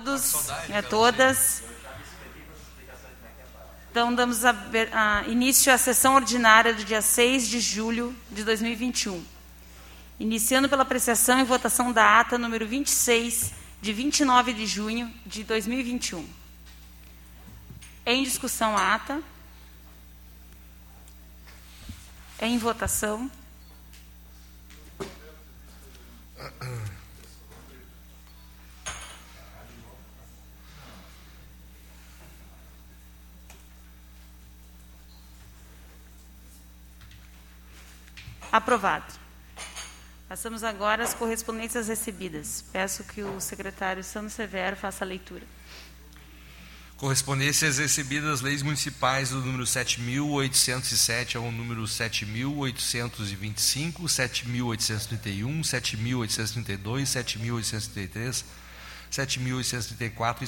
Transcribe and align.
todos 0.00 0.48
e 0.68 0.72
a 0.72 0.82
todas. 0.82 1.62
Então, 3.90 4.14
damos 4.14 4.44
a, 4.44 4.54
a, 4.92 5.26
início 5.26 5.72
à 5.72 5.78
sessão 5.78 6.14
ordinária 6.14 6.72
do 6.72 6.84
dia 6.84 7.02
6 7.02 7.48
de 7.48 7.58
julho 7.58 8.14
de 8.30 8.44
2021. 8.44 9.24
Iniciando 10.20 10.68
pela 10.68 10.82
apreciação 10.82 11.40
e 11.40 11.44
votação 11.44 11.90
da 11.90 12.20
ata 12.20 12.38
número 12.38 12.64
26, 12.66 13.52
de 13.80 13.92
29 13.92 14.52
de 14.52 14.66
junho 14.66 15.12
de 15.26 15.42
2021. 15.42 16.24
Em 18.06 18.22
discussão 18.22 18.76
a 18.76 18.94
ata. 18.94 19.20
Em 22.40 22.56
votação. 22.56 23.28
Aprovado. 38.50 39.14
Passamos 40.28 40.62
agora 40.62 41.04
às 41.04 41.14
correspondências 41.14 41.88
recebidas. 41.88 42.64
Peço 42.70 43.02
que 43.04 43.22
o 43.22 43.40
secretário 43.40 44.04
Sandro 44.04 44.30
Severo 44.30 44.76
faça 44.76 45.04
a 45.04 45.08
leitura. 45.08 45.46
Correspondências 46.98 47.78
recebidas, 47.78 48.40
leis 48.40 48.60
municipais 48.60 49.30
do 49.30 49.40
número 49.40 49.62
7.807 49.62 51.36
ao 51.36 51.52
número 51.52 51.84
7.825, 51.84 54.02
7.831, 54.02 55.60
7.832, 55.60 57.04
7.833, 57.04 58.44
7.834 59.12 60.42
e 60.42 60.46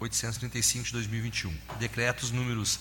7.835 0.00 0.82
de 0.82 0.92
2021. 0.92 1.56
Decretos 1.78 2.32
números 2.32 2.80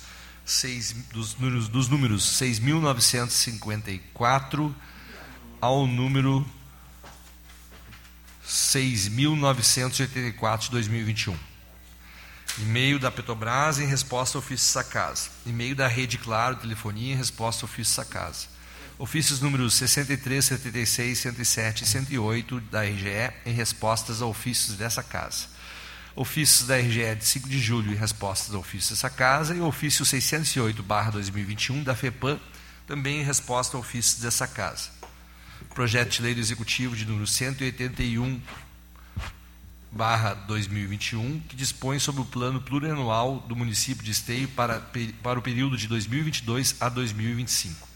seis, 0.49 0.95
dos, 1.13 1.37
números, 1.37 1.67
dos 1.67 1.87
números 1.87 2.23
6.954 2.41 4.73
ao 5.61 5.85
número 5.85 6.43
6.984 8.45 10.61
de 10.61 10.71
2021. 10.71 11.37
E-mail 12.57 12.97
da 12.99 13.11
Petrobras 13.11 13.77
em 13.79 13.85
resposta 13.85 14.37
ao 14.37 14.43
ofício 14.43 14.67
Sacasa. 14.67 15.29
E-mail 15.45 15.75
da 15.75 15.87
Rede 15.87 16.17
Claro 16.17 16.55
Telefonia 16.55 17.13
em 17.13 17.17
resposta 17.17 17.65
ao 17.65 17.69
ofício 17.69 17.93
Sacasa. 17.93 18.47
Ofícios 18.97 19.39
números 19.39 19.75
63, 19.75 20.43
76, 20.43 21.19
107 21.19 21.83
e 21.83 21.87
108 21.87 22.59
da 22.61 22.83
RGE 22.83 23.31
em 23.45 23.53
respostas 23.53 24.19
a 24.21 24.25
ofícios 24.25 24.75
dessa 24.75 25.03
casa 25.03 25.58
ofícios 26.15 26.67
da 26.67 26.77
RGE 26.77 27.15
de 27.15 27.25
5 27.25 27.47
de 27.47 27.59
julho 27.59 27.91
em 27.91 27.95
respostas 27.95 28.53
ao 28.53 28.61
ofício 28.61 28.91
dessa 28.91 29.09
casa 29.09 29.55
e 29.55 29.61
ofício 29.61 30.05
608-2021 30.05 31.83
da 31.83 31.95
FEPAM, 31.95 32.39
também 32.87 33.21
em 33.21 33.23
resposta 33.23 33.77
ao 33.77 33.81
ofício 33.81 34.21
dessa 34.21 34.47
casa. 34.47 34.89
Projeto 35.73 36.09
de 36.09 36.21
lei 36.21 36.33
do 36.33 36.41
Executivo 36.41 36.95
de 36.95 37.05
número 37.05 37.27
181 37.27 38.41
barra 39.91 40.33
2021, 40.33 41.39
que 41.41 41.55
dispõe 41.55 41.99
sobre 41.99 42.21
o 42.21 42.25
plano 42.25 42.61
plurianual 42.61 43.39
do 43.47 43.55
município 43.55 44.03
de 44.03 44.11
Esteio 44.11 44.47
para, 44.49 44.81
para 45.23 45.39
o 45.39 45.41
período 45.41 45.77
de 45.77 45.87
2022 45.87 46.75
a 46.79 46.89
2025. 46.89 47.87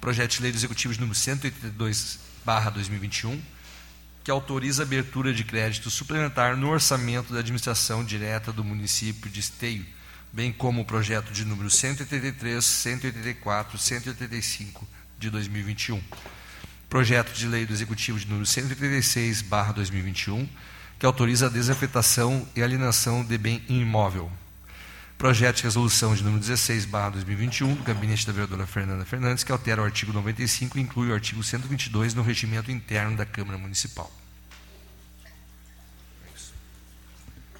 Projeto 0.00 0.32
de 0.32 0.42
lei 0.42 0.52
do 0.52 0.58
Executivo 0.58 0.94
de 0.94 1.00
número 1.00 1.18
182 1.18 2.18
barra 2.44 2.70
2021, 2.70 3.40
que 4.22 4.30
autoriza 4.30 4.82
a 4.82 4.86
abertura 4.86 5.32
de 5.32 5.44
crédito 5.44 5.90
suplementar 5.90 6.56
no 6.56 6.68
orçamento 6.68 7.32
da 7.32 7.40
administração 7.40 8.04
direta 8.04 8.52
do 8.52 8.62
município 8.62 9.30
de 9.30 9.40
Esteio, 9.40 9.84
bem 10.32 10.52
como 10.52 10.82
o 10.82 10.84
projeto 10.84 11.32
de 11.32 11.44
número 11.44 11.70
183, 11.70 12.64
184, 12.64 13.78
185 13.78 14.86
de 15.18 15.30
2021. 15.30 16.02
Projeto 16.88 17.32
de 17.32 17.46
lei 17.46 17.64
do 17.64 17.72
Executivo 17.72 18.18
de 18.18 18.26
número 18.26 18.46
136, 18.46 19.42
2021, 19.74 20.48
que 20.98 21.06
autoriza 21.06 21.46
a 21.46 21.50
desafetação 21.50 22.46
e 22.54 22.62
alienação 22.62 23.24
de 23.24 23.38
bem 23.38 23.62
imóvel. 23.68 24.30
Projeto 25.20 25.58
de 25.58 25.64
resolução 25.64 26.14
de 26.14 26.24
número 26.24 26.40
16, 26.40 26.86
2021, 26.86 27.74
do 27.74 27.82
gabinete 27.82 28.26
da 28.26 28.32
vereadora 28.32 28.66
Fernanda 28.66 29.04
Fernandes, 29.04 29.44
que 29.44 29.52
altera 29.52 29.82
o 29.82 29.84
artigo 29.84 30.14
95 30.14 30.78
e 30.78 30.80
inclui 30.80 31.10
o 31.10 31.12
artigo 31.12 31.42
122 31.42 32.14
no 32.14 32.22
regimento 32.22 32.70
interno 32.70 33.18
da 33.18 33.26
Câmara 33.26 33.58
Municipal. 33.58 34.10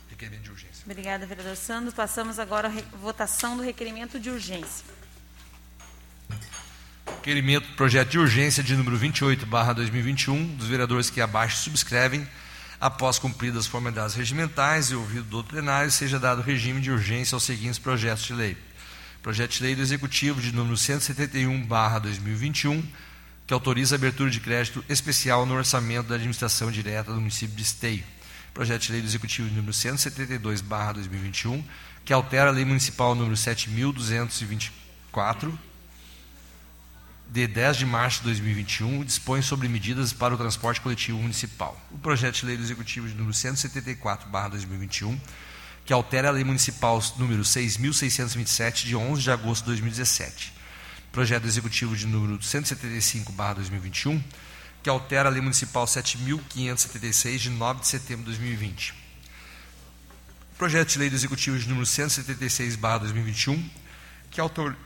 Requerimento 0.09 0.45
de 0.45 0.51
urgência. 0.51 0.85
Obrigada, 0.87 1.27
vereador 1.27 1.55
Sandro. 1.55 1.93
Passamos 1.93 2.39
agora 2.39 2.69
à 2.69 2.97
votação 2.97 3.59
do 3.59 3.63
requerimento 3.63 4.19
de 4.19 4.31
urgência. 4.31 4.87
Requerimento 7.05 7.69
projeto 7.75 8.09
de 8.09 8.19
urgência 8.19 8.63
de 8.63 8.75
número 8.75 8.97
28, 8.97 9.45
2021, 9.45 10.57
dos 10.57 10.67
vereadores 10.67 11.11
que 11.11 11.21
abaixo 11.21 11.59
subscrevem 11.59 12.27
após 12.81 13.19
cumpridas 13.19 13.61
as 13.61 13.67
formalidades 13.67 14.15
regimentais 14.15 14.91
e 14.91 14.95
ouvido 14.95 15.25
do 15.25 15.45
plenário, 15.45 15.91
seja 15.91 16.19
dado 16.19 16.41
regime 16.41 16.81
de 16.81 16.91
urgência 16.91 17.37
aos 17.37 17.45
seguintes 17.45 17.79
projetos 17.79 18.25
de 18.25 18.33
lei. 18.33 18.57
Projeto 19.23 19.53
de 19.53 19.63
lei 19.63 19.77
do 19.77 19.83
Executivo 19.83 20.41
de 20.41 20.51
número 20.51 20.79
171/2021, 20.79 22.83
que 23.47 23.53
autoriza 23.53 23.95
a 23.95 23.99
abertura 23.99 24.31
de 24.31 24.41
crédito 24.41 24.83
especial 24.89 25.45
no 25.45 25.55
orçamento 25.55 26.09
da 26.09 26.15
administração 26.15 26.71
direta 26.71 27.13
do 27.13 27.21
município 27.21 27.55
de 27.55 27.63
Esteio. 27.63 28.03
Projeto 28.55 28.81
de 28.83 28.93
lei 28.93 29.03
do 29.03 29.09
Executivo 29.09 29.47
de 29.49 29.55
número 29.55 29.75
172/2021, 29.75 31.63
que 32.03 32.15
altera 32.15 32.49
a 32.49 32.53
lei 32.53 32.65
municipal 32.65 33.15
número 33.15 33.37
7224 33.37 35.70
de 37.31 37.47
10 37.47 37.77
de 37.77 37.87
março 37.87 38.19
de 38.19 38.25
2021, 38.25 39.05
dispõe 39.05 39.41
sobre 39.41 39.69
medidas 39.69 40.13
para 40.13 40.35
o 40.35 40.37
transporte 40.37 40.81
coletivo 40.81 41.17
municipal. 41.19 41.81
O 41.93 41.99
projeto 41.99 42.41
de 42.41 42.47
lei 42.47 42.57
do 42.57 42.63
Executivo 42.65 43.07
de 43.07 43.15
número 43.15 43.33
174/2021, 43.33 45.17
que 45.85 45.93
altera 45.93 46.27
a 46.27 46.33
lei 46.33 46.43
municipal 46.43 47.01
número 47.19 47.45
6627 47.45 48.85
de 48.85 48.97
11 48.97 49.23
de 49.23 49.31
agosto 49.31 49.63
de 49.63 49.71
2017. 49.71 50.53
Projeto 51.13 51.47
executivo 51.47 51.97
de 51.97 52.05
número 52.07 52.37
175/2021, 52.41 54.21
que 54.83 54.91
altera 54.91 55.29
a 55.29 55.33
lei 55.33 55.41
municipal 55.41 55.87
7576 55.87 57.43
de 57.43 57.51
9 57.51 57.81
de 57.81 57.87
setembro 57.87 58.25
de 58.25 58.31
2020. 58.31 58.93
Projeto 60.59 60.89
de 60.89 60.99
lei 60.99 61.09
do 61.09 61.15
executivo 61.15 61.57
de 61.57 61.69
número 61.69 61.87
176/2021, 61.87 63.71
que 64.33 64.41
autor 64.41 64.77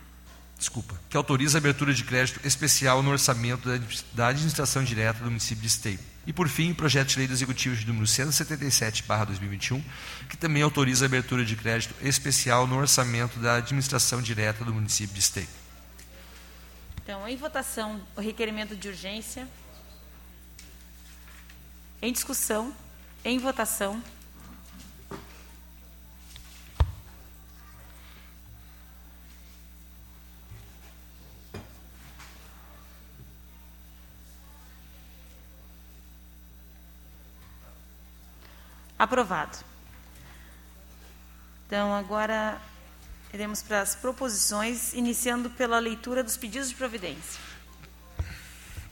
desculpa, 0.59 0.99
que 1.09 1.17
autoriza 1.17 1.59
a 1.59 1.61
abertura 1.61 1.93
de 1.93 2.05
crédito 2.05 2.41
especial 2.47 3.03
no 3.03 3.11
orçamento 3.11 3.69
da 4.13 4.29
administração 4.29 4.83
direta 4.83 5.19
do 5.21 5.31
município 5.31 5.63
de 5.63 5.69
Esteio. 5.69 5.99
E, 6.27 6.33
por 6.33 6.49
fim, 6.49 6.71
o 6.71 6.75
projeto 6.75 7.09
de 7.09 7.19
lei 7.19 7.27
do 7.27 7.35
Executivo 7.35 7.77
de 7.77 7.87
número 7.87 8.07
177-2021, 8.07 9.83
que 10.29 10.37
também 10.37 10.63
autoriza 10.63 11.05
a 11.05 11.07
abertura 11.07 11.45
de 11.45 11.55
crédito 11.55 11.95
especial 12.01 12.67
no 12.67 12.79
orçamento 12.79 13.39
da 13.39 13.57
administração 13.57 14.23
direta 14.23 14.65
do 14.65 14.73
município 14.73 15.13
de 15.13 15.21
Esteio. 15.21 15.49
Então, 17.03 17.29
em 17.29 17.37
votação, 17.37 18.01
o 18.17 18.21
requerimento 18.23 18.75
de 18.75 18.89
urgência. 18.89 19.47
Em 22.01 22.11
discussão. 22.11 22.75
Em 23.23 23.39
votação. 23.39 24.03
Aprovado. 38.99 39.59
Então, 41.67 41.95
agora 41.95 42.61
iremos 43.33 43.63
para 43.63 43.81
as 43.81 43.95
proposições, 43.97 44.93
iniciando 44.93 45.51
pela 45.51 45.79
leitura 45.79 46.23
dos 46.23 46.37
pedidos 46.37 46.69
de 46.69 46.75
providência. 46.75 47.41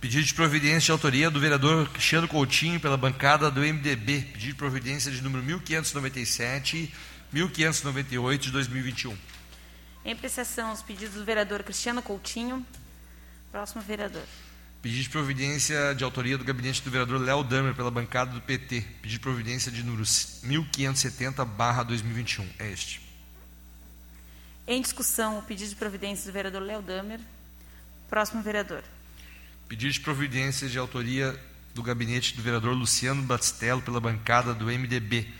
Pedido 0.00 0.25
de 0.25 0.35
providência 0.35 0.81
de 0.81 0.91
autoria 0.91 1.31
do 1.31 1.38
vereador 1.38 1.88
Cristiano 1.91 2.27
Coutinho 2.27 2.81
pela 2.81 2.97
bancada 2.97 3.50
do 3.50 3.61
MDB. 3.61 4.23
Pedido 4.32 4.38
de 4.38 4.55
providência 4.55 5.12
de 5.12 5.23
número 5.23 5.44
1597 5.44 6.93
1598 7.32 8.43
de 8.43 8.50
2021. 8.50 9.17
Em 10.05 10.12
apreciação, 10.12 10.73
os 10.73 10.82
pedidos 10.82 11.15
do 11.15 11.25
vereador 11.25 11.62
Cristiano 11.62 12.03
Coutinho. 12.03 12.67
Próximo 13.50 13.81
vereador. 13.81 14.25
Pedido 14.82 15.05
de 15.05 15.11
providência 15.11 15.94
de 15.94 16.02
autoria 16.02 16.37
do 16.37 16.44
gabinete 16.44 16.82
do 16.82 16.90
vereador 16.90 17.20
Léo 17.20 17.44
Damer 17.44 17.73
pela 17.73 17.88
bancada 17.88 18.32
do 18.32 18.40
PT. 18.40 18.81
Pedido 19.00 19.11
de 19.11 19.20
providência 19.20 19.70
de 19.70 19.84
número 19.84 20.02
1570/2021. 20.02 22.44
É 22.58 22.73
este. 22.73 23.00
Em 24.67 24.82
discussão, 24.82 25.38
o 25.38 25.43
pedido 25.43 25.70
de 25.70 25.76
providência 25.76 26.26
do 26.26 26.32
vereador 26.32 26.62
Léo 26.62 26.82
Damer. 26.82 27.20
Próximo 28.11 28.43
vereador. 28.43 28.82
Pedido 29.69 29.93
de 29.93 30.00
providência 30.00 30.69
de 30.69 30.76
autoria 30.76 31.40
do 31.73 31.81
gabinete 31.82 32.34
do 32.34 32.43
vereador 32.43 32.75
Luciano 32.75 33.23
Batistello 33.23 33.82
pela 33.82 34.00
bancada 34.00 34.52
do 34.52 34.67
MDB. 34.67 35.32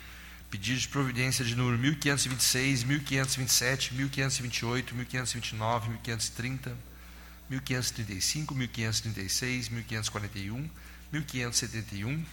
Pedido 0.51 0.79
de 0.79 0.87
providência 0.87 1.45
de 1.45 1.57
número 1.57 1.77
1526, 1.79 2.85
1527, 2.85 3.93
1528, 3.95 4.95
1529, 4.95 5.91
1530, 5.91 6.92
1535, 7.51 8.55
1536, 8.55 9.69
1541, 9.69 10.71
1571, 11.13 12.25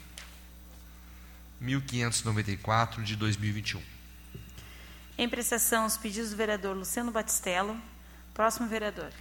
1594 1.59 3.03
de 3.03 3.15
2021. 3.15 3.81
Em 5.17 5.27
prestação, 5.27 5.85
os 5.85 5.97
pedidos 5.97 6.29
do 6.29 6.37
vereador 6.37 6.77
Luciano 6.77 7.11
Batistello. 7.11 7.77
Próximo 8.33 8.69
vereador. 8.69 9.11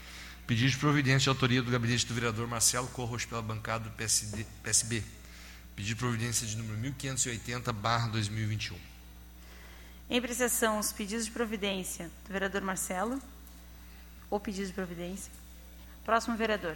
Pedido 0.46 0.70
de 0.70 0.76
providência 0.76 1.25
de 1.25 1.29
autoria 1.29 1.61
do 1.61 1.73
gabinete 1.73 2.06
do 2.06 2.14
vereador 2.14 2.46
Marcelo 2.46 2.87
Corros 2.87 3.25
pela 3.25 3.43
bancada 3.43 3.85
do 3.85 3.90
PSD, 3.96 4.46
PSB. 4.62 5.02
Pedido 5.75 5.96
de 5.96 5.96
providência 5.96 6.46
de 6.46 6.56
número 6.56 6.79
1580, 6.79 7.73
barra 7.73 8.06
2021. 8.08 8.79
Em 10.08 10.19
apreciação, 10.19 10.79
os 10.79 10.93
pedidos 10.93 11.25
de 11.25 11.32
providência 11.32 12.08
do 12.25 12.32
vereador 12.32 12.62
Marcelo. 12.62 13.20
Ou 14.31 14.38
pedido 14.38 14.69
de 14.69 14.73
providência. 14.73 15.32
Próximo 16.09 16.39
vereador. 16.39 16.75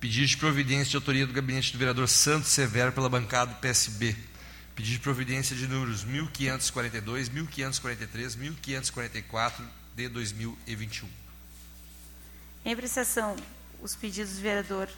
Pedido 0.00 0.26
de 0.26 0.36
providência 0.36 0.90
de 0.90 0.96
autoria 0.96 1.24
do 1.24 1.32
gabinete 1.32 1.72
do 1.72 1.78
vereador 1.78 2.08
Santos 2.08 2.48
Severo 2.48 2.90
pela 2.90 3.08
bancada 3.08 3.54
do 3.54 3.60
PSB. 3.60 4.16
Pedido 4.74 4.94
de 4.94 4.98
providência 4.98 5.54
de 5.54 5.68
números 5.68 6.02
1542, 6.02 7.28
1543, 7.28 8.34
1544 8.34 9.64
de 9.94 10.08
2021. 10.08 11.08
Em 12.64 12.72
apreciação, 12.72 13.36
os 13.80 13.94
pedidos 13.94 14.32
do 14.34 14.40
vereador 14.40 14.88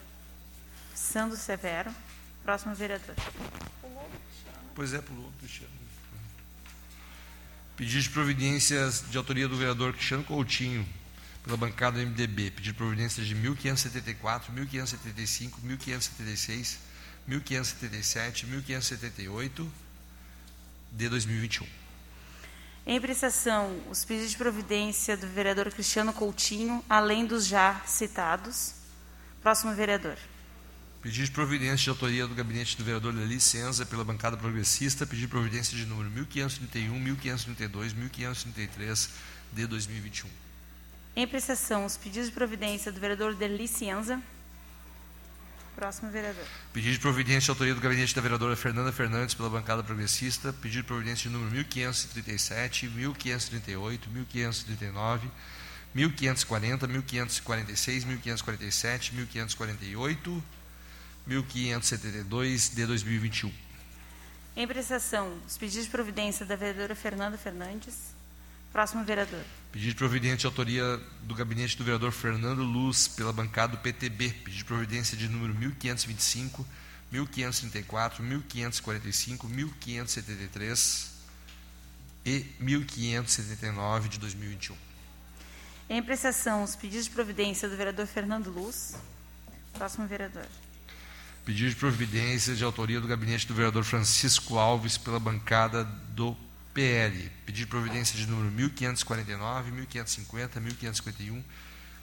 Sandro 0.95 1.37
Severo. 1.37 1.95
Próximo 2.43 2.75
vereador. 2.75 3.15
Pois 4.75 4.95
é, 4.95 5.03
pulou, 5.03 5.31
Cristiano. 5.39 5.71
Pedido 7.77 8.01
de 8.01 8.09
providências 8.09 9.05
de 9.11 9.19
autoria 9.19 9.47
do 9.47 9.59
vereador 9.59 9.93
Cristiano 9.93 10.25
Coutinho, 10.25 10.89
pela 11.47 11.57
bancada 11.57 11.99
do 11.99 12.07
MDB. 12.07 12.51
Pedido 12.51 12.73
de 12.73 12.75
providências 12.75 13.25
de 13.25 13.35
1574, 13.35 14.53
1575, 14.53 15.61
1576, 15.63 16.79
1577, 17.27 18.47
1578 18.47 19.73
de 20.93 21.09
2021. 21.09 21.67
Em 22.85 22.99
apreciação, 22.99 23.81
os 23.91 24.05
pedidos 24.05 24.33
de 24.33 24.37
providência 24.37 25.17
do 25.17 25.27
vereador 25.27 25.73
Cristiano 25.73 26.13
Coutinho, 26.13 26.85
além 26.89 27.25
dos 27.25 27.47
já 27.47 27.81
citados. 27.87 28.75
Próximo 29.41 29.75
vereador. 29.75 30.17
Pedido 31.03 31.27
de 31.27 31.31
providência 31.31 31.85
de 31.85 31.91
autoria 31.91 32.27
do 32.27 32.35
gabinete 32.35 32.77
do 32.77 32.85
vereador 32.85 33.15
Leli 33.15 33.41
Senza 33.41 33.87
pela 33.87 34.05
bancada 34.05 34.37
progressista, 34.37 35.07
pedido 35.07 35.27
de 35.27 35.31
providência 35.31 35.77
de 35.77 35.87
número 35.87 36.11
1531, 36.11 36.99
1532, 36.99 37.93
1533 37.93 39.11
de 39.53 39.67
2021. 39.67 40.46
Em 41.17 41.25
apreciação, 41.25 41.87
os 41.87 41.97
pedidos 41.97 42.29
de 42.29 42.35
providência 42.35 42.93
do 42.93 43.01
vereador 43.01 43.35
Leli 43.39 43.67
Senza. 43.67 44.23
Próximo 45.75 46.11
vereador. 46.11 46.45
Pedido 46.75 46.93
de 46.93 46.99
providência 47.01 47.47
de 47.47 47.51
autoria 47.51 47.75
do 47.75 47.81
gabinete 47.81 48.15
da 48.15 48.21
vereadora 48.21 48.55
Fernanda 48.55 48.93
Fernandes 48.93 49.35
pela 49.35 49.49
bancada 49.49 49.83
progressista, 49.83 50.53
pedido 50.53 50.83
de 50.83 50.87
providência 50.87 51.31
de 51.31 51.35
número 51.35 51.51
1537, 51.53 52.89
1538, 52.89 54.11
1539, 54.11 55.31
1540, 55.95 56.87
1546, 56.87 58.05
1547, 58.05 59.15
1548 59.15 60.45
1572 61.27 62.69
de 62.75 62.87
2021. 62.87 63.53
Em 64.55 64.67
prestação, 64.67 65.37
os 65.47 65.57
pedidos 65.59 65.85
de 65.85 65.91
providência 65.91 66.47
da 66.47 66.57
vereadora 66.57 66.95
Fernanda 66.95 67.37
Fernandes. 67.37 68.16
Próximo 68.73 69.05
vereador. 69.05 69.43
Pedido 69.73 69.91
de 69.91 69.97
providência 69.97 70.39
de 70.39 70.47
autoria 70.47 71.01
do 71.23 71.35
gabinete 71.35 71.77
do 71.77 71.85
vereador 71.85 72.13
Fernando 72.13 72.63
Luz 72.63 73.09
pela 73.09 73.33
bancada 73.33 73.77
do 73.77 73.79
PTB. 73.79 74.31
Pedido 74.31 74.59
de 74.59 74.65
providência 74.65 75.17
de 75.17 75.29
número 75.29 75.55
1525, 75.55 76.67
1534, 77.11 78.23
1545, 78.23 79.49
1573 79.49 81.17
e 82.25 82.45
1579 82.59 84.09
de 84.09 84.19
2021. 84.19 84.77
Em 85.89 86.03
prestação, 86.03 86.65
os 86.65 86.75
pedidos 86.75 87.05
de 87.05 87.13
providência 87.13 87.69
do 87.69 87.77
vereador 87.77 88.07
Fernando 88.07 88.51
Luz. 88.51 88.97
Próximo 89.73 90.07
vereador. 90.07 90.47
Pedido 91.45 91.71
de 91.71 91.77
providência 91.77 92.57
de 92.57 92.65
autoria 92.65 93.01
do 93.01 93.07
gabinete 93.07 93.47
do 93.47 93.55
vereador 93.55 93.85
Francisco 93.85 94.59
Alves 94.59 94.99
pela 94.99 95.21
bancada 95.21 95.85
do 95.85 96.37
PL. 96.77 97.31
Pedido 97.47 97.65
de 97.65 97.67
providência 97.69 98.19
de 98.19 98.27
número 98.27 98.51
1549, 98.53 99.71
1550, 99.71 100.61
1551, 100.61 101.43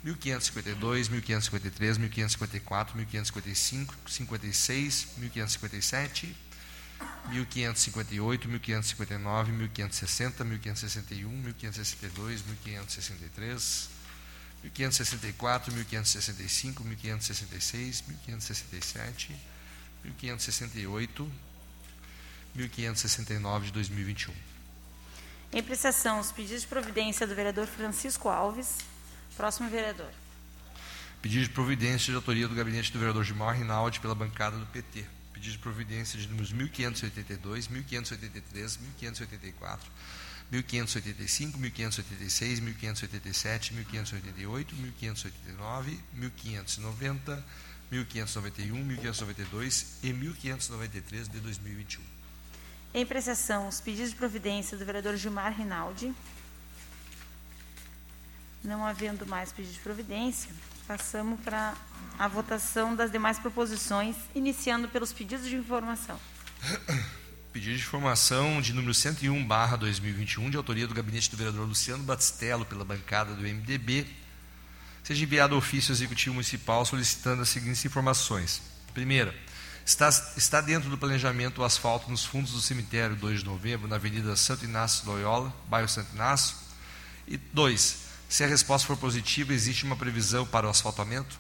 1552, 0.04 1.10
1553, 1.10 1.98
1554, 2.00 2.98
1555, 2.98 3.96
56, 4.08 5.08
1557, 5.20 6.36
1558, 7.30 8.48
1559, 8.50 9.52
1560, 9.52 10.44
1561, 10.44 11.30
1562, 11.30 12.42
1563, 12.42 13.90
1564, 14.64 15.72
1565, 15.72 16.84
1566, 16.84 18.04
1567, 18.08 19.36
1568, 20.04 21.32
1569 22.56 23.68
de 23.68 23.72
2021. 23.72 24.53
Em 25.54 25.62
prestação, 25.62 26.20
os 26.20 26.32
pedidos 26.32 26.64
de 26.64 26.68
providência 26.68 27.28
do 27.28 27.36
vereador 27.36 27.68
Francisco 27.68 28.28
Alves. 28.28 28.80
Próximo 29.38 29.70
vereador. 29.70 30.10
Pedido 31.22 31.44
de 31.44 31.52
providência 31.52 32.10
de 32.10 32.16
autoria 32.16 32.48
do 32.48 32.56
gabinete 32.56 32.92
do 32.92 32.98
vereador 32.98 33.24
Gilmar 33.24 33.56
Rinaldi 33.56 34.00
pela 34.00 34.16
bancada 34.16 34.58
do 34.58 34.66
PT. 34.66 35.06
Pedido 35.32 35.52
de 35.52 35.60
providência 35.60 36.18
de 36.18 36.28
números 36.28 36.52
1582, 36.52 37.68
1583, 37.68 38.78
1584, 38.78 39.92
1585, 40.52 41.60
1586, 41.60 42.60
1587, 42.60 43.74
1588, 43.76 44.76
1589, 44.76 46.00
1590, 46.14 47.46
1591, 47.92 48.84
1592 48.84 50.00
e 50.02 50.12
1593 50.14 51.28
de 51.30 51.40
2021. 51.40 52.13
Em 52.94 53.06
prestação, 53.08 53.68
os 53.68 53.82
pedidos 53.82 54.12
de 54.12 54.16
providência 54.16 54.78
do 54.78 54.86
vereador 54.86 55.18
Gilmar 55.18 55.58
Rinaldi. 55.58 56.14
Não 58.64 58.86
havendo 58.86 59.26
mais 59.26 59.52
pedido 59.52 59.74
de 59.74 59.80
providência, 59.80 60.52
passamos 60.88 61.40
para 61.40 61.74
a 62.20 62.28
votação 62.28 62.96
das 62.96 63.12
demais 63.12 63.40
proposições, 63.40 64.16
iniciando 64.36 64.88
pelos 64.88 65.12
pedidos 65.12 65.50
de 65.50 65.56
informação. 65.56 66.20
Pedido 67.52 67.76
de 67.78 67.84
informação 67.84 68.62
de 68.62 68.74
número 68.74 68.94
101, 68.94 69.46
barra 69.46 69.76
2021, 69.76 70.50
de 70.50 70.58
autoria 70.58 70.88
do 70.88 70.94
gabinete 70.94 71.30
do 71.30 71.38
vereador 71.38 71.68
Luciano 71.68 72.04
Batistello, 72.04 72.66
pela 72.66 72.84
bancada 72.84 73.36
do 73.36 73.42
MDB, 73.42 74.08
seja 75.04 75.24
enviado 75.24 75.56
ofício 75.56 75.92
executivo 75.92 76.34
municipal 76.34 76.84
solicitando 76.86 77.42
as 77.42 77.50
seguintes 77.50 77.86
informações. 77.86 78.62
Primeira, 78.94 79.36
está, 79.86 80.10
está 80.38 80.62
dentro 80.62 80.90
do 80.90 80.98
planejamento 80.98 81.62
o 81.62 81.64
asfalto 81.64 82.10
nos 82.10 82.24
fundos 82.24 82.52
do 82.52 82.62
cemitério 82.62 83.16
2 83.16 83.40
de 83.40 83.46
novembro, 83.46 83.88
na 83.88 83.96
Avenida 83.96 84.36
Santo 84.36 84.66
Inácio 84.66 85.06
Loyola, 85.06 85.54
bairro 85.68 85.90
Santo 85.90 86.14
Inácio? 86.14 86.56
E 87.28 87.38
dois, 87.38 88.06
se 88.30 88.44
a 88.44 88.48
resposta 88.48 88.88
for 88.88 88.98
positiva, 88.98 89.54
existe 89.54 89.86
uma 89.86 89.96
previsão 89.96 90.46
para 90.46 90.68
o 90.68 90.70
asfaltamento? 90.70 91.38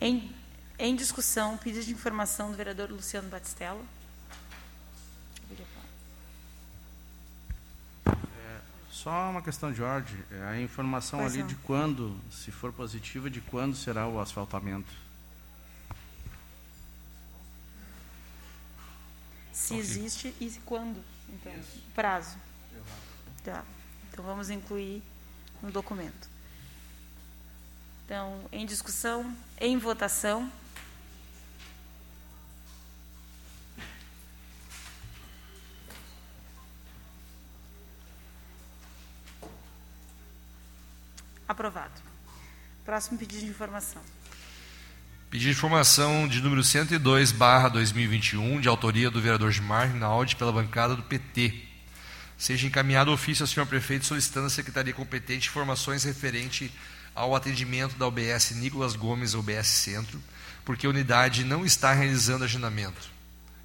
Em, 0.00 0.34
em 0.78 0.96
discussão, 0.96 1.56
pedido 1.58 1.84
de 1.84 1.92
informação 1.92 2.50
do 2.50 2.56
vereador 2.56 2.90
Luciano 2.90 3.28
Batistello. 3.28 3.84
Só 8.90 9.30
uma 9.30 9.40
questão 9.40 9.72
de 9.72 9.82
ordem, 9.82 10.14
é 10.30 10.42
a 10.42 10.60
informação 10.60 11.20
Pois 11.20 11.32
ali 11.32 11.40
não. 11.40 11.46
de 11.46 11.54
quando, 11.54 12.20
se 12.30 12.50
for 12.50 12.70
positiva, 12.70 13.30
de 13.30 13.40
quando 13.40 13.74
será 13.74 14.06
o 14.06 14.20
asfaltamento. 14.20 14.92
Se 19.52 19.76
existe 19.76 20.34
e 20.40 20.50
quando, 20.64 21.02
então, 21.28 21.52
prazo. 21.94 22.36
Tá. 23.44 23.64
Então 24.10 24.24
vamos 24.24 24.50
incluir 24.50 25.02
no 25.62 25.70
documento. 25.70 26.28
Então, 28.04 28.44
em 28.50 28.66
discussão, 28.66 29.36
em 29.60 29.78
votação. 29.78 30.50
Aprovado. 41.46 42.00
Próximo 42.84 43.18
pedido 43.18 43.40
de 43.40 43.46
informação. 43.46 44.02
Pedido 45.30 45.52
de 45.52 45.56
informação 45.56 46.26
de 46.26 46.40
número 46.40 46.64
102, 46.64 47.30
barra 47.30 47.68
2021, 47.68 48.60
de 48.60 48.66
autoria 48.66 49.08
do 49.08 49.20
vereador 49.20 49.52
Gilmar 49.52 49.86
Rinaldi, 49.86 50.34
pela 50.34 50.50
bancada 50.50 50.96
do 50.96 51.04
PT. 51.04 51.54
Seja 52.36 52.66
encaminhado 52.66 53.12
ofício 53.12 53.44
ao 53.44 53.46
senhor 53.46 53.64
prefeito 53.64 54.06
solicitando 54.06 54.48
à 54.48 54.50
secretaria 54.50 54.92
competente 54.92 55.48
informações 55.48 56.02
referente 56.02 56.74
ao 57.14 57.36
atendimento 57.36 57.94
da 57.94 58.08
UBS 58.08 58.56
Nicolas 58.56 58.96
Gomes, 58.96 59.34
UBS 59.34 59.68
Centro, 59.68 60.20
porque 60.64 60.84
a 60.84 60.90
unidade 60.90 61.44
não 61.44 61.64
está 61.64 61.92
realizando 61.92 62.42
agendamento. 62.42 63.08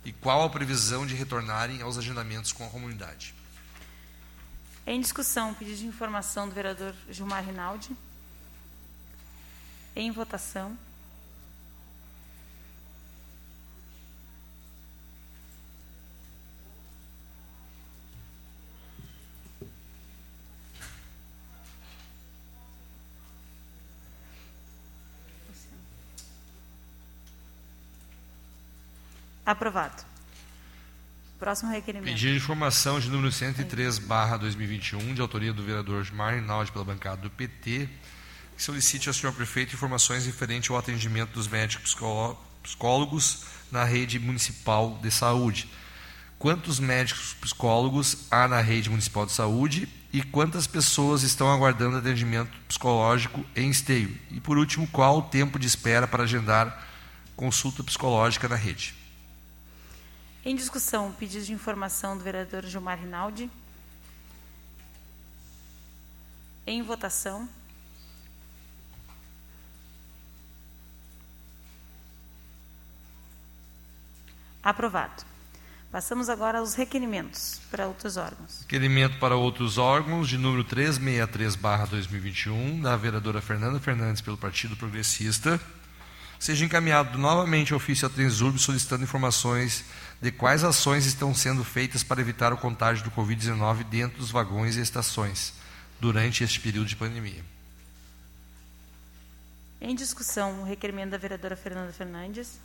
E 0.05 0.11
qual 0.11 0.43
a 0.43 0.49
previsão 0.51 1.03
de 1.03 1.15
retornarem 1.15 1.81
aos 1.81 1.97
agendamentos 1.97 2.51
com 2.51 2.63
a 2.63 2.69
comunidade? 2.69 3.33
Em 4.85 5.01
discussão, 5.01 5.51
pedido 5.55 5.79
de 5.79 5.87
informação 5.87 6.47
do 6.47 6.53
vereador 6.53 6.93
Gilmar 7.09 7.43
Rinaldi. 7.43 7.89
Em 9.95 10.11
votação. 10.11 10.77
Aprovado. 29.45 30.03
Próximo 31.37 31.71
requerimento. 31.71 32.11
Pedido 32.11 32.31
de 32.31 32.37
informação 32.37 32.99
de 32.99 33.09
número 33.09 33.31
103, 33.31 33.99
barra 33.99 34.37
2021, 34.37 35.13
de 35.13 35.21
autoria 35.21 35.53
do 35.53 35.61
vereador 35.61 36.03
Gilmar 36.03 36.33
Rinaldi, 36.33 36.71
pela 36.71 36.83
bancada 36.83 37.17
do 37.17 37.29
PT, 37.29 37.87
que 38.55 38.63
solicite 38.63 39.07
ao 39.07 39.13
senhor 39.13 39.33
prefeito 39.33 39.75
informações 39.75 40.25
referentes 40.25 40.71
ao 40.71 40.77
atendimento 40.77 41.33
dos 41.33 41.47
médicos 41.47 41.95
psicólogos 42.63 43.43
na 43.71 43.83
rede 43.83 44.17
municipal 44.17 44.97
de 45.01 45.11
saúde. 45.11 45.69
Quantos 46.39 46.79
médicos 46.79 47.35
psicólogos 47.35 48.25
há 48.31 48.47
na 48.47 48.61
rede 48.61 48.89
municipal 48.89 49.25
de 49.27 49.31
saúde 49.31 49.87
e 50.11 50.23
quantas 50.23 50.65
pessoas 50.65 51.21
estão 51.21 51.51
aguardando 51.51 51.97
atendimento 51.97 52.51
psicológico 52.67 53.45
em 53.55 53.69
esteio? 53.69 54.17
E, 54.31 54.39
por 54.39 54.57
último, 54.57 54.87
qual 54.87 55.19
o 55.19 55.21
tempo 55.21 55.59
de 55.59 55.67
espera 55.67 56.07
para 56.07 56.23
agendar 56.23 56.83
consulta 57.35 57.83
psicológica 57.83 58.47
na 58.47 58.55
rede? 58.55 59.04
Em 60.45 60.55
discussão, 60.55 61.11
pedido 61.11 61.43
de 61.43 61.51
informação 61.53 62.15
do 62.15 62.23
vereador 62.23 62.63
Gilmar 62.63 62.99
Rinaldi. 62.99 63.49
Em 66.67 66.83
votação. 66.83 67.49
Aprovado. 74.61 75.23
Passamos 75.91 76.29
agora 76.29 76.59
aos 76.59 76.75
requerimentos 76.75 77.59
para 77.71 77.87
outros 77.87 78.15
órgãos. 78.15 78.59
Requerimento 78.61 79.17
para 79.17 79.35
outros 79.35 79.79
órgãos 79.79 80.29
de 80.29 80.37
número 80.37 80.63
363/2021 80.63 82.83
da 82.83 82.95
vereadora 82.95 83.41
Fernanda 83.41 83.79
Fernandes 83.79 84.21
pelo 84.21 84.37
Partido 84.37 84.75
Progressista. 84.75 85.59
Seja 86.37 86.65
encaminhado 86.65 87.17
novamente 87.17 87.73
ofício 87.73 88.05
à 88.05 88.09
Transurb 88.09 88.59
solicitando 88.59 89.03
informações 89.03 89.85
de 90.25 90.31
quais 90.31 90.63
ações 90.63 91.05
estão 91.05 91.35
sendo 91.35 91.63
feitas 91.63 92.01
para 92.01 92.19
evitar 92.19 92.51
o 92.51 92.57
contágio 92.57 93.03
do 93.03 93.11
Covid-19 93.11 93.83
dentro 93.83 94.17
dos 94.17 94.31
vagões 94.31 94.75
e 94.75 94.81
estações 94.81 95.53
durante 95.99 96.43
este 96.43 96.59
período 96.59 96.87
de 96.87 96.95
pandemia. 96.95 97.45
Em 99.79 99.93
discussão, 99.93 100.61
o 100.61 100.63
requerimento 100.63 101.11
da 101.11 101.19
vereadora 101.19 101.55
Fernanda 101.55 101.93
Fernandes. 101.93 102.57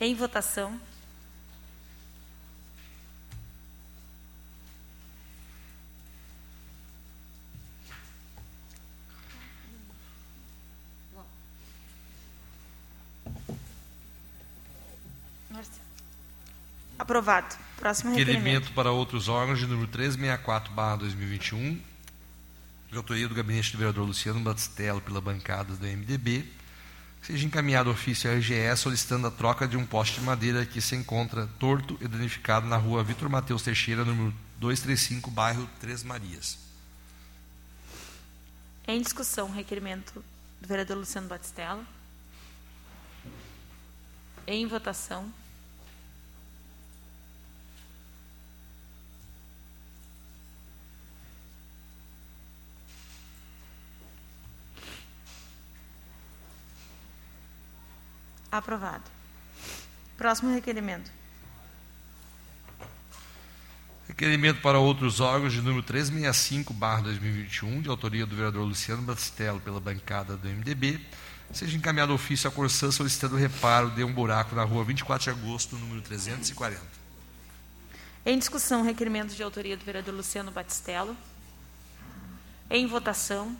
Em 0.00 0.12
votação. 0.12 0.80
Aprovado. 17.00 17.56
Próximo 17.78 18.10
requerimento. 18.10 18.44
Requerimento 18.44 18.74
para 18.74 18.92
outros 18.92 19.26
órgãos 19.26 19.58
de 19.58 19.66
número 19.66 19.88
364/2021, 19.88 21.80
de 22.90 22.96
autoria 22.98 23.26
do 23.26 23.34
gabinete 23.34 23.72
do 23.72 23.78
vereador 23.78 24.06
Luciano 24.06 24.38
Batistello 24.40 25.00
pela 25.00 25.18
bancada 25.18 25.74
do 25.74 25.86
MDB, 25.86 26.44
seja 27.22 27.46
encaminhado 27.46 27.90
ofício 27.90 28.30
à 28.30 28.34
RGE 28.34 28.76
solicitando 28.76 29.26
a 29.28 29.30
troca 29.30 29.66
de 29.66 29.78
um 29.78 29.86
poste 29.86 30.20
de 30.20 30.26
madeira 30.26 30.66
que 30.66 30.78
se 30.82 30.94
encontra 30.94 31.48
torto 31.58 31.96
e 32.02 32.06
danificado 32.06 32.66
na 32.66 32.76
rua 32.76 33.02
Vitor 33.02 33.30
Mateus 33.30 33.62
Teixeira, 33.62 34.04
número 34.04 34.34
235, 34.58 35.30
bairro 35.30 35.66
Três 35.80 36.02
Marias. 36.02 36.58
Em 38.86 39.00
discussão, 39.00 39.50
requerimento 39.50 40.22
do 40.60 40.68
vereador 40.68 40.98
Luciano 40.98 41.28
Batistello. 41.28 41.86
Em 44.46 44.66
votação. 44.66 45.32
Aprovado. 58.50 59.04
Próximo 60.16 60.52
requerimento. 60.52 61.10
Requerimento 64.08 64.60
para 64.60 64.78
outros 64.78 65.20
órgãos 65.20 65.52
de 65.52 65.62
número 65.62 65.82
365/2021, 65.84 67.80
de 67.80 67.88
autoria 67.88 68.26
do 68.26 68.34
vereador 68.34 68.66
Luciano 68.66 69.02
Batistello 69.02 69.60
pela 69.60 69.80
bancada 69.80 70.36
do 70.36 70.48
MDB, 70.48 71.00
seja 71.52 71.76
encaminhado 71.76 72.12
ofício 72.12 72.48
à 72.48 72.52
Corsã 72.52 72.90
solicitando 72.90 73.36
reparo 73.36 73.90
de 73.90 74.02
um 74.02 74.12
buraco 74.12 74.54
na 74.54 74.64
rua 74.64 74.84
24 74.84 75.24
de 75.24 75.30
agosto, 75.30 75.76
número 75.76 76.02
340. 76.02 76.82
Em 78.26 78.38
discussão, 78.38 78.82
requerimento 78.82 79.34
de 79.34 79.42
autoria 79.42 79.76
do 79.76 79.84
vereador 79.84 80.14
Luciano 80.14 80.50
Batistello. 80.50 81.16
Em 82.68 82.86
votação. 82.86 83.56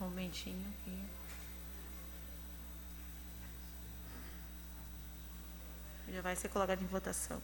Um 0.00 0.04
momentinho 0.04 0.64
aqui. 0.80 1.04
Já 6.12 6.22
vai 6.22 6.36
ser 6.36 6.48
colocado 6.48 6.82
em 6.82 6.86
votação. 6.86 7.40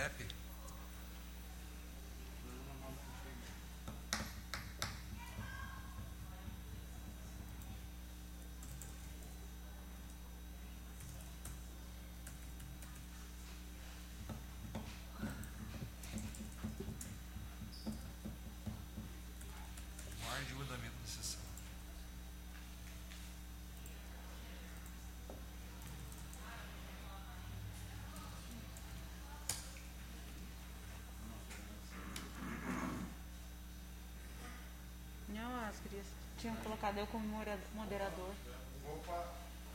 happy. 0.00 0.24
Tinham 36.40 36.56
colocado 36.56 36.96
eu 36.96 37.06
como 37.08 37.26
moderador. 37.74 38.32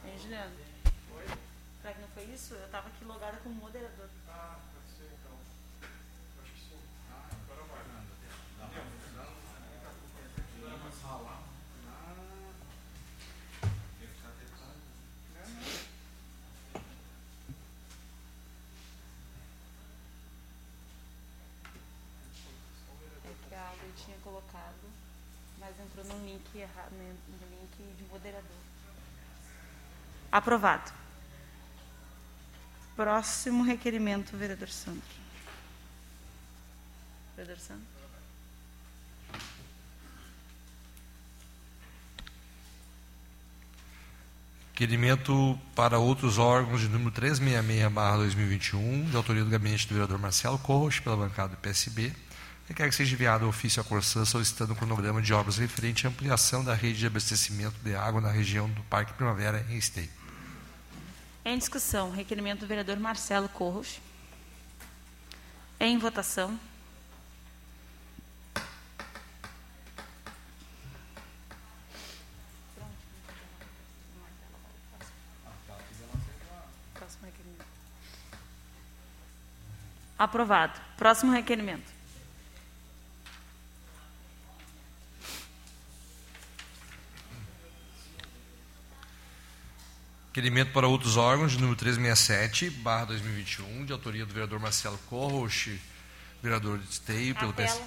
Hein, 0.04 0.18
Juliano? 0.20 0.56
Será 1.80 1.94
que 1.94 2.02
não 2.02 2.08
foi 2.08 2.24
isso? 2.24 2.56
Eu 2.56 2.66
estava 2.66 2.88
aqui 2.88 3.06
logada 3.06 3.38
como 3.38 3.54
moderador. 3.56 4.10
É 23.24 23.50
que 23.50 23.56
a 23.56 23.62
Aula 23.62 23.84
tinha 23.96 24.18
colocado, 24.24 25.05
mas 25.66 25.74
entrou 25.80 26.06
no 26.06 26.24
link 26.26 26.44
errado, 26.56 26.92
no 26.92 27.48
link 27.50 27.98
de 27.98 28.04
moderador. 28.04 28.46
Aprovado. 30.32 30.94
Próximo 32.96 33.64
requerimento, 33.64 34.38
vereador 34.38 34.70
Sandro. 34.70 35.02
Vereador 37.36 37.60
Sandro. 37.60 37.96
Requerimento 44.72 45.60
para 45.74 45.98
outros 45.98 46.38
órgãos 46.38 46.82
de 46.82 46.90
número 46.90 47.12
366-2021, 47.14 49.10
de 49.10 49.16
autoria 49.16 49.44
do 49.44 49.50
gabinete 49.50 49.88
do 49.88 49.96
vereador 49.96 50.20
Marcelo 50.20 50.60
Corros, 50.60 51.00
pela 51.00 51.18
bancada 51.18 51.56
do 51.56 51.58
PSB. 51.58 52.14
Requer 52.68 52.90
que 52.90 52.96
seja 52.96 53.14
enviado 53.14 53.48
ofício 53.48 53.80
à 53.80 53.86
Corsã 53.86 54.26
solicitando 54.26 54.74
um 54.74 54.76
cronograma 54.76 55.22
de 55.22 55.32
obras 55.34 55.58
referente 55.58 56.08
à 56.08 56.10
ampliação 56.10 56.64
da 56.64 56.74
rede 56.74 57.00
de 57.00 57.08
abastecimento 57.08 57.76
de 57.84 57.96
água 57.96 58.20
na 58.20 58.32
região 58.32 58.68
do 58.68 58.82
Parque 58.84 59.14
Primavera 59.14 59.66
em 59.70 59.78
Esteio. 59.78 60.10
Em 61.44 61.58
discussão, 61.60 62.12
requerimento 62.12 62.62
do 62.62 62.68
vereador 62.68 62.98
Marcelo 62.98 63.48
Corros. 63.50 64.02
Em 65.80 65.98
votação. 66.00 66.60
Aprovado. 80.18 80.80
Próximo 80.98 81.32
requerimento. 81.32 81.95
Requerimento 90.36 90.74
para 90.74 90.86
outros 90.86 91.16
órgãos 91.16 91.54
de 91.54 91.60
número 91.60 91.78
367, 91.78 92.70
barra 92.70 93.06
2021, 93.06 93.86
de 93.86 93.94
autoria 93.94 94.26
do 94.26 94.34
vereador 94.34 94.60
Marcelo 94.60 94.98
Corroche, 95.10 95.80
vereador 96.44 96.78
de 96.78 96.90
Esteio, 96.90 97.34
pelo 97.36 97.54
PS. 97.54 97.80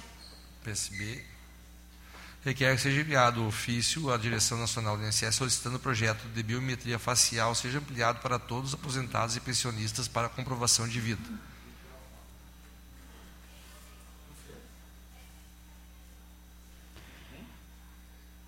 PSB. 0.63 1.23
Requer 2.43 2.75
que 2.75 2.81
seja 2.81 3.01
enviado 3.01 3.43
o 3.43 3.47
ofício 3.49 4.11
à 4.11 4.17
Direção 4.17 4.57
Nacional 4.57 4.97
do 4.97 5.05
INSS 5.05 5.35
solicitando 5.35 5.75
o 5.75 5.79
projeto 5.79 6.27
de 6.29 6.41
biometria 6.41 6.97
facial 6.97 7.53
seja 7.53 7.77
ampliado 7.77 8.19
para 8.19 8.39
todos 8.39 8.73
os 8.73 8.73
aposentados 8.73 9.35
e 9.35 9.39
pensionistas 9.39 10.07
para 10.07 10.27
comprovação 10.27 10.87
de 10.87 10.99
vida. 10.99 11.21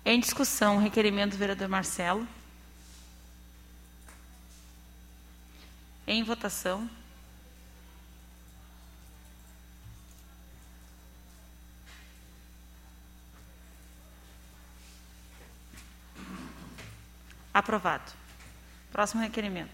Em 0.04 0.18
discussão, 0.18 0.78
requerimento 0.78 1.30
do 1.30 1.38
vereador 1.38 1.68
Marcelo. 1.68 2.26
Em 6.12 6.22
votação. 6.22 6.90
Aprovado. 17.54 18.12
Próximo 18.92 19.22
requerimento. 19.22 19.70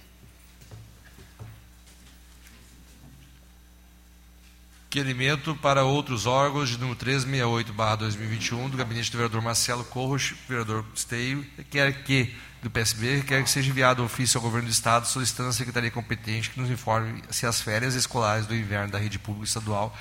Requerimento 4.85 5.57
para 5.57 5.83
outros 5.83 6.25
órgãos 6.25 6.69
de 6.69 6.79
número 6.79 6.97
368-2021 7.01 8.71
do 8.71 8.77
gabinete 8.77 9.11
do 9.11 9.19
vereador 9.19 9.43
Marcelo 9.43 9.85
Corros, 9.87 10.37
vereador 10.49 10.85
Esteio, 10.95 11.45
requer 11.57 12.05
que, 12.05 12.33
do 12.63 12.71
PSB, 12.71 13.17
requer 13.17 13.43
que 13.43 13.51
seja 13.51 13.71
enviado 13.71 14.05
ofício 14.05 14.39
ao 14.39 14.43
governo 14.43 14.69
do 14.69 14.73
Estado 14.73 15.07
solicitando 15.07 15.51
à 15.51 15.53
Secretaria 15.53 15.91
competente 15.91 16.51
que 16.51 16.61
nos 16.61 16.71
informe 16.71 17.23
se 17.31 17.47
as 17.47 17.61
férias 17.61 17.95
escolares 17.95 18.47
do 18.47 18.55
inverno 18.55 18.91
da 18.91 18.99
rede 18.99 19.19
pública 19.19 19.47
estadual 19.47 19.97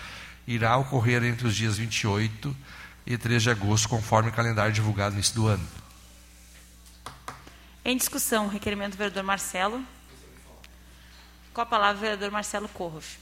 irá 0.47 0.75
ocorrer 0.77 1.23
entre 1.23 1.45
os 1.45 1.55
dias 1.55 1.77
28 1.77 2.55
e 3.05 3.17
3 3.17 3.43
de 3.43 3.49
agosto, 3.49 3.87
conforme 3.87 4.29
o 4.29 4.33
calendário 4.33 4.73
divulgado 4.73 5.11
no 5.11 5.17
início 5.17 5.35
do 5.35 5.47
ano. 5.47 5.65
Em 7.85 7.95
discussão, 7.95 8.47
requerimento 8.47 8.91
do 8.91 8.97
vereador 8.97 9.23
Marcelo. 9.23 9.83
Com 11.53 11.61
a 11.61 11.65
palavra, 11.65 11.97
o 11.97 12.01
vereador 12.01 12.31
Marcelo 12.31 12.67
Corros. 12.67 13.17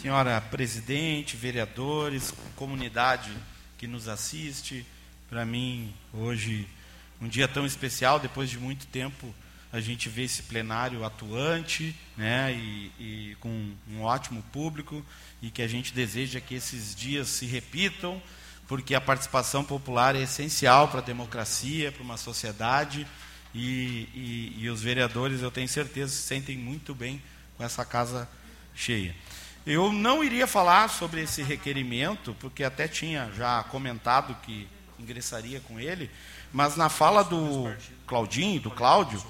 Senhora 0.00 0.40
presidente, 0.40 1.36
vereadores, 1.36 2.32
comunidade 2.54 3.32
que 3.76 3.88
nos 3.88 4.06
assiste, 4.06 4.86
para 5.28 5.44
mim 5.44 5.92
hoje 6.14 6.68
um 7.20 7.26
dia 7.26 7.48
tão 7.48 7.66
especial, 7.66 8.20
depois 8.20 8.48
de 8.48 8.60
muito 8.60 8.86
tempo 8.86 9.34
a 9.72 9.80
gente 9.80 10.08
vê 10.08 10.22
esse 10.22 10.44
plenário 10.44 11.04
atuante, 11.04 11.96
né, 12.16 12.52
e, 12.54 12.92
e 13.00 13.36
com 13.40 13.72
um 13.90 14.02
ótimo 14.02 14.40
público 14.52 15.04
e 15.42 15.50
que 15.50 15.62
a 15.62 15.66
gente 15.66 15.92
deseja 15.92 16.40
que 16.40 16.54
esses 16.54 16.94
dias 16.94 17.26
se 17.26 17.44
repitam, 17.46 18.22
porque 18.68 18.94
a 18.94 19.00
participação 19.00 19.64
popular 19.64 20.14
é 20.14 20.22
essencial 20.22 20.86
para 20.86 21.00
a 21.00 21.04
democracia, 21.04 21.90
para 21.90 22.04
uma 22.04 22.16
sociedade 22.16 23.04
e, 23.52 24.08
e, 24.14 24.54
e 24.58 24.70
os 24.70 24.80
vereadores, 24.80 25.42
eu 25.42 25.50
tenho 25.50 25.68
certeza, 25.68 26.12
se 26.12 26.22
sentem 26.22 26.56
muito 26.56 26.94
bem 26.94 27.20
com 27.56 27.64
essa 27.64 27.84
casa 27.84 28.28
cheia. 28.76 29.12
Eu 29.70 29.92
não 29.92 30.24
iria 30.24 30.46
falar 30.46 30.88
sobre 30.88 31.20
esse 31.20 31.42
requerimento, 31.42 32.34
porque 32.40 32.64
até 32.64 32.88
tinha 32.88 33.30
já 33.36 33.62
comentado 33.64 34.34
que 34.42 34.66
ingressaria 34.98 35.60
com 35.60 35.78
ele, 35.78 36.10
mas 36.50 36.74
na 36.74 36.88
fala 36.88 37.22
do 37.22 37.70
Claudinho, 38.06 38.62
do 38.62 38.70
Cláudio, 38.70 39.22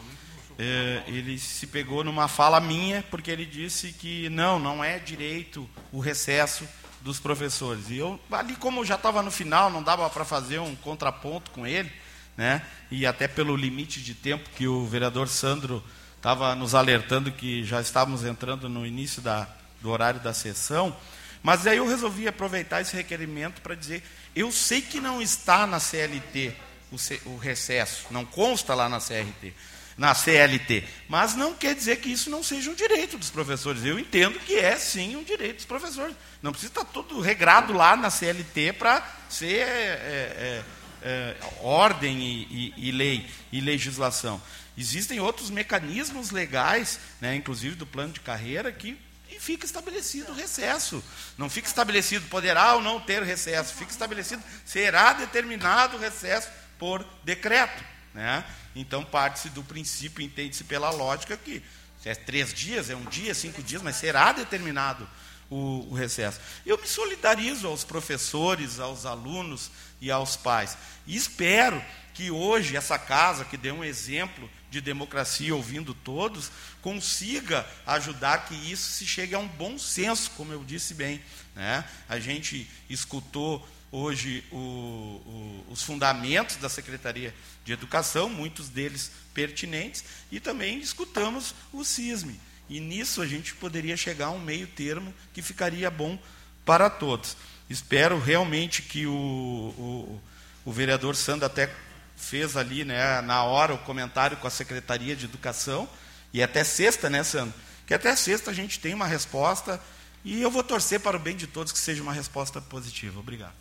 eh, 0.57 1.03
ele 1.09 1.40
se 1.40 1.66
pegou 1.66 2.05
numa 2.05 2.29
fala 2.29 2.61
minha, 2.61 3.05
porque 3.11 3.33
ele 3.33 3.44
disse 3.44 3.92
que 3.92 4.29
não, 4.29 4.61
não 4.61 4.85
é 4.85 5.01
direito 5.01 5.68
o 5.90 5.98
recesso 5.98 6.64
dos 7.01 7.18
professores. 7.18 7.90
E 7.90 7.96
eu, 7.96 8.20
ali 8.31 8.55
como 8.55 8.79
eu 8.79 8.85
já 8.85 8.94
estava 8.94 9.20
no 9.24 9.33
final, 9.33 9.72
não 9.72 9.83
dava 9.83 10.09
para 10.09 10.24
fazer 10.24 10.61
um 10.61 10.77
contraponto 10.77 11.51
com 11.51 11.66
ele, 11.66 11.90
né? 12.37 12.64
e 12.92 13.05
até 13.05 13.27
pelo 13.27 13.57
limite 13.57 14.01
de 14.01 14.14
tempo 14.14 14.48
que 14.51 14.68
o 14.68 14.87
vereador 14.87 15.27
Sandro 15.27 15.83
estava 16.14 16.55
nos 16.55 16.77
alertando 16.77 17.33
que 17.33 17.64
já 17.64 17.81
estávamos 17.81 18.24
entrando 18.24 18.68
no 18.68 18.87
início 18.87 19.20
da, 19.20 19.48
do 19.81 19.91
horário 19.91 20.21
da 20.21 20.33
sessão, 20.35 20.97
mas 21.43 21.67
aí 21.67 21.77
eu 21.79 21.87
resolvi 21.88 22.27
aproveitar 22.27 22.81
esse 22.81 22.95
requerimento 22.97 23.61
para 23.61 23.75
dizer, 23.75 24.03
eu 24.35 24.51
sei 24.51 24.83
que 24.83 25.01
não 25.01 25.23
está 25.23 25.67
na 25.67 25.79
CLT 25.81 26.53
o, 26.91 26.99
ce- 26.99 27.21
o 27.27 27.37
recesso, 27.37 28.07
não 28.11 28.25
consta 28.25 28.75
lá 28.75 28.88
na 28.88 28.99
CRT, 28.99 29.53
na 29.97 30.14
CLT, 30.14 30.85
mas 31.09 31.35
não 31.35 31.55
quer 31.55 31.75
dizer 31.75 31.97
que 31.97 32.09
isso 32.11 32.31
não 32.31 32.43
seja 32.43 32.71
um 32.71 32.75
direito 32.75 33.19
dos 33.19 33.31
professores. 33.31 33.85
Eu 33.85 33.99
entendo 33.99 34.38
que 34.41 34.57
é 34.57 34.77
sim 34.77 35.17
um 35.17 35.25
direito 35.25 35.57
dos 35.57 35.64
professores. 35.64 36.14
Não 36.41 36.53
precisa 36.53 36.71
estar 36.73 36.85
tudo 36.85 37.21
regrado 37.21 37.73
lá 37.73 37.97
na 37.97 38.09
CLT 38.09 38.75
para 38.75 39.05
ser 39.29 39.59
é, 39.59 39.64
é, 39.67 40.64
é, 41.03 41.37
ordem 41.61 42.17
e, 42.21 42.73
e, 42.77 42.88
e, 42.88 42.93
lei 42.93 43.29
e 43.51 43.61
legislação. 43.61 44.41
Existem 44.77 45.19
outros 45.19 45.51
mecanismos 45.51 46.31
legais, 46.31 47.01
né, 47.21 47.35
inclusive 47.35 47.75
do 47.75 47.85
plano 47.87 48.12
de 48.12 48.21
carreira, 48.21 48.71
que 48.71 48.97
e 49.31 49.38
fica 49.38 49.67
estabelecido 49.67 50.33
o 50.33 50.35
recesso. 50.35 51.03
Não 51.37 51.49
fica 51.51 51.69
estabelecido 51.69 52.27
poderá 52.29 52.75
ou 52.75 52.83
não 52.83 53.01
ter 53.01 53.23
recesso, 53.23 53.75
fica 53.75 53.91
estabelecido 53.91 54.43
será 54.64 55.12
determinado 55.12 55.97
o 55.97 56.01
recesso 56.01 56.49
por 56.79 57.05
decreto. 57.25 57.85
Né? 58.14 58.45
Então 58.75 59.05
parte-se 59.05 59.51
do 59.51 59.62
princípio, 59.62 60.23
entende-se 60.23 60.64
pela 60.64 60.91
lógica 60.91 61.37
que 61.37 61.62
é 62.05 62.14
três 62.14 62.55
dias, 62.55 62.88
é 62.88 62.97
um 62.97 63.05
dia, 63.05 63.35
cinco 63.35 63.62
dias, 63.62 63.83
mas 63.83 63.97
será 63.97 64.33
determinado 64.33 65.09
o, 65.51 65.88
o 65.91 65.95
recesso. 65.95 66.41
Eu 66.64 66.79
me 66.79 66.87
solidarizo 66.87 67.67
aos 67.67 67.85
professores, 67.85 68.81
aos 68.81 69.05
alunos 69.05 69.71
e 70.01 70.11
aos 70.11 70.37
pais. 70.37 70.77
E 71.07 71.17
espero 71.17 71.85
que 72.14 72.31
hoje 72.31 72.77
essa 72.77 72.99
casa, 72.99 73.45
que 73.45 73.57
deu 73.57 73.75
um 73.75 73.85
exemplo 73.85 74.49
de 74.70 74.81
democracia 74.81 75.54
ouvindo 75.54 75.94
todos, 75.94 76.50
consiga 76.83 77.66
ajudar 77.87 78.46
que 78.46 78.54
isso 78.54 78.90
se 78.90 79.07
chegue 79.07 79.35
a 79.35 79.38
um 79.38 79.48
bom 79.48 79.78
senso, 79.78 80.31
como 80.33 80.52
eu 80.52 80.62
disse 80.64 80.94
bem. 80.94 81.22
Né? 81.54 81.85
A 82.09 82.18
gente 82.18 82.68
escutou 82.88 83.66
hoje 83.90 84.44
o, 84.50 84.57
o, 84.57 85.66
os 85.70 85.83
fundamentos 85.83 86.57
da 86.57 86.68
Secretaria 86.68 87.35
de 87.64 87.72
Educação, 87.72 88.28
muitos 88.28 88.68
deles 88.68 89.11
pertinentes, 89.33 90.04
e 90.31 90.38
também 90.38 90.78
escutamos 90.78 91.54
o 91.72 91.85
CISME. 91.85 92.38
E 92.68 92.81
nisso 92.81 93.22
a 93.22 93.26
gente 93.26 93.54
poderia 93.54 93.96
chegar 93.96 94.26
a 94.26 94.31
um 94.31 94.40
meio 94.40 94.66
termo 94.66 95.14
que 95.33 95.40
ficaria 95.40 95.90
bom 95.90 96.18
para 96.64 96.90
todos. 96.90 97.37
Espero 97.68 98.18
realmente 98.18 98.83
que 98.83 99.07
o, 99.07 99.12
o, 99.12 100.22
o 100.66 100.72
vereador 100.72 101.16
Sandro 101.16 101.46
até 101.46 101.74
fez 102.18 102.57
ali 102.57 102.85
né, 102.85 103.20
na 103.22 103.44
hora 103.44 103.72
o 103.72 103.78
comentário 103.78 104.37
com 104.37 104.46
a 104.46 104.50
Secretaria 104.50 105.16
de 105.16 105.24
Educação, 105.24 105.88
e 106.33 106.42
até 106.42 106.64
sexta, 106.64 107.09
né, 107.09 107.22
Sandro? 107.22 107.54
Que 107.87 107.94
até 107.94 108.14
sexta 108.14 108.50
a 108.50 108.54
gente 108.54 108.81
tem 108.81 108.92
uma 108.92 109.07
resposta, 109.07 109.81
e 110.24 110.42
eu 110.42 110.50
vou 110.50 110.62
torcer 110.62 111.00
para 111.00 111.16
o 111.16 111.20
bem 111.20 111.37
de 111.37 111.46
todos 111.46 111.72
que 111.72 111.78
seja 111.78 112.02
uma 112.02 112.12
resposta 112.12 112.61
positiva. 112.61 113.18
Obrigado. 113.20 113.54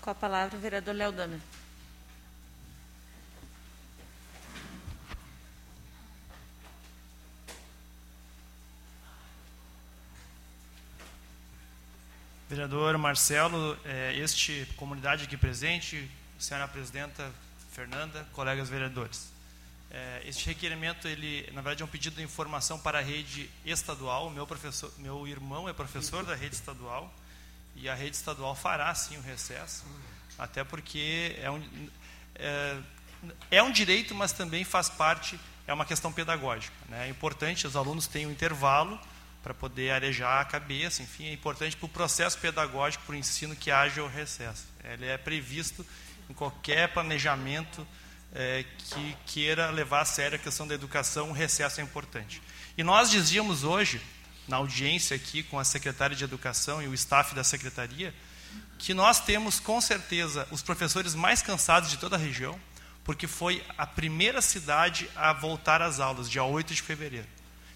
Com 0.00 0.10
a 0.10 0.14
palavra 0.14 0.56
o 0.56 0.60
vereador 0.60 0.94
Léo 0.94 1.12
Dama. 1.12 1.40
Vereador 12.52 12.98
Marcelo, 12.98 13.78
é, 13.82 14.14
este 14.14 14.68
comunidade 14.76 15.24
aqui 15.24 15.38
presente, 15.38 16.06
senhora 16.38 16.68
presidenta 16.68 17.32
Fernanda, 17.72 18.28
colegas 18.34 18.68
vereadores. 18.68 19.32
É, 19.90 20.22
este 20.26 20.44
requerimento, 20.48 21.08
ele, 21.08 21.48
na 21.52 21.62
verdade, 21.62 21.80
é 21.80 21.86
um 21.86 21.88
pedido 21.88 22.16
de 22.16 22.22
informação 22.22 22.78
para 22.78 22.98
a 22.98 23.00
rede 23.00 23.48
estadual. 23.64 24.28
Meu, 24.28 24.46
professor, 24.46 24.92
meu 24.98 25.26
irmão 25.26 25.66
é 25.66 25.72
professor 25.72 26.26
da 26.26 26.34
rede 26.34 26.54
estadual 26.54 27.10
e 27.74 27.88
a 27.88 27.94
rede 27.94 28.16
estadual 28.16 28.54
fará 28.54 28.94
sim 28.94 29.16
o 29.16 29.22
recesso, 29.22 29.86
até 30.38 30.62
porque 30.62 31.34
é 31.40 31.50
um, 31.50 31.88
é, 32.34 32.76
é 33.50 33.62
um 33.62 33.72
direito, 33.72 34.14
mas 34.14 34.30
também 34.30 34.62
faz 34.62 34.90
parte, 34.90 35.40
é 35.66 35.72
uma 35.72 35.86
questão 35.86 36.12
pedagógica. 36.12 36.76
Né? 36.90 37.06
É 37.06 37.08
importante 37.08 37.66
os 37.66 37.76
alunos 37.76 38.06
tenham 38.06 38.28
um 38.28 38.32
intervalo 38.34 39.00
para 39.42 39.52
poder 39.52 39.90
arejar 39.90 40.40
a 40.40 40.44
cabeça, 40.44 41.02
enfim, 41.02 41.26
é 41.26 41.32
importante 41.32 41.76
para 41.76 41.86
o 41.86 41.88
processo 41.88 42.38
pedagógico, 42.38 43.04
para 43.04 43.14
o 43.14 43.18
ensino 43.18 43.56
que 43.56 43.70
haja 43.70 44.02
o 44.02 44.08
recesso. 44.08 44.64
Ele 44.84 45.06
é 45.06 45.18
previsto 45.18 45.84
em 46.30 46.34
qualquer 46.34 46.92
planejamento 46.92 47.86
é, 48.34 48.64
que 48.78 49.16
queira 49.26 49.70
levar 49.70 50.02
a 50.02 50.04
sério 50.04 50.36
a 50.36 50.38
questão 50.38 50.66
da 50.66 50.74
educação, 50.74 51.30
o 51.30 51.32
recesso 51.32 51.80
é 51.80 51.84
importante. 51.84 52.40
E 52.78 52.82
nós 52.82 53.10
dizíamos 53.10 53.64
hoje, 53.64 54.00
na 54.46 54.56
audiência 54.56 55.16
aqui 55.16 55.42
com 55.42 55.58
a 55.58 55.64
secretária 55.64 56.16
de 56.16 56.24
Educação 56.24 56.82
e 56.82 56.86
o 56.86 56.94
staff 56.94 57.34
da 57.34 57.44
secretaria, 57.44 58.14
que 58.78 58.94
nós 58.94 59.20
temos 59.20 59.60
com 59.60 59.80
certeza 59.80 60.46
os 60.50 60.62
professores 60.62 61.14
mais 61.14 61.42
cansados 61.42 61.90
de 61.90 61.98
toda 61.98 62.16
a 62.16 62.18
região, 62.18 62.58
porque 63.04 63.26
foi 63.26 63.64
a 63.76 63.86
primeira 63.86 64.40
cidade 64.40 65.08
a 65.14 65.32
voltar 65.32 65.82
às 65.82 66.00
aulas, 66.00 66.30
dia 66.30 66.44
8 66.44 66.72
de 66.74 66.82
fevereiro. 66.82 67.28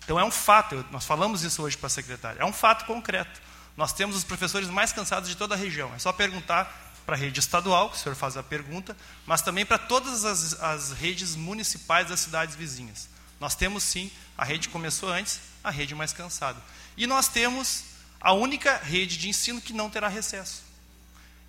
Então 0.07 0.21
é 0.21 0.25
um 0.25 0.31
fato, 0.31 0.87
nós 0.93 1.05
falamos 1.05 1.43
isso 1.43 1.61
hoje 1.61 1.77
para 1.77 1.89
a 1.89 1.91
secretária, 1.91 2.41
é 2.41 2.45
um 2.45 2.53
fato 2.53 2.85
concreto. 2.85 3.43
Nós 3.77 3.93
temos 3.93 4.15
os 4.15 4.23
professores 4.23 4.69
mais 4.69 4.93
cansados 4.93 5.29
de 5.29 5.37
toda 5.37 5.57
a 5.57 5.59
região. 5.59 5.93
É 5.97 5.99
só 5.99 6.13
perguntar 6.13 6.95
para 7.05 7.17
a 7.17 7.19
rede 7.19 7.41
estadual, 7.41 7.91
que 7.91 7.97
o 7.97 7.99
senhor 7.99 8.15
faz 8.15 8.37
a 8.37 8.43
pergunta, 8.43 8.97
mas 9.27 9.43
também 9.43 9.67
para 9.67 9.79
todas 9.79 10.25
as, 10.25 10.63
as 10.63 10.93
redes 10.93 11.35
municipais 11.35 12.09
das 12.09 12.21
cidades 12.21 12.55
vizinhas. 12.55 13.09
Nós 13.41 13.57
temos 13.57 13.83
sim, 13.83 14.09
a 14.39 14.45
rede 14.45 14.69
começou 14.69 15.09
antes, 15.09 15.41
a 15.63 15.71
rede 15.73 15.93
mais 15.93 16.13
cansada. 16.13 16.63
E 16.97 17.05
nós 17.05 17.27
temos 17.27 17.83
a 18.21 18.33
única 18.33 18.77
rede 18.77 19.19
de 19.19 19.29
ensino 19.29 19.61
que 19.61 19.73
não 19.73 19.91
terá 19.91 20.07
recesso. 20.07 20.63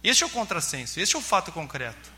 Este 0.04 0.24
é 0.24 0.26
o 0.26 0.32
contrassenso, 0.32 1.00
este 1.00 1.16
é 1.16 1.20
o 1.20 1.22
fato 1.22 1.52
concreto 1.52 2.17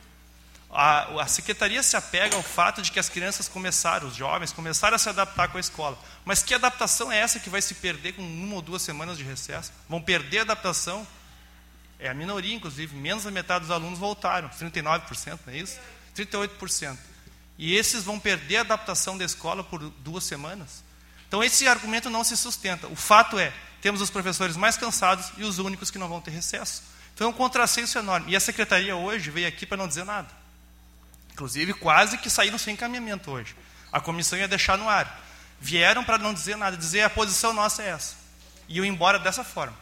a, 0.72 1.22
a 1.24 1.28
secretaria 1.28 1.82
se 1.82 1.98
apega 1.98 2.36
ao 2.36 2.44
fato 2.44 2.82
de 2.82 2.92
que 2.92 3.00
as 3.00 3.10
crianças 3.10 3.48
começaram, 3.48 4.08
os 4.08 4.16
jovens 4.16 4.52
começaram 4.52 4.96
a 4.96 5.00
se 5.00 5.10
adaptar 5.10 5.48
com 5.48 5.58
a 5.58 5.60
escola. 5.60 5.98
Mas 6.24 6.44
que 6.44 6.54
adaptação 6.54 7.12
é 7.12 7.18
essa 7.18 7.40
que 7.40 7.50
vai 7.50 7.62
se 7.62 7.74
perder 7.76 8.14
com 8.14 8.22
uma 8.22 8.56
ou 8.56 8.62
duas 8.62 8.84
semanas 8.84 9.18
de 9.18 9.24
recesso? 9.24 9.72
Vão 9.88 10.02
perder 10.02 10.40
a 10.40 10.42
adaptação? 10.44 11.08
É 11.98 12.08
a 12.08 12.14
minoria, 12.14 12.54
inclusive, 12.54 12.96
menos 12.96 13.24
da 13.24 13.32
metade 13.32 13.62
dos 13.62 13.72
alunos 13.72 13.98
voltaram, 13.98 14.48
39%, 14.50 15.40
não 15.46 15.54
é 15.54 15.58
isso? 15.58 15.80
38%. 16.16 16.98
E 17.58 17.76
esses 17.76 18.04
vão 18.04 18.20
perder 18.20 18.58
a 18.58 18.62
adaptação 18.62 19.18
da 19.18 19.26
escola 19.26 19.64
por 19.64 19.80
duas 19.80 20.24
semanas? 20.24 20.84
Então, 21.28 21.44
esse 21.44 21.68
argumento 21.68 22.10
não 22.10 22.24
se 22.24 22.38
sustenta. 22.38 22.88
O 22.88 22.96
fato 22.96 23.38
é, 23.38 23.52
temos 23.82 24.02
os 24.02 24.10
professores 24.10 24.56
mais 24.56 24.78
cansados 24.78 25.32
e 25.38 25.44
os 25.44 25.60
únicos 25.60 25.92
que 25.92 25.98
não 25.98 26.08
vão 26.08 26.22
ter 26.22 26.32
recesso. 26.32 26.84
Então, 27.14 27.28
é 27.28 27.30
um 27.30 27.34
contrassenso 27.34 27.98
enorme. 27.98 28.32
E 28.32 28.36
a 28.36 28.40
secretaria 28.40 28.96
hoje 28.96 29.30
veio 29.30 29.48
aqui 29.48 29.66
para 29.66 29.78
não 29.78 29.88
dizer 29.88 30.06
nada. 30.06 30.39
Inclusive, 31.40 31.74
quase 31.74 32.18
que 32.18 32.30
saíram 32.30 32.58
sem 32.58 32.74
encaminhamento 32.74 33.32
hoje. 33.32 33.56
A 33.94 34.02
comissão 34.02 34.38
ia 34.38 34.46
deixar 34.46 34.78
no 34.78 34.90
ar. 34.90 35.26
Vieram 35.58 36.04
para 36.04 36.18
não 36.18 36.34
dizer 36.34 36.58
nada, 36.58 36.76
dizer 36.76 37.02
a 37.04 37.10
posição 37.10 37.54
nossa 37.54 37.82
é 37.82 37.92
essa. 37.92 38.16
E 38.68 38.78
eu 38.78 38.84
embora 38.84 39.18
dessa 39.18 39.42
forma. 39.42 39.76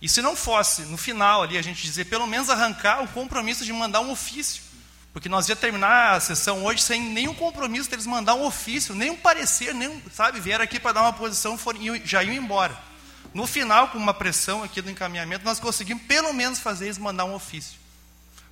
E 0.00 0.08
se 0.08 0.22
não 0.22 0.34
fosse, 0.34 0.80
no 0.82 0.96
final 0.96 1.42
ali, 1.42 1.58
a 1.58 1.62
gente 1.62 1.82
dizer, 1.82 2.06
pelo 2.06 2.26
menos 2.26 2.48
arrancar 2.48 3.02
o 3.02 3.08
compromisso 3.08 3.62
de 3.62 3.74
mandar 3.74 4.00
um 4.00 4.10
ofício. 4.10 4.62
Porque 5.12 5.28
nós 5.28 5.46
ia 5.50 5.54
terminar 5.54 6.14
a 6.14 6.20
sessão 6.20 6.64
hoje 6.64 6.80
sem 6.80 6.98
nenhum 6.98 7.34
compromisso 7.34 7.90
deles 7.90 8.06
mandar 8.06 8.34
um 8.34 8.46
ofício, 8.46 8.94
nem 8.94 9.10
um 9.10 9.16
parecer, 9.16 9.74
nem, 9.74 10.02
sabe, 10.14 10.40
vieram 10.40 10.64
aqui 10.64 10.80
para 10.80 10.92
dar 10.92 11.02
uma 11.02 11.12
posição 11.12 11.58
e 11.78 12.02
já 12.06 12.24
iam 12.24 12.32
embora. 12.32 12.74
No 13.34 13.46
final, 13.46 13.88
com 13.88 13.98
uma 13.98 14.14
pressão 14.14 14.62
aqui 14.62 14.80
do 14.80 14.90
encaminhamento, 14.90 15.44
nós 15.44 15.60
conseguimos 15.60 16.04
pelo 16.04 16.32
menos 16.32 16.58
fazer 16.58 16.86
eles 16.86 16.96
mandar 16.96 17.26
um 17.26 17.34
ofício. 17.34 17.83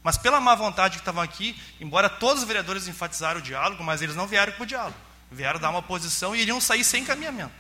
Mas 0.03 0.17
pela 0.17 0.41
má 0.41 0.55
vontade 0.55 0.95
que 0.95 1.01
estavam 1.01 1.23
aqui, 1.23 1.61
embora 1.81 2.09
todos 2.09 2.43
os 2.43 2.49
vereadores 2.49 2.89
enfatizaram 2.89 3.41
o 3.41 3.43
diálogo, 3.43 3.85
mas 3.85 4.03
eles 4.03 4.17
não 4.17 4.27
vieram 4.27 4.53
para 4.53 4.63
o 4.63 4.67
diálogo. 4.67 4.97
Vieram 5.31 5.61
dar 5.61 5.71
uma 5.71 5.83
posição 5.83 6.35
e 6.35 6.41
iriam 6.41 6.61
sair 6.61 6.85
sem 6.85 7.03
encaminhamento. 7.03 7.55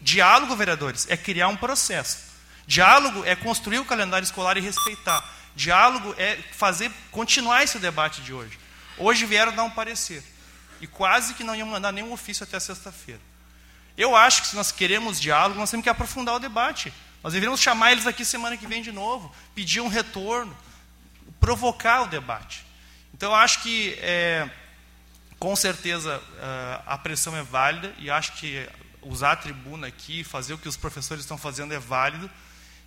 Diálogo, 0.00 0.56
vereadores, 0.56 1.06
é 1.08 1.16
criar 1.16 1.48
um 1.48 1.56
processo. 1.56 2.18
Diálogo 2.66 3.24
é 3.24 3.36
construir 3.36 3.78
o 3.78 3.84
calendário 3.84 4.24
escolar 4.24 4.56
e 4.56 4.60
respeitar. 4.60 5.24
Diálogo 5.54 6.14
é 6.18 6.38
fazer 6.52 6.90
continuar 7.10 7.62
esse 7.62 7.78
debate 7.78 8.22
de 8.22 8.32
hoje. 8.32 8.58
Hoje 8.96 9.26
vieram 9.26 9.54
dar 9.54 9.64
um 9.64 9.70
parecer. 9.70 10.22
E 10.80 10.86
quase 10.86 11.34
que 11.34 11.44
não 11.44 11.54
iam 11.54 11.66
mandar 11.66 11.92
nenhum 11.92 12.12
ofício 12.12 12.44
até 12.44 12.58
sexta-feira. 12.58 13.20
Eu 13.96 14.14
acho 14.14 14.42
que 14.42 14.48
se 14.48 14.56
nós 14.56 14.70
queremos 14.70 15.20
diálogo, 15.20 15.58
nós 15.58 15.70
temos 15.70 15.82
que 15.82 15.90
aprofundar 15.90 16.34
o 16.36 16.38
debate. 16.38 16.92
Nós 17.22 17.32
deveríamos 17.32 17.60
chamar 17.60 17.92
eles 17.92 18.06
aqui 18.06 18.24
semana 18.24 18.56
que 18.56 18.66
vem 18.66 18.80
de 18.80 18.92
novo, 18.92 19.34
pedir 19.54 19.80
um 19.80 19.88
retorno, 19.88 20.56
provocar 21.40 22.02
o 22.02 22.06
debate. 22.06 22.64
Então, 23.14 23.30
eu 23.30 23.34
acho 23.34 23.62
que, 23.62 23.98
é, 24.00 24.48
com 25.38 25.54
certeza, 25.56 26.22
é, 26.40 26.80
a 26.86 26.98
pressão 26.98 27.36
é 27.36 27.42
válida 27.42 27.92
e 27.98 28.10
acho 28.10 28.32
que 28.34 28.68
usar 29.02 29.32
a 29.32 29.36
tribuna 29.36 29.86
aqui, 29.86 30.22
fazer 30.22 30.54
o 30.54 30.58
que 30.58 30.68
os 30.68 30.76
professores 30.76 31.24
estão 31.24 31.38
fazendo 31.38 31.72
é 31.72 31.78
válido. 31.78 32.30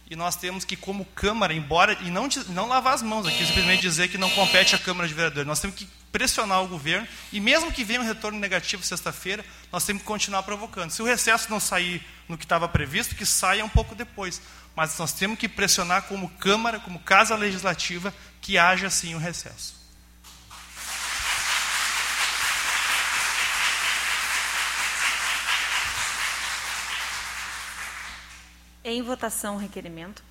E 0.09 0.15
nós 0.15 0.35
temos 0.35 0.65
que, 0.65 0.75
como 0.75 1.05
Câmara, 1.05 1.53
embora. 1.53 1.97
E 2.01 2.11
não, 2.11 2.27
não 2.49 2.67
lavar 2.67 2.93
as 2.93 3.01
mãos 3.01 3.25
aqui, 3.25 3.45
simplesmente 3.45 3.81
dizer 3.81 4.09
que 4.09 4.17
não 4.17 4.29
compete 4.31 4.75
à 4.75 4.77
Câmara 4.77 5.07
de 5.07 5.13
Vereadores. 5.13 5.47
Nós 5.47 5.61
temos 5.61 5.77
que 5.77 5.87
pressionar 6.11 6.61
o 6.61 6.67
governo. 6.67 7.07
E 7.31 7.39
mesmo 7.39 7.71
que 7.71 7.85
venha 7.85 8.01
um 8.01 8.05
retorno 8.05 8.37
negativo 8.37 8.83
sexta-feira, 8.83 9.45
nós 9.71 9.85
temos 9.85 10.01
que 10.01 10.07
continuar 10.07 10.43
provocando. 10.43 10.91
Se 10.91 11.01
o 11.01 11.05
recesso 11.05 11.49
não 11.49 11.61
sair 11.61 12.05
no 12.27 12.37
que 12.37 12.43
estava 12.43 12.67
previsto, 12.67 13.15
que 13.15 13.25
saia 13.25 13.63
um 13.63 13.69
pouco 13.69 13.95
depois. 13.95 14.41
Mas 14.75 14.97
nós 14.97 15.13
temos 15.13 15.37
que 15.37 15.49
pressionar 15.49 16.03
como 16.03 16.29
Câmara, 16.37 16.79
como 16.79 16.99
Casa 16.99 17.35
Legislativa, 17.35 18.13
que 18.41 18.57
haja 18.57 18.89
sim 18.89 19.13
um 19.15 19.19
recesso. 19.19 19.81
Em 28.83 29.01
votação, 29.01 29.55
o 29.55 29.57
requerimento. 29.59 30.23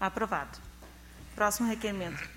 Aprovado. 0.00 0.58
Próximo 1.34 1.68
requerimento. 1.68 2.33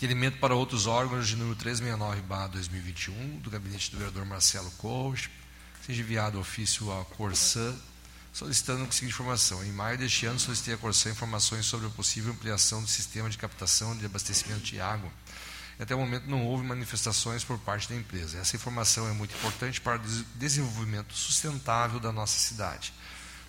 Requerimento 0.00 0.38
para 0.38 0.54
outros 0.54 0.86
órgãos 0.86 1.28
de 1.28 1.36
número 1.36 1.54
369-2021, 1.56 3.38
do 3.42 3.50
gabinete 3.50 3.90
do 3.90 3.98
vereador 3.98 4.24
Marcelo 4.24 4.70
Corros, 4.78 5.28
seja 5.84 6.00
enviado 6.00 6.40
ofício 6.40 6.90
à 6.90 7.04
Corsã, 7.04 7.76
solicitando 8.32 8.84
a 8.84 8.90
seguinte 8.90 9.12
informação. 9.12 9.62
Em 9.62 9.70
maio 9.70 9.98
deste 9.98 10.24
ano, 10.24 10.40
solicitei 10.40 10.72
à 10.72 10.78
Corsã 10.78 11.10
informações 11.10 11.66
sobre 11.66 11.86
a 11.86 11.90
possível 11.90 12.32
ampliação 12.32 12.80
do 12.80 12.88
sistema 12.88 13.28
de 13.28 13.36
captação 13.36 13.94
de 13.94 14.06
abastecimento 14.06 14.62
de 14.62 14.80
água. 14.80 15.12
E 15.78 15.82
até 15.82 15.94
o 15.94 15.98
momento 15.98 16.30
não 16.30 16.46
houve 16.46 16.64
manifestações 16.64 17.44
por 17.44 17.58
parte 17.58 17.86
da 17.86 17.94
empresa. 17.94 18.38
Essa 18.38 18.56
informação 18.56 19.06
é 19.06 19.12
muito 19.12 19.36
importante 19.36 19.82
para 19.82 19.98
o 19.98 20.24
desenvolvimento 20.36 21.12
sustentável 21.12 22.00
da 22.00 22.10
nossa 22.10 22.38
cidade. 22.38 22.94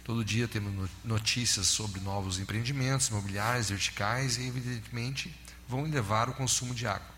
Todo 0.04 0.26
dia 0.26 0.50
temos 0.50 0.90
notícias 1.02 1.68
sobre 1.68 2.02
novos 2.02 2.40
empreendimentos 2.40 3.08
imobiliários, 3.08 3.70
verticais 3.70 4.36
e, 4.36 4.48
evidentemente, 4.48 5.34
vão 5.72 5.88
elevar 5.88 6.30
o 6.30 6.34
consumo 6.34 6.76
de 6.76 6.86
água. 6.86 7.10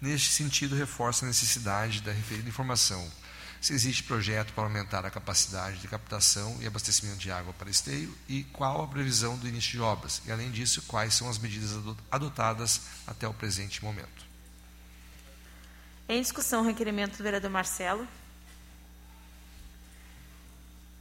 Neste 0.00 0.30
sentido, 0.30 0.74
reforça 0.74 1.24
a 1.24 1.28
necessidade 1.28 2.00
da 2.00 2.10
referida 2.10 2.48
informação. 2.48 3.06
Se 3.60 3.74
existe 3.74 4.04
projeto 4.04 4.52
para 4.54 4.64
aumentar 4.64 5.04
a 5.04 5.10
capacidade 5.10 5.78
de 5.78 5.88
captação 5.88 6.56
e 6.60 6.66
abastecimento 6.66 7.18
de 7.18 7.30
água 7.30 7.52
para 7.52 7.68
esteio 7.68 8.16
e 8.28 8.44
qual 8.44 8.82
a 8.82 8.88
previsão 8.88 9.36
do 9.36 9.48
início 9.48 9.72
de 9.72 9.80
obras. 9.80 10.22
E, 10.24 10.32
além 10.32 10.50
disso, 10.50 10.82
quais 10.82 11.12
são 11.14 11.28
as 11.28 11.38
medidas 11.38 11.72
adotadas 12.10 12.82
até 13.06 13.28
o 13.28 13.34
presente 13.34 13.84
momento. 13.84 14.26
Em 16.08 16.22
discussão, 16.22 16.62
o 16.62 16.64
requerimento 16.64 17.18
do 17.18 17.22
vereador 17.22 17.50
Marcelo. 17.50 18.08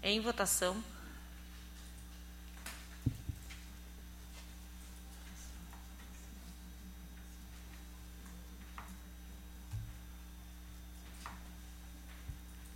Em 0.04 0.20
votação. 0.20 0.84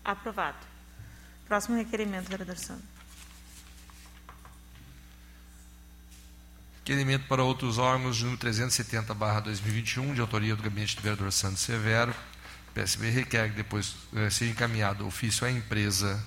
Aprovado. 0.03 0.57
Próximo 1.47 1.77
requerimento, 1.77 2.29
vereador 2.29 2.57
Sandro. 2.57 2.83
Requerimento 6.79 7.27
para 7.27 7.43
outros 7.43 7.77
órgãos, 7.77 8.21
número 8.21 8.39
370, 8.39 9.13
barra 9.13 9.41
2021, 9.41 10.13
de 10.13 10.21
autoria 10.21 10.55
do 10.55 10.63
gabinete 10.63 10.95
do 10.95 11.01
vereador 11.01 11.31
Santos 11.31 11.61
Severo. 11.61 12.13
PSB 12.73 13.09
requer 13.09 13.49
que 13.49 13.55
depois 13.55 13.95
eh, 14.15 14.29
seja 14.29 14.51
encaminhado 14.51 15.05
ofício 15.05 15.45
à 15.45 15.51
empresa 15.51 16.21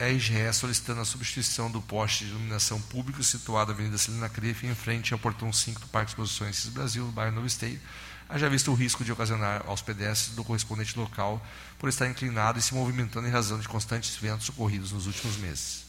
RGE 0.00 0.52
solicitando 0.52 1.00
a 1.00 1.04
substituição 1.04 1.70
do 1.70 1.82
poste 1.82 2.24
de 2.24 2.30
iluminação 2.30 2.80
público 2.80 3.22
situado 3.22 3.72
na 3.72 3.74
Avenida 3.74 3.98
Celina 3.98 4.28
Crefe, 4.28 4.66
em 4.66 4.74
frente 4.74 5.12
ao 5.12 5.18
portão 5.18 5.52
5 5.52 5.80
do 5.80 5.88
Parque 5.88 6.06
de 6.06 6.12
Exposições 6.12 6.66
Brasil, 6.68 7.04
no 7.04 7.12
bairro 7.12 7.34
Novo 7.34 7.46
Esteio, 7.46 7.80
haja 8.28 8.48
visto 8.48 8.70
o 8.70 8.74
risco 8.74 9.04
de 9.04 9.10
ocasionar 9.10 9.64
aos 9.66 9.80
pedestres 9.80 10.34
do 10.36 10.44
correspondente 10.44 10.98
local 10.98 11.40
por 11.78 11.88
estar 11.88 12.06
inclinado 12.06 12.58
e 12.58 12.62
se 12.62 12.74
movimentando 12.74 13.26
em 13.26 13.30
razão 13.30 13.58
de 13.58 13.68
constantes 13.68 14.16
ventos 14.16 14.48
ocorridos 14.50 14.92
nos 14.92 15.06
últimos 15.06 15.36
meses. 15.38 15.84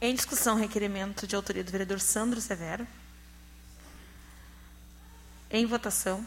Em 0.00 0.14
discussão, 0.14 0.56
requerimento 0.56 1.26
de 1.26 1.34
autoria 1.34 1.64
do 1.64 1.72
vereador 1.72 2.00
Sandro 2.00 2.40
Severo. 2.40 2.86
Em 5.50 5.64
votação. 5.64 6.24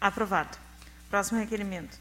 Aprovado. 0.00 0.67
Próximo 1.10 1.40
requerimento. 1.40 1.98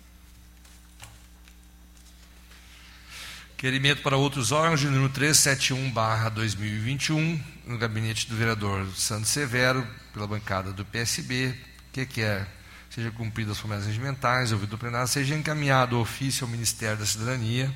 Requerimento 3.56 4.04
para 4.04 4.18
outros 4.18 4.52
órgãos 4.52 4.82
de 4.82 4.88
número 4.88 5.10
371-2021, 5.14 7.42
no 7.66 7.78
gabinete 7.78 8.28
do 8.28 8.36
vereador 8.36 8.86
Santos 8.96 9.30
Severo, 9.30 9.88
pela 10.14 10.28
bancada 10.28 10.74
do 10.74 10.84
PSB, 10.86 11.56
que 11.92 12.06
quer 12.06 12.56
seja 12.90 13.12
cumprido 13.12 13.52
as 13.52 13.60
promessas 13.60 13.88
regimentais, 13.88 14.52
ouvido 14.52 14.76
o 14.76 14.78
plenário, 14.78 15.08
seja 15.08 15.36
encaminhado 15.36 15.98
o 15.98 16.02
ofício 16.02 16.44
ao 16.44 16.52
Ministério 16.52 16.98
da 16.98 17.06
Cidadania, 17.06 17.74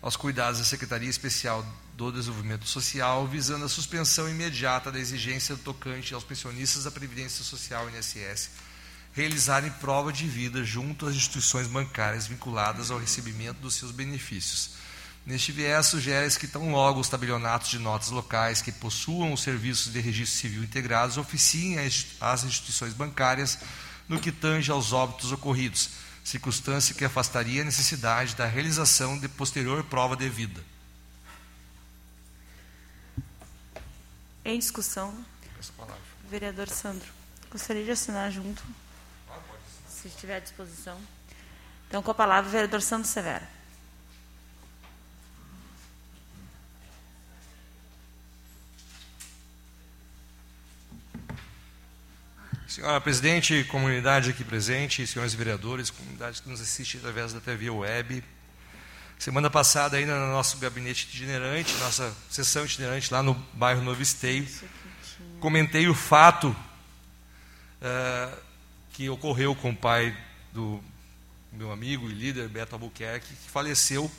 aos 0.00 0.16
cuidados 0.16 0.60
da 0.60 0.64
Secretaria 0.64 1.10
Especial 1.10 1.66
do 1.96 2.12
Desenvolvimento 2.12 2.66
Social, 2.66 3.26
visando 3.26 3.64
a 3.64 3.68
suspensão 3.68 4.28
imediata 4.28 4.92
da 4.92 4.98
exigência 4.98 5.56
tocante 5.56 6.12
aos 6.14 6.24
pensionistas 6.24 6.84
da 6.84 6.90
Previdência 6.90 7.44
Social 7.44 7.88
INSS 7.90 8.69
realizarem 9.12 9.70
prova 9.72 10.12
de 10.12 10.26
vida 10.26 10.64
junto 10.64 11.06
às 11.06 11.14
instituições 11.14 11.66
bancárias 11.66 12.26
vinculadas 12.26 12.90
ao 12.90 12.98
recebimento 12.98 13.58
dos 13.60 13.74
seus 13.74 13.90
benefícios. 13.90 14.70
Neste 15.26 15.52
viés, 15.52 15.86
sugere-se 15.86 16.38
que 16.38 16.46
tão 16.46 16.72
logo 16.72 17.00
os 17.00 17.08
tabelionatos 17.08 17.70
de 17.70 17.78
notas 17.78 18.08
locais 18.10 18.62
que 18.62 18.72
possuam 18.72 19.32
os 19.32 19.42
serviços 19.42 19.92
de 19.92 20.00
registro 20.00 20.38
civil 20.38 20.62
integrados 20.62 21.18
oficiem 21.18 21.76
às 22.20 22.44
instituições 22.44 22.94
bancárias 22.94 23.58
no 24.08 24.18
que 24.18 24.32
tange 24.32 24.70
aos 24.70 24.92
óbitos 24.92 25.30
ocorridos, 25.30 25.90
circunstância 26.24 26.94
que 26.94 27.04
afastaria 27.04 27.62
a 27.62 27.64
necessidade 27.64 28.34
da 28.34 28.46
realização 28.46 29.18
de 29.18 29.28
posterior 29.28 29.84
prova 29.84 30.16
de 30.16 30.28
vida. 30.28 30.64
Em 34.44 34.58
discussão, 34.58 35.14
vereador 36.30 36.68
Sandro, 36.68 37.08
gostaria 37.50 37.84
de 37.84 37.90
assinar 37.90 38.32
junto 38.32 38.62
se 40.00 40.08
estiver 40.08 40.36
à 40.36 40.40
disposição. 40.40 40.98
Então, 41.86 42.02
com 42.02 42.10
a 42.10 42.14
palavra, 42.14 42.48
o 42.48 42.52
vereador 42.52 42.80
Santos 42.80 43.10
Severo. 43.10 43.44
Senhora 52.66 53.00
presidente, 53.00 53.64
comunidade 53.64 54.30
aqui 54.30 54.44
presente, 54.44 55.06
senhores 55.06 55.34
vereadores, 55.34 55.90
comunidade 55.90 56.40
que 56.40 56.48
nos 56.48 56.60
assiste 56.60 56.96
através 56.96 57.32
da 57.32 57.40
TV 57.40 57.68
web. 57.68 58.24
Semana 59.18 59.50
passada, 59.50 59.98
ainda 59.98 60.18
no 60.18 60.32
nosso 60.32 60.56
gabinete 60.56 61.08
itinerante, 61.08 61.74
nossa 61.74 62.16
sessão 62.30 62.64
itinerante 62.64 63.12
lá 63.12 63.22
no 63.22 63.34
bairro 63.52 63.82
Novo 63.82 64.00
Esteio, 64.00 64.48
comentei 65.40 65.88
o 65.88 65.94
fato 65.94 66.56
uh, 67.82 68.49
que 69.00 69.08
ocorreu 69.08 69.54
com 69.54 69.70
o 69.70 69.74
pai 69.74 70.14
do 70.52 70.78
meu 71.50 71.72
amigo 71.72 72.10
e 72.10 72.12
líder 72.12 72.50
Beto 72.50 72.74
Albuquerque, 72.74 73.34
que 73.34 73.50
faleceu 73.50 74.12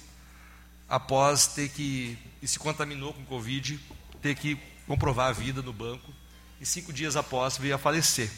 após 0.90 1.46
ter 1.46 1.70
que, 1.70 2.18
e 2.42 2.48
se 2.48 2.58
contaminou 2.58 3.14
com 3.14 3.24
Covid, 3.26 3.80
ter 4.24 4.34
que 4.34 4.58
comprovar 4.88 5.28
a 5.28 5.32
vida 5.34 5.62
no 5.62 5.72
banco, 5.72 6.12
e 6.60 6.66
cinco 6.66 6.92
dias 6.92 7.16
após 7.16 7.60
veio 7.60 7.76
a 7.76 7.78
falecer. 7.78 8.32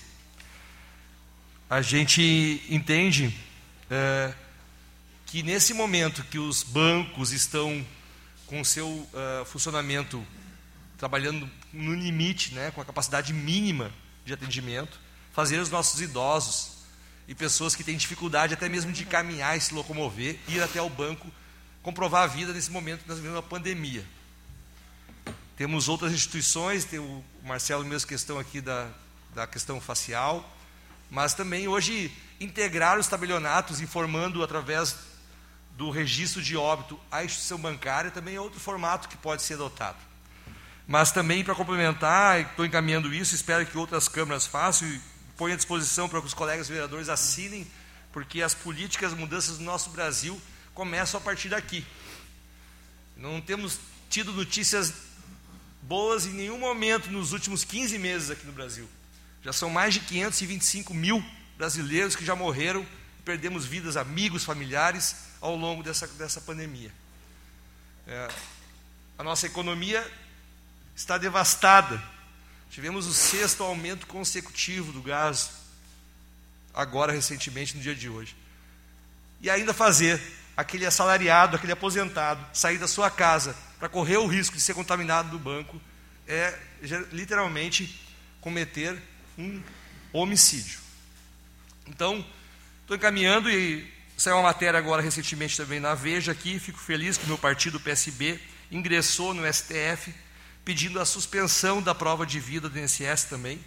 A 1.70 1.82
gente 1.82 2.62
entende 2.70 3.34
é, 3.90 4.34
que 5.26 5.42
nesse 5.44 5.74
momento 5.74 6.26
que 6.26 6.40
os 6.40 6.62
bancos 6.62 7.32
estão 7.32 7.88
com 8.48 8.66
seu 8.66 8.90
uh, 8.90 9.46
funcionamento 9.46 10.22
trabalhando 10.98 11.50
no 11.72 11.96
limite, 11.96 12.54
né, 12.54 12.70
com 12.72 12.82
a 12.82 12.86
capacidade 12.86 13.32
mínima 13.32 13.94
de 14.26 14.34
atendimento, 14.34 15.00
fazer 15.34 15.58
os 15.58 15.70
nossos 15.70 16.00
idosos 16.00 16.74
e 17.28 17.36
pessoas 17.36 17.76
que 17.76 17.84
têm 17.84 17.98
dificuldade 17.98 18.54
até 18.54 18.70
mesmo 18.70 18.92
de 18.92 19.04
caminhar 19.04 19.58
e 19.58 19.62
se 19.62 19.74
locomover, 19.74 20.40
ir 20.48 20.62
até 20.62 20.82
o 20.82 20.90
banco, 20.90 21.30
comprovar 21.82 22.24
a 22.24 22.28
vida 22.28 22.54
nesse 22.54 22.72
momento 22.72 23.02
que 23.02 23.10
nós 23.10 23.18
vivemos 23.18 23.38
uma 23.38 23.44
pandemia. 23.44 24.06
Temos 25.58 25.90
outras 25.90 26.14
instituições, 26.14 26.86
tem 26.86 27.00
o 27.00 27.24
Marcelo 27.44 27.84
mesmo 27.84 28.08
questão 28.08 28.40
aqui 28.40 28.62
da, 28.62 28.90
da 29.34 29.48
questão 29.48 29.82
facial, 29.82 30.48
mas 31.10 31.34
também 31.34 31.68
hoje 31.68 32.12
integrar 32.40 33.00
os 33.00 33.08
tabelionatos, 33.08 33.82
informando 33.82 34.44
através 34.44 34.96
do 35.78 35.90
registro 35.90 36.42
de 36.42 36.56
óbito 36.56 37.00
a 37.12 37.24
instituição 37.24 37.58
bancária, 37.58 38.12
também 38.12 38.36
é 38.36 38.42
outro 38.42 38.60
formato 38.60 39.08
que 39.08 39.18
pode 39.18 39.42
ser 39.42 39.56
adotado. 39.56 39.98
Mas 40.88 41.12
também 41.12 41.44
para 41.44 41.56
complementar, 41.56 42.42
estou 42.42 42.66
encaminhando 42.66 43.14
isso, 43.14 43.34
espero 43.34 43.66
que 43.66 43.78
outras 43.78 44.08
câmaras 44.08 44.46
façam, 44.46 44.88
ponho 45.38 45.54
à 45.54 45.58
disposição 45.58 46.08
para 46.08 46.20
que 46.20 46.28
os 46.28 46.34
colegas 46.34 46.68
vereadores 46.68 47.10
assinem, 47.10 47.68
porque 48.12 48.42
as 48.42 48.54
políticas, 48.54 49.14
as 49.14 49.18
mudanças 49.18 49.58
do 49.58 49.64
nosso 49.64 49.90
Brasil 49.90 50.40
começam 50.74 51.20
a 51.20 51.22
partir 51.22 51.50
daqui. 51.50 51.86
Não 53.16 53.42
temos 53.42 53.80
tido 54.10 54.32
notícias 54.32 54.94
boas 55.82 56.26
em 56.26 56.34
nenhum 56.34 56.58
momento 56.58 57.12
nos 57.12 57.34
últimos 57.34 57.64
15 57.64 57.98
meses 57.98 58.32
aqui 58.32 58.46
no 58.46 58.54
Brasil. 58.54 58.88
Já 59.44 59.52
são 59.52 59.70
mais 59.70 59.94
de 59.94 60.00
525 60.02 60.94
mil 60.94 61.24
brasileiros 61.58 62.16
que 62.16 62.26
já 62.26 62.36
morreram, 62.36 62.86
perdemos 63.26 63.66
vidas, 63.66 63.98
amigos, 63.98 64.44
familiares 64.44 65.16
ao 65.42 65.56
longo 65.56 65.84
dessa, 65.84 66.08
dessa 66.08 66.40
pandemia. 66.42 66.92
É, 68.08 68.30
a 69.18 69.24
nossa 69.24 69.46
economia 69.46 70.06
está 70.96 71.18
devastada. 71.18 72.02
Tivemos 72.74 73.06
o 73.06 73.14
sexto 73.14 73.62
aumento 73.62 74.08
consecutivo 74.08 74.92
do 74.92 75.00
gás, 75.00 75.52
agora 76.74 77.14
recentemente, 77.14 77.78
no 77.78 77.84
dia 77.84 77.94
de 77.94 78.10
hoje. 78.10 78.36
E 79.40 79.48
ainda 79.48 79.76
fazer 79.76 80.20
aquele 80.58 80.84
assalariado, 80.84 81.56
aquele 81.56 81.72
aposentado, 81.72 82.44
sair 82.52 82.80
da 82.80 82.88
sua 82.88 83.12
casa 83.12 83.56
para 83.78 83.88
correr 83.88 84.18
o 84.18 84.26
risco 84.26 84.56
de 84.56 84.62
ser 84.64 84.74
contaminado 84.74 85.30
do 85.30 85.38
banco, 85.38 85.80
é 86.28 86.58
literalmente 87.12 88.02
cometer 88.42 89.00
um 89.38 89.62
homicídio. 90.12 90.80
Então, 91.86 92.26
estou 92.82 92.98
encaminhando 92.98 93.52
e 93.52 93.88
saiu 94.18 94.38
uma 94.38 94.44
matéria 94.44 94.80
agora 94.80 95.00
recentemente 95.00 95.56
também 95.56 95.80
na 95.80 95.94
Veja 95.94 96.32
aqui, 96.32 96.58
fico 96.58 96.80
feliz 96.80 97.20
que 97.20 97.28
meu 97.28 97.38
partido, 97.38 97.78
o 97.78 97.80
PSB, 97.80 98.40
ingressou 98.72 99.32
no 99.32 99.46
STF 99.54 100.12
pedindo 100.66 101.00
a 101.00 101.06
suspensão 101.06 101.82
da 101.82 101.94
prova 101.94 102.26
de 102.26 102.40
vida 102.40 102.70
do 102.70 102.80
INSS 102.80 103.26
também. 103.26 103.60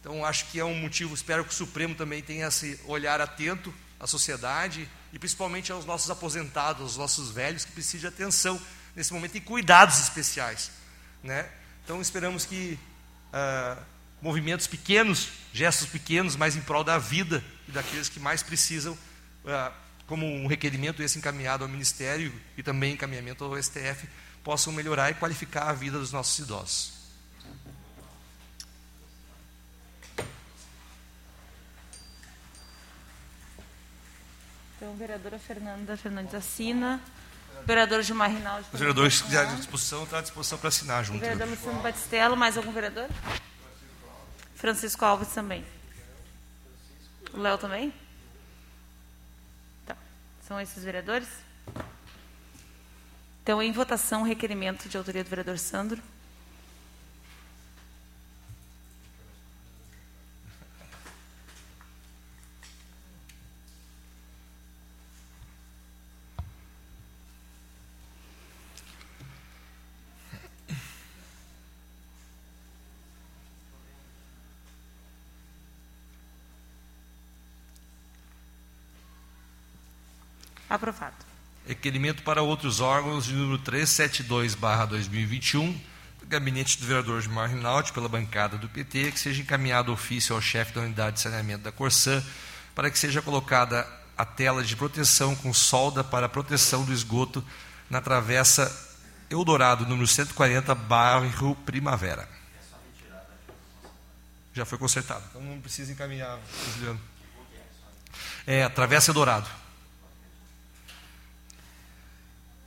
Então, 0.00 0.24
acho 0.24 0.46
que 0.46 0.58
é 0.58 0.64
um 0.64 0.74
motivo, 0.74 1.14
espero 1.14 1.44
que 1.44 1.50
o 1.50 1.56
Supremo 1.56 1.94
também 1.94 2.22
tenha 2.22 2.48
esse 2.48 2.78
olhar 2.86 3.20
atento 3.20 3.72
à 4.00 4.06
sociedade 4.06 4.88
e 5.12 5.18
principalmente 5.18 5.70
aos 5.70 5.84
nossos 5.84 6.10
aposentados, 6.10 6.82
aos 6.82 6.96
nossos 6.96 7.30
velhos 7.30 7.64
que 7.64 7.72
precisam 7.72 8.00
de 8.00 8.06
atenção 8.08 8.60
nesse 8.96 9.12
momento 9.12 9.36
e 9.36 9.40
cuidados 9.40 10.00
especiais. 10.00 10.70
Né? 11.22 11.48
Então, 11.84 12.00
esperamos 12.00 12.44
que 12.44 12.78
ah, 13.32 13.78
movimentos 14.20 14.66
pequenos, 14.66 15.28
gestos 15.52 15.88
pequenos, 15.88 16.36
mas 16.36 16.56
em 16.56 16.60
prol 16.60 16.84
da 16.84 16.98
vida 16.98 17.42
e 17.68 17.72
daqueles 17.72 18.08
que 18.08 18.20
mais 18.20 18.42
precisam, 18.42 18.96
ah, 19.46 19.72
como 20.06 20.26
um 20.26 20.46
requerimento 20.46 21.02
esse 21.02 21.18
encaminhado 21.18 21.64
ao 21.64 21.70
Ministério 21.70 22.32
e 22.56 22.62
também 22.62 22.94
encaminhamento 22.94 23.44
ao 23.44 23.60
STF, 23.60 24.08
possam 24.42 24.72
melhorar 24.72 25.10
e 25.10 25.14
qualificar 25.14 25.68
a 25.68 25.72
vida 25.72 25.98
dos 25.98 26.12
nossos 26.12 26.38
idosos. 26.38 26.92
Então, 34.76 34.96
vereadora 34.96 35.38
Fernanda 35.38 35.96
Fernandes 35.96 36.34
assina. 36.34 37.00
Vereador 37.64 38.02
Gilmar 38.02 38.30
Rinaldi. 38.30 38.66
Os 38.72 38.78
vereadores 38.80 39.20
que 39.20 39.28
quiserem 39.28 39.54
disposição, 39.54 40.02
está 40.02 40.18
à 40.18 40.22
disposição 40.22 40.58
para 40.58 40.68
assinar 40.68 41.04
junto. 41.04 41.20
Vereador 41.20 41.48
Luciano 41.48 41.80
Batistello, 41.80 42.36
mais 42.36 42.56
algum 42.56 42.72
vereador? 42.72 43.08
Francisco 44.56 45.04
Alves 45.04 45.28
também. 45.28 45.64
O 47.32 47.38
Léo 47.38 47.58
também? 47.58 47.94
Tá. 49.86 49.96
São 50.46 50.60
esses 50.60 50.82
vereadores? 50.82 51.28
Então, 53.42 53.60
em 53.60 53.72
votação, 53.72 54.22
requerimento 54.22 54.88
de 54.88 54.96
autoria 54.96 55.24
do 55.24 55.28
vereador 55.28 55.58
Sandro. 55.58 56.00
Aprovado. 80.70 81.21
Requerimento 81.66 82.22
para 82.22 82.40
outros 82.42 82.80
órgãos 82.80 83.24
de 83.26 83.34
número 83.34 83.62
372-2021, 83.62 85.74
do 86.20 86.26
gabinete 86.26 86.78
do 86.78 86.86
vereador 86.86 87.22
Gilmar 87.22 87.48
Rinaldi, 87.48 87.92
pela 87.92 88.08
bancada 88.08 88.58
do 88.58 88.68
PT, 88.68 89.12
que 89.12 89.20
seja 89.20 89.42
encaminhado 89.42 89.92
ofício 89.92 90.34
ao 90.34 90.42
chefe 90.42 90.74
da 90.74 90.80
unidade 90.80 91.14
de 91.16 91.22
saneamento 91.22 91.62
da 91.62 91.70
Corsã, 91.70 92.20
para 92.74 92.90
que 92.90 92.98
seja 92.98 93.22
colocada 93.22 93.86
a 94.18 94.24
tela 94.24 94.64
de 94.64 94.74
proteção 94.74 95.36
com 95.36 95.54
solda 95.54 96.02
para 96.02 96.28
proteção 96.28 96.84
do 96.84 96.92
esgoto 96.92 97.44
na 97.88 98.00
travessa 98.00 98.90
Eldorado, 99.30 99.86
número 99.86 100.06
140, 100.06 100.74
bairro 100.74 101.54
Primavera. 101.64 102.28
Já 104.52 104.64
foi 104.64 104.78
consertado, 104.78 105.22
então 105.30 105.40
não 105.40 105.60
precisa 105.60 105.92
encaminhar, 105.92 106.40
Juliano. 106.74 107.00
É, 108.46 108.68
Travessa 108.68 109.10
Eldorado. 109.10 109.61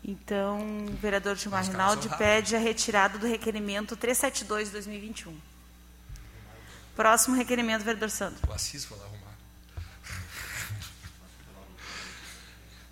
Então, 0.08 0.86
o 0.86 0.96
vereador 0.98 1.36
Gilmar 1.36 1.66
Rinaldi 1.66 2.08
pede 2.16 2.56
a 2.56 2.60
retirada 2.60 3.18
do 3.18 3.26
requerimento 3.26 3.98
372-2021. 3.98 5.34
Próximo 6.96 7.36
requerimento, 7.36 7.84
vereador 7.84 8.12
Sandro. 8.12 8.38
O 8.48 8.54
Assis 8.54 8.86
foi 8.86 9.00
lá 9.00 9.06
arrumar. 9.06 9.34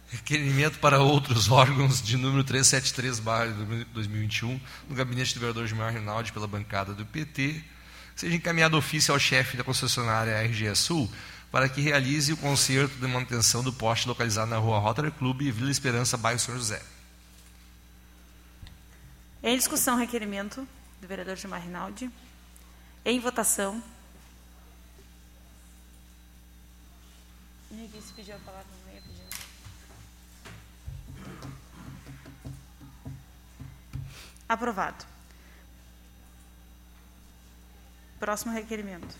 Requerimento 0.09 0.79
para 0.79 0.99
outros 0.99 1.51
órgãos 1.51 2.01
de 2.01 2.17
número 2.17 2.43
373, 2.43 3.19
barra 3.19 3.45
2021, 3.93 4.59
no 4.89 4.95
gabinete 4.95 5.35
do 5.35 5.39
vereador 5.39 5.67
Gilmar 5.67 5.93
Rinaldi, 5.93 6.33
pela 6.33 6.47
bancada 6.47 6.95
do 6.95 7.05
PT, 7.05 7.63
seja 8.15 8.35
encaminhado 8.35 8.75
ofício 8.75 9.13
ao 9.13 9.19
chefe 9.19 9.55
da 9.55 9.63
concessionária 9.63 10.41
RGE 10.41 10.75
Sul 10.75 11.07
para 11.51 11.69
que 11.69 11.79
realize 11.79 12.33
o 12.33 12.37
conserto 12.37 12.95
de 12.97 13.05
manutenção 13.05 13.61
do 13.61 13.71
poste 13.71 14.07
localizado 14.07 14.49
na 14.49 14.57
rua 14.57 14.79
Rotary 14.79 15.11
Clube, 15.11 15.51
Vila 15.51 15.69
Esperança, 15.69 16.17
bairro 16.17 16.39
São 16.39 16.55
José. 16.55 16.81
Em 19.45 19.57
discussão, 19.57 19.97
requerimento 19.97 20.65
do 21.01 21.07
vereador 21.07 21.35
Gilmar 21.35 21.61
Rinaldi. 21.61 22.09
Em 23.03 23.19
votação. 23.19 23.83
Minha 27.69 27.89
vice 27.89 28.13
pediu 28.13 28.37
a 28.37 28.39
palavra, 28.39 28.65
não 28.85 28.93
ia 28.93 29.01
pedir. 29.01 29.25
Aprovado. 34.47 35.05
Próximo 38.21 38.53
requerimento. 38.53 39.13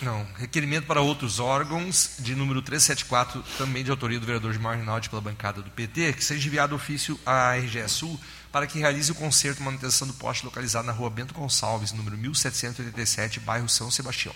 Não, 0.00 0.26
requerimento 0.36 0.86
para 0.86 1.00
outros 1.00 1.40
órgãos, 1.40 2.16
de 2.18 2.34
número 2.34 2.62
374, 2.62 3.42
também 3.58 3.82
de 3.82 3.90
autoria 3.90 4.20
do 4.20 4.26
vereador 4.26 4.52
Gilmar 4.52 4.78
Rinaldi, 4.78 5.08
pela 5.08 5.20
bancada 5.20 5.62
do 5.62 5.70
PT, 5.70 6.12
que 6.12 6.24
seja 6.24 6.46
enviado 6.46 6.74
ofício 6.74 7.18
à 7.24 7.54
RGE 7.56 7.88
Sul 7.88 8.20
para 8.54 8.68
que 8.68 8.78
realize 8.78 9.10
o 9.10 9.16
conserto 9.16 9.58
e 9.58 9.62
manutenção 9.64 10.06
do 10.06 10.14
poste 10.14 10.44
localizado 10.44 10.86
na 10.86 10.92
rua 10.92 11.10
Bento 11.10 11.34
Gonçalves, 11.34 11.90
número 11.90 12.16
1787, 12.16 13.40
bairro 13.40 13.68
São 13.68 13.90
Sebastião. 13.90 14.32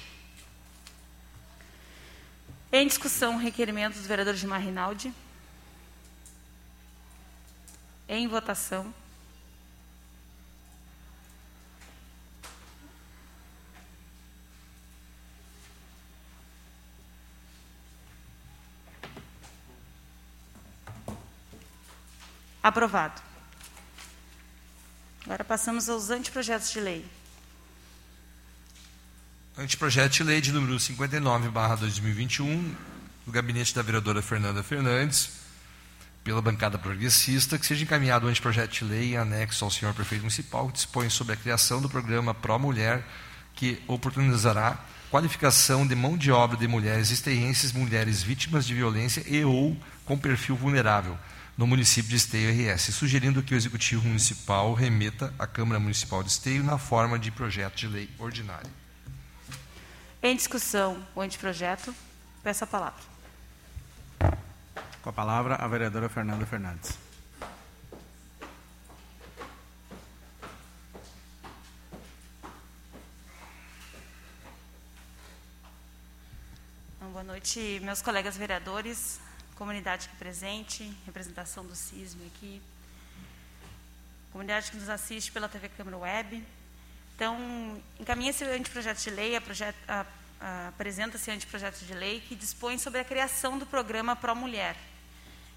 Em 2.72 2.84
discussão, 2.86 3.36
requerimento 3.36 3.94
do 3.94 4.08
vereador 4.08 4.34
Gilmar 4.34 4.60
Rinaldi. 4.60 5.14
Em 8.08 8.26
votação. 8.26 8.92
Aprovado. 22.62 23.22
Agora 25.24 25.44
passamos 25.44 25.88
aos 25.88 26.10
anteprojetos 26.10 26.70
de 26.70 26.80
lei. 26.80 27.04
Anteprojeto 29.56 30.14
de 30.14 30.22
lei 30.22 30.40
de 30.40 30.52
número 30.52 30.78
59, 30.78 31.48
barra 31.48 31.76
2021, 31.76 32.74
do 33.26 33.32
gabinete 33.32 33.74
da 33.74 33.82
vereadora 33.82 34.22
Fernanda 34.22 34.62
Fernandes, 34.62 35.30
pela 36.22 36.40
bancada 36.40 36.78
progressista, 36.78 37.58
que 37.58 37.66
seja 37.66 37.84
encaminhado 37.84 38.26
o 38.26 38.28
anteprojeto 38.30 38.72
de 38.74 38.84
lei 38.84 39.14
em 39.14 39.16
anexo 39.16 39.64
ao 39.64 39.70
senhor 39.70 39.92
prefeito 39.94 40.22
municipal, 40.22 40.68
que 40.68 40.74
dispõe 40.74 41.10
sobre 41.10 41.34
a 41.34 41.36
criação 41.36 41.80
do 41.80 41.88
programa 41.88 42.32
Pró 42.32 42.58
Mulher, 42.58 43.04
que 43.54 43.82
oportunizará 43.86 44.78
qualificação 45.10 45.86
de 45.86 45.94
mão 45.94 46.16
de 46.16 46.30
obra 46.30 46.56
de 46.56 46.68
mulheres 46.68 47.10
esteienses, 47.10 47.72
mulheres 47.72 48.22
vítimas 48.22 48.66
de 48.66 48.74
violência 48.74 49.24
e 49.26 49.44
ou 49.44 49.76
com 50.04 50.16
perfil 50.16 50.54
vulnerável, 50.54 51.18
no 51.58 51.66
município 51.66 52.08
de 52.08 52.14
Esteio 52.14 52.50
RS, 52.52 52.94
sugerindo 52.94 53.42
que 53.42 53.52
o 53.52 53.56
Executivo 53.56 54.06
Municipal 54.06 54.72
remeta 54.74 55.34
à 55.36 55.44
Câmara 55.44 55.80
Municipal 55.80 56.22
de 56.22 56.30
Esteio 56.30 56.62
na 56.62 56.78
forma 56.78 57.18
de 57.18 57.32
projeto 57.32 57.74
de 57.74 57.88
lei 57.88 58.08
ordinária. 58.16 58.70
Em 60.22 60.36
discussão 60.36 61.04
o 61.16 61.20
anteprojeto, 61.20 61.92
peço 62.44 62.62
a 62.62 62.66
palavra. 62.66 63.02
Com 65.02 65.10
a 65.10 65.12
palavra, 65.12 65.56
a 65.56 65.66
vereadora 65.66 66.08
Fernanda 66.08 66.46
Fernandes. 66.46 66.96
Então, 76.96 77.10
boa 77.10 77.24
noite, 77.24 77.80
meus 77.82 78.00
colegas 78.00 78.36
vereadores, 78.36 79.18
comunidade 79.58 80.06
aqui 80.06 80.16
presente, 80.16 80.96
representação 81.04 81.66
do 81.66 81.74
CISM 81.74 82.24
aqui, 82.28 82.62
comunidade 84.30 84.70
que 84.70 84.76
nos 84.76 84.88
assiste 84.88 85.32
pela 85.32 85.48
TV 85.48 85.68
Câmara 85.70 85.98
Web. 85.98 86.44
Então, 87.16 87.82
encaminha-se 87.98 88.44
o 88.44 88.54
anteprojeto 88.54 89.00
de 89.02 89.10
lei, 89.10 89.32
apresenta-se 90.68 91.28
o 91.28 91.34
anteprojeto 91.34 91.84
de 91.84 91.92
lei 91.92 92.20
que 92.20 92.36
dispõe 92.36 92.78
sobre 92.78 93.00
a 93.00 93.04
criação 93.04 93.58
do 93.58 93.66
programa 93.66 94.14
Pro 94.14 94.36
Mulher, 94.36 94.76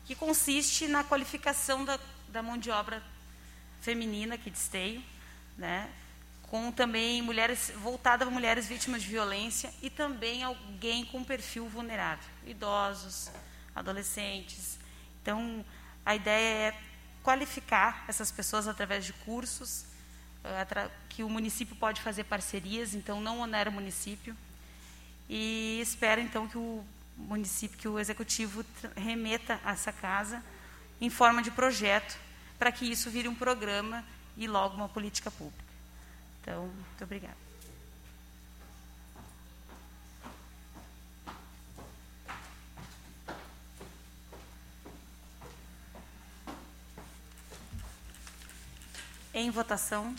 que 0.08 0.16
consiste 0.16 0.88
na 0.88 1.04
qualificação 1.04 1.86
da, 1.86 2.00
da 2.30 2.42
mão 2.42 2.58
de 2.58 2.72
obra 2.72 3.04
feminina 3.82 4.34
aqui 4.34 4.50
de 4.50 4.58
Esteio, 4.58 5.04
né, 5.56 5.88
com 6.50 6.72
também 6.72 7.22
mulheres 7.22 7.72
voltada 7.76 8.26
para 8.26 8.34
mulheres 8.34 8.66
vítimas 8.66 9.04
de 9.04 9.10
violência 9.10 9.72
e 9.80 9.92
também 9.92 10.42
alguém 10.44 11.06
com 11.06 11.24
perfil 11.24 11.70
vulnerável, 11.70 12.28
idosos, 12.48 13.30
adolescentes. 13.76 14.78
Então, 15.22 15.64
a 16.06 16.16
ideia 16.16 16.70
é 16.70 16.78
qualificar 17.24 18.04
essas 18.08 18.32
pessoas 18.32 18.68
através 18.68 19.06
de 19.06 19.14
cursos, 19.14 19.86
eh, 20.44 20.90
que 21.10 21.24
o 21.24 21.30
município 21.30 21.76
pode 21.76 22.02
fazer 22.02 22.24
parcerias, 22.24 22.94
então 22.94 23.22
não 23.22 23.40
onera 23.40 23.70
o 23.70 23.74
município. 23.74 24.36
E 25.30 25.80
espero 25.82 26.20
então 26.20 26.48
que 26.48 26.58
o 26.58 26.84
município, 27.16 27.78
que 27.78 27.88
o 27.88 28.00
executivo 28.00 28.66
remeta 28.96 29.60
essa 29.66 29.92
casa 29.92 30.44
em 31.00 31.10
forma 31.10 31.42
de 31.42 31.52
projeto, 31.52 32.18
para 32.58 32.72
que 32.72 32.86
isso 32.86 33.10
vire 33.10 33.28
um 33.28 33.36
programa 33.36 34.04
e 34.38 34.48
logo 34.48 34.76
uma 34.76 34.90
política 34.90 35.32
pública. 35.32 35.64
Então, 36.42 36.68
muito 36.68 37.04
obrigada. 37.04 37.51
Em 49.34 49.50
votação. 49.50 50.14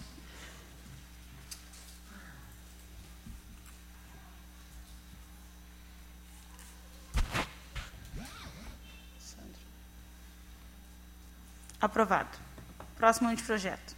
Aprovado. 11.81 12.31
Próximo 12.97 13.29
anteprojeto. 13.29 13.97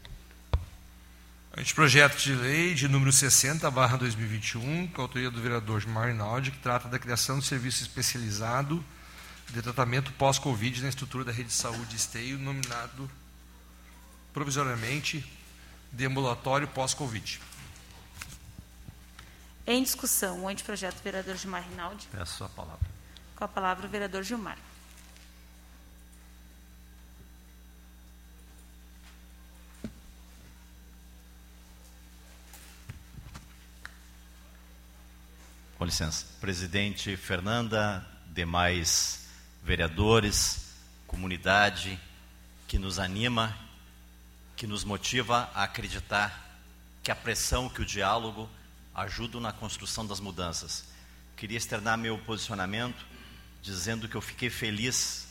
Anteprojeto 1.57 2.17
de 2.17 2.35
lei 2.35 2.75
de 2.75 2.89
número 2.89 3.13
60, 3.13 3.71
barra 3.71 3.97
2021, 3.99 4.89
com 4.89 5.01
a 5.01 5.05
autoria 5.05 5.31
do 5.31 5.41
vereador 5.41 5.81
Gilmar 5.81 6.09
Rinaldi, 6.09 6.51
que 6.51 6.59
trata 6.59 6.89
da 6.89 6.99
criação 6.99 7.39
de 7.39 7.45
serviço 7.45 7.83
especializado 7.83 8.85
de 9.53 9.63
tratamento 9.63 10.13
pós-Covid 10.15 10.83
na 10.83 10.89
estrutura 10.89 11.25
da 11.25 11.31
rede 11.31 11.51
de 11.51 11.55
saúde 11.55 11.95
Esteio, 11.95 12.39
nominado 12.39 13.09
provisoriamente 14.35 15.25
de 15.93 16.05
ambulatório 16.05 16.67
pós-Covid. 16.67 17.41
Em 19.65 19.83
discussão, 19.83 20.43
o 20.43 20.49
anteprojeto 20.49 20.97
do 20.97 21.03
vereador 21.03 21.37
Gilmar 21.37 21.67
Rinaldi. 21.67 22.07
Peço 22.11 22.45
a 22.45 22.49
palavra. 22.49 22.87
Com 23.37 23.45
a 23.45 23.49
palavra 23.49 23.87
o 23.87 23.89
vereador 23.89 24.25
Gilmar. 24.25 24.59
Com 35.79 35.85
licença. 35.85 36.27
Presidente 36.41 37.17
Fernanda, 37.17 38.07
demais 38.27 39.29
vereadores, 39.63 40.75
comunidade 41.07 41.99
que 42.67 42.79
nos 42.79 42.99
anima, 42.99 43.57
que 44.57 44.67
nos 44.67 44.85
motiva 44.85 45.51
a 45.55 45.65
acreditar 45.65 46.61
que 47.03 47.11
a 47.11 47.17
pressão, 47.17 47.69
que 47.69 47.83
o 47.83 47.87
diálogo 47.87 48.49
ajudam 48.95 49.41
na 49.41 49.53
construção 49.53 50.07
das 50.07 50.21
mudanças. 50.21 50.85
Queria 51.37 51.59
externar 51.59 51.99
meu 51.99 52.17
posicionamento 52.19 53.05
dizendo 53.61 54.09
que 54.09 54.15
eu 54.15 54.21
fiquei 54.21 54.51
feliz 54.51 55.27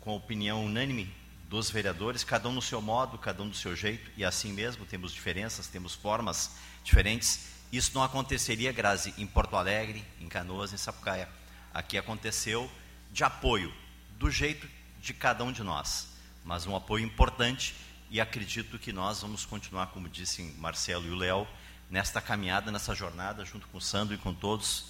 com 0.00 0.10
a 0.10 0.16
opinião 0.16 0.64
unânime 0.64 1.12
dos 1.48 1.70
vereadores, 1.70 2.24
cada 2.24 2.48
um 2.48 2.52
no 2.52 2.62
seu 2.62 2.82
modo, 2.82 3.16
cada 3.18 3.42
um 3.42 3.48
do 3.48 3.56
seu 3.56 3.74
jeito, 3.76 4.10
e 4.16 4.24
assim 4.24 4.52
mesmo 4.52 4.84
temos 4.84 5.12
diferenças, 5.12 5.68
temos 5.68 5.94
formas 5.94 6.50
diferentes, 6.82 7.46
isso 7.72 7.92
não 7.94 8.02
aconteceria, 8.02 8.72
Grazi, 8.72 9.14
em 9.16 9.26
Porto 9.26 9.56
Alegre, 9.56 10.04
em 10.20 10.28
Canoas, 10.28 10.72
em 10.72 10.76
Sapucaia. 10.76 11.28
Aqui 11.72 11.96
aconteceu 11.96 12.70
de 13.12 13.22
apoio, 13.22 13.72
do 14.18 14.30
jeito 14.30 14.68
de 15.00 15.14
cada 15.14 15.44
um 15.44 15.52
de 15.52 15.62
nós, 15.62 16.08
mas 16.44 16.66
um 16.66 16.74
apoio 16.74 17.04
importante 17.04 17.74
e 18.10 18.20
acredito 18.20 18.78
que 18.78 18.92
nós 18.92 19.22
vamos 19.22 19.44
continuar, 19.44 19.88
como 19.88 20.08
disse 20.08 20.42
Marcelo 20.58 21.06
e 21.06 21.10
o 21.10 21.14
Léo, 21.14 21.46
nesta 21.90 22.20
caminhada, 22.20 22.70
nessa 22.70 22.94
jornada, 22.94 23.44
junto 23.44 23.66
com 23.68 23.78
o 23.78 23.80
Sandro 23.80 24.14
e 24.14 24.18
com 24.18 24.34
todos, 24.34 24.86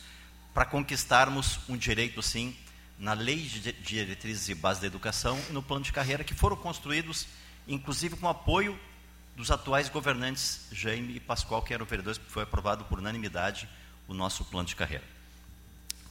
para 0.55 0.65
conquistarmos 0.65 1.61
um 1.69 1.77
direito, 1.77 2.23
sim, 2.23 2.57
na 2.99 3.13
lei 3.13 3.37
de 3.37 3.73
diretrizes 3.73 4.49
e 4.49 4.55
bases 4.55 4.81
da 4.81 4.87
educação 4.87 5.39
e 5.51 5.53
no 5.53 5.63
plano 5.63 5.85
de 5.85 5.93
carreira, 5.93 6.25
que 6.25 6.35
foram 6.35 6.57
construídos, 6.57 7.27
inclusive 7.69 8.17
com 8.17 8.29
apoio 8.29 8.79
dos 9.37 9.51
atuais 9.51 9.89
governantes 9.91 10.67
Jaime 10.73 11.17
e 11.17 11.21
Pascoal, 11.21 11.63
que 11.63 11.75
eram 11.75 11.85
vereadores, 11.85 12.19
foi 12.29 12.43
aprovado 12.43 12.85
por 12.85 12.99
unanimidade 12.99 13.69
o 14.09 14.15
nosso 14.15 14.45
plano 14.45 14.67
de 14.67 14.75
carreira. 14.75 15.05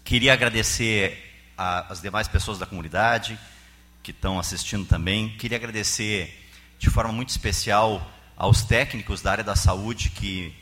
Queria 0.03 0.33
agradecer 0.33 1.33
às 1.57 2.01
demais 2.01 2.27
pessoas 2.27 2.59
da 2.59 2.65
comunidade 2.67 3.39
que 4.03 4.11
estão 4.11 4.37
assistindo 4.37 4.85
também. 4.85 5.35
Queria 5.37 5.57
agradecer 5.57 6.44
de 6.77 6.89
forma 6.89 7.11
muito 7.11 7.29
especial 7.29 8.11
aos 8.35 8.63
técnicos 8.63 9.21
da 9.21 9.31
área 9.31 9.43
da 9.43 9.55
saúde 9.55 10.09
que 10.09 10.53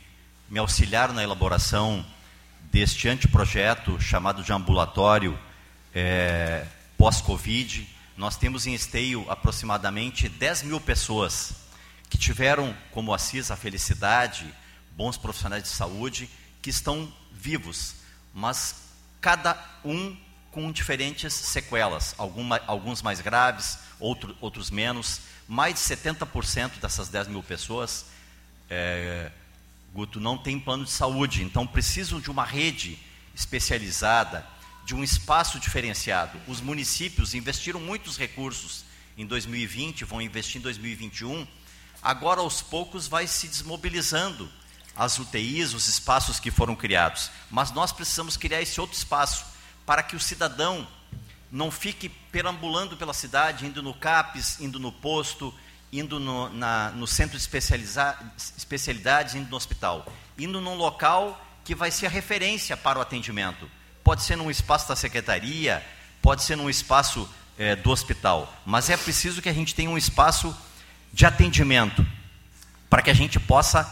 me 0.48 0.58
auxiliaram 0.58 1.14
na 1.14 1.22
elaboração 1.22 2.04
deste 2.70 3.08
anteprojeto 3.08 4.00
chamado 4.00 4.42
de 4.42 4.52
ambulatório 4.52 5.38
é, 5.94 6.66
pós-Covid. 6.96 7.88
Nós 8.16 8.36
temos 8.36 8.66
em 8.66 8.74
Esteio 8.74 9.24
aproximadamente 9.30 10.28
10 10.28 10.64
mil 10.64 10.80
pessoas 10.80 11.54
que 12.08 12.18
tiveram 12.18 12.76
como 12.90 13.12
Assis 13.12 13.50
a 13.50 13.56
felicidade, 13.56 14.46
bons 14.96 15.16
profissionais 15.16 15.64
de 15.64 15.68
saúde, 15.68 16.30
que 16.62 16.70
estão 16.70 17.12
vivos, 17.32 17.96
mas 18.32 18.84
cada 19.20 19.58
um 19.84 20.16
com 20.50 20.70
diferentes 20.70 21.34
sequelas, 21.34 22.14
alguma, 22.16 22.60
alguns 22.66 23.02
mais 23.02 23.20
graves, 23.20 23.78
outro, 23.98 24.36
outros 24.40 24.70
menos. 24.70 25.20
Mais 25.46 25.74
de 25.74 25.80
70% 25.80 26.80
dessas 26.80 27.08
10 27.08 27.28
mil 27.28 27.42
pessoas, 27.42 28.06
é, 28.70 29.30
Guto, 29.92 30.18
não 30.18 30.38
tem 30.38 30.58
plano 30.58 30.84
de 30.84 30.90
saúde, 30.90 31.42
então 31.42 31.66
precisam 31.66 32.20
de 32.20 32.30
uma 32.30 32.44
rede 32.44 32.98
especializada, 33.34 34.46
de 34.84 34.94
um 34.94 35.04
espaço 35.04 35.60
diferenciado. 35.60 36.40
Os 36.48 36.60
municípios 36.60 37.34
investiram 37.34 37.80
muitos 37.80 38.16
recursos 38.16 38.84
em 39.16 39.26
2020, 39.26 40.04
vão 40.04 40.20
investir 40.20 40.60
em 40.60 40.62
2021 40.62 41.46
agora 42.04 42.42
aos 42.42 42.60
poucos 42.60 43.08
vai 43.08 43.26
se 43.26 43.48
desmobilizando 43.48 44.52
as 44.94 45.18
UTIs, 45.18 45.72
os 45.72 45.88
espaços 45.88 46.38
que 46.38 46.50
foram 46.50 46.76
criados. 46.76 47.30
Mas 47.50 47.72
nós 47.72 47.90
precisamos 47.90 48.36
criar 48.36 48.60
esse 48.60 48.78
outro 48.78 48.96
espaço 48.96 49.46
para 49.86 50.02
que 50.02 50.14
o 50.14 50.20
cidadão 50.20 50.86
não 51.54 51.70
fique 51.70 52.08
perambulando 52.08 52.96
pela 52.96 53.14
cidade, 53.14 53.64
indo 53.64 53.80
no 53.80 53.94
CAPES, 53.94 54.58
indo 54.58 54.80
no 54.80 54.90
posto, 54.90 55.54
indo 55.92 56.18
no, 56.18 56.48
na, 56.48 56.90
no 56.90 57.06
centro 57.06 57.38
de 57.38 57.44
especialidades, 58.56 59.36
indo 59.36 59.48
no 59.48 59.56
hospital. 59.56 60.04
Indo 60.36 60.60
num 60.60 60.74
local 60.74 61.40
que 61.64 61.72
vai 61.72 61.92
ser 61.92 62.06
a 62.06 62.10
referência 62.10 62.76
para 62.76 62.98
o 62.98 63.02
atendimento. 63.02 63.70
Pode 64.02 64.24
ser 64.24 64.34
num 64.34 64.50
espaço 64.50 64.88
da 64.88 64.96
secretaria, 64.96 65.80
pode 66.20 66.42
ser 66.42 66.56
num 66.56 66.68
espaço 66.68 67.32
é, 67.56 67.76
do 67.76 67.88
hospital. 67.90 68.52
Mas 68.66 68.90
é 68.90 68.96
preciso 68.96 69.40
que 69.40 69.48
a 69.48 69.54
gente 69.54 69.76
tenha 69.76 69.88
um 69.88 69.96
espaço 69.96 70.56
de 71.12 71.24
atendimento, 71.24 72.04
para 72.90 73.00
que 73.00 73.10
a 73.10 73.14
gente 73.14 73.38
possa 73.38 73.88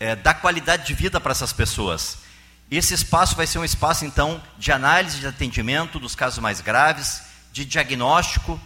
é, 0.00 0.16
dar 0.16 0.32
qualidade 0.32 0.86
de 0.86 0.94
vida 0.94 1.20
para 1.20 1.32
essas 1.32 1.52
pessoas. 1.52 2.21
Esse 2.74 2.94
espaço 2.94 3.36
vai 3.36 3.46
ser 3.46 3.58
um 3.58 3.64
espaço, 3.66 4.06
então, 4.06 4.42
de 4.56 4.72
análise 4.72 5.20
de 5.20 5.26
atendimento 5.26 5.98
dos 5.98 6.14
casos 6.14 6.38
mais 6.38 6.62
graves, 6.62 7.20
de 7.52 7.66
diagnóstico 7.66 8.58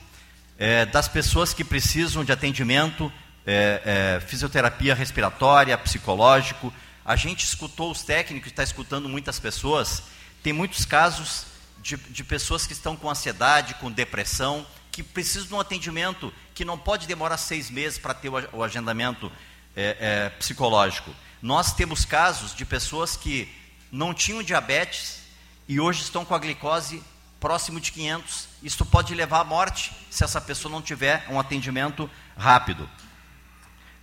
é, 0.57 0.87
das 0.87 1.09
pessoas 1.09 1.53
que 1.53 1.65
precisam 1.65 2.25
de 2.25 2.31
atendimento, 2.31 3.13
é, 3.45 4.15
é 4.17 4.21
fisioterapia 4.21 4.95
respiratória, 4.95 5.77
psicológico. 5.77 6.73
A 7.05 7.17
gente 7.17 7.45
escutou 7.45 7.91
os 7.91 8.03
técnicos, 8.03 8.53
está 8.53 8.63
escutando 8.63 9.09
muitas 9.09 9.41
pessoas. 9.41 10.05
Tem 10.41 10.53
muitos 10.53 10.85
casos 10.85 11.47
de, 11.83 11.97
de 11.97 12.23
pessoas 12.23 12.65
que 12.65 12.75
estão 12.75 12.95
com 12.95 13.11
ansiedade, 13.11 13.75
com 13.75 13.91
depressão, 13.91 14.65
que 14.93 15.03
precisam 15.03 15.49
de 15.49 15.55
um 15.55 15.61
atendimento 15.61 16.33
que 16.55 16.65
não 16.65 16.79
pode 16.79 17.09
demorar 17.09 17.39
seis 17.39 17.69
meses 17.71 17.99
para 17.99 18.15
ter 18.15 18.29
o 18.29 18.63
agendamento 18.63 19.33
é, 19.75 19.97
é, 19.99 20.29
psicológico. 20.39 21.11
Nós 21.43 21.73
temos 21.73 22.05
casos 22.05 22.55
de 22.55 22.65
pessoas 22.65 23.17
que 23.17 23.66
não 23.91 24.13
tinham 24.13 24.43
diabetes 24.43 25.23
e 25.69 25.81
hoje 25.81 26.03
estão 26.03 26.25
com 26.25 26.35
a 26.35 26.39
glicose 26.39 27.03
próximo 27.41 27.81
de 27.81 27.93
500. 27.93 28.49
Isso 28.63 28.85
pode 28.87 29.15
levar 29.15 29.41
à 29.41 29.45
morte 29.45 29.93
se 30.11 30.25
essa 30.25 30.41
pessoa 30.41 30.71
não 30.71 30.83
tiver 30.83 31.27
um 31.29 31.39
atendimento 31.39 32.11
rápido. 32.37 32.89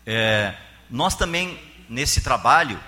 É, 0.06 0.56
nós 0.90 1.16
também, 1.16 1.60
nesse 1.90 2.22
trabalho, 2.22 2.80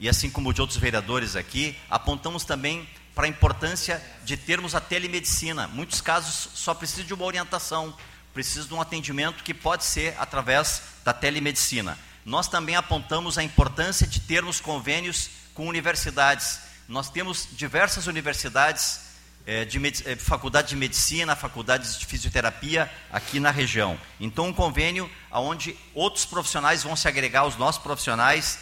e 0.00 0.08
assim 0.08 0.30
como 0.30 0.52
de 0.52 0.60
outros 0.60 0.78
vereadores 0.78 1.36
aqui, 1.36 1.76
apontamos 1.88 2.44
também 2.44 2.88
para 3.14 3.26
a 3.26 3.28
importância 3.28 4.02
de 4.24 4.36
termos 4.36 4.74
a 4.74 4.80
telemedicina. 4.80 5.68
Muitos 5.68 6.00
casos 6.00 6.50
só 6.54 6.74
precisam 6.74 7.06
de 7.06 7.14
uma 7.14 7.24
orientação, 7.24 7.96
precisam 8.32 8.66
de 8.66 8.74
um 8.74 8.80
atendimento 8.80 9.44
que 9.44 9.54
pode 9.54 9.84
ser 9.84 10.16
através 10.18 10.82
da 11.04 11.12
telemedicina. 11.12 11.96
Nós 12.24 12.48
também 12.48 12.74
apontamos 12.74 13.38
a 13.38 13.44
importância 13.44 14.06
de 14.06 14.20
termos 14.20 14.60
convênios 14.60 15.30
com 15.54 15.68
universidades. 15.68 16.60
Nós 16.88 17.08
temos 17.08 17.48
diversas 17.52 18.06
universidades 18.06 19.00
é, 19.46 19.64
de 19.64 19.78
é, 20.04 20.16
faculdade 20.16 20.68
de 20.68 20.76
medicina, 20.76 21.36
faculdades 21.36 21.98
de 21.98 22.06
fisioterapia 22.06 22.90
aqui 23.12 23.38
na 23.38 23.50
região. 23.50 23.98
Então, 24.18 24.48
um 24.48 24.52
convênio 24.52 25.10
onde 25.30 25.76
outros 25.94 26.24
profissionais 26.24 26.82
vão 26.82 26.96
se 26.96 27.06
agregar 27.06 27.40
aos 27.40 27.56
nossos 27.56 27.82
profissionais 27.82 28.58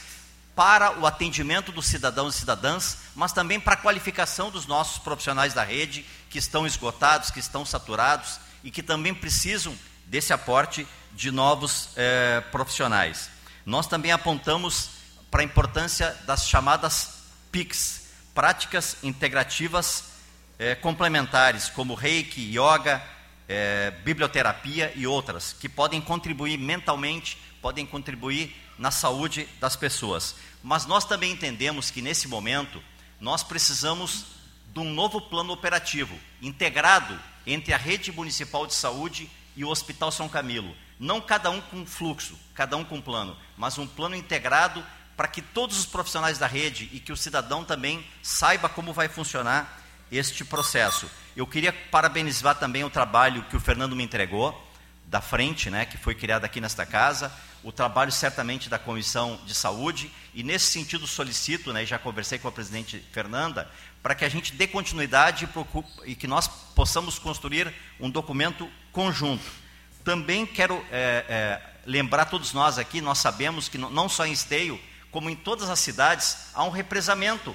para 0.54 0.98
o 0.98 1.06
atendimento 1.06 1.72
dos 1.72 1.86
cidadãos 1.86 2.34
e 2.34 2.38
cidadãs, 2.40 2.98
mas 3.14 3.32
também 3.32 3.58
para 3.58 3.74
a 3.74 3.76
qualificação 3.76 4.50
dos 4.50 4.66
nossos 4.66 4.98
profissionais 4.98 5.54
da 5.54 5.64
rede, 5.64 6.04
que 6.28 6.38
estão 6.38 6.66
esgotados, 6.66 7.30
que 7.30 7.40
estão 7.40 7.64
saturados 7.64 8.38
e 8.62 8.70
que 8.70 8.82
também 8.82 9.14
precisam 9.14 9.74
desse 10.06 10.32
aporte 10.32 10.86
de 11.12 11.30
novos 11.30 11.88
é, 11.96 12.40
profissionais. 12.50 13.30
Nós 13.64 13.86
também 13.86 14.12
apontamos 14.12 14.90
para 15.32 15.40
a 15.40 15.44
importância 15.44 16.10
das 16.26 16.46
chamadas 16.46 17.22
PICs, 17.50 18.02
práticas 18.34 18.98
integrativas 19.02 20.12
é, 20.58 20.74
complementares, 20.74 21.70
como 21.70 21.94
reiki, 21.94 22.54
yoga, 22.54 23.02
é, 23.48 23.92
biblioterapia 24.04 24.92
e 24.94 25.06
outras, 25.06 25.56
que 25.58 25.70
podem 25.70 26.02
contribuir 26.02 26.58
mentalmente, 26.58 27.38
podem 27.62 27.86
contribuir 27.86 28.54
na 28.78 28.90
saúde 28.90 29.48
das 29.58 29.74
pessoas. 29.74 30.34
Mas 30.62 30.84
nós 30.84 31.06
também 31.06 31.32
entendemos 31.32 31.90
que 31.90 32.02
nesse 32.02 32.28
momento 32.28 32.82
nós 33.18 33.42
precisamos 33.42 34.26
de 34.74 34.80
um 34.80 34.92
novo 34.92 35.18
plano 35.18 35.54
operativo, 35.54 36.14
integrado 36.42 37.18
entre 37.46 37.72
a 37.72 37.78
rede 37.78 38.12
municipal 38.12 38.66
de 38.66 38.74
saúde 38.74 39.30
e 39.56 39.64
o 39.64 39.70
Hospital 39.70 40.12
São 40.12 40.28
Camilo. 40.28 40.76
Não 41.00 41.22
cada 41.22 41.50
um 41.50 41.60
com 41.62 41.86
fluxo, 41.86 42.38
cada 42.54 42.76
um 42.76 42.84
com 42.84 43.00
plano, 43.00 43.34
mas 43.56 43.78
um 43.78 43.86
plano 43.86 44.14
integrado 44.14 44.84
para 45.16 45.28
que 45.28 45.42
todos 45.42 45.78
os 45.78 45.86
profissionais 45.86 46.38
da 46.38 46.46
rede 46.46 46.88
e 46.92 47.00
que 47.00 47.12
o 47.12 47.16
cidadão 47.16 47.64
também 47.64 48.04
saiba 48.22 48.68
como 48.68 48.92
vai 48.92 49.08
funcionar 49.08 49.80
este 50.10 50.44
processo. 50.44 51.10
Eu 51.34 51.46
queria 51.46 51.72
parabenizar 51.72 52.54
também 52.56 52.84
o 52.84 52.90
trabalho 52.90 53.44
que 53.44 53.56
o 53.56 53.60
Fernando 53.60 53.96
me 53.96 54.04
entregou, 54.04 54.70
da 55.06 55.20
frente, 55.20 55.68
né, 55.68 55.84
que 55.84 55.98
foi 55.98 56.14
criado 56.14 56.46
aqui 56.46 56.58
nesta 56.58 56.86
casa, 56.86 57.30
o 57.62 57.70
trabalho 57.70 58.10
certamente 58.10 58.70
da 58.70 58.78
Comissão 58.78 59.38
de 59.44 59.54
Saúde, 59.54 60.10
e 60.34 60.42
nesse 60.42 60.66
sentido 60.66 61.06
solicito, 61.06 61.70
né, 61.70 61.84
já 61.84 61.98
conversei 61.98 62.38
com 62.38 62.48
a 62.48 62.52
presidente 62.52 62.98
Fernanda, 63.12 63.70
para 64.02 64.14
que 64.14 64.24
a 64.24 64.28
gente 64.28 64.54
dê 64.54 64.66
continuidade 64.66 65.46
e 66.06 66.14
que 66.14 66.26
nós 66.26 66.48
possamos 66.48 67.18
construir 67.18 67.72
um 68.00 68.10
documento 68.10 68.68
conjunto. 68.90 69.44
Também 70.02 70.44
quero 70.46 70.84
é, 70.90 71.24
é, 71.28 71.62
lembrar 71.86 72.24
todos 72.24 72.52
nós 72.52 72.78
aqui, 72.78 73.00
nós 73.00 73.18
sabemos 73.18 73.68
que 73.68 73.78
não 73.78 74.08
só 74.08 74.26
em 74.26 74.32
Esteio, 74.32 74.80
como 75.12 75.30
em 75.30 75.36
todas 75.36 75.68
as 75.70 75.78
cidades, 75.78 76.38
há 76.54 76.64
um 76.64 76.70
represamento 76.70 77.54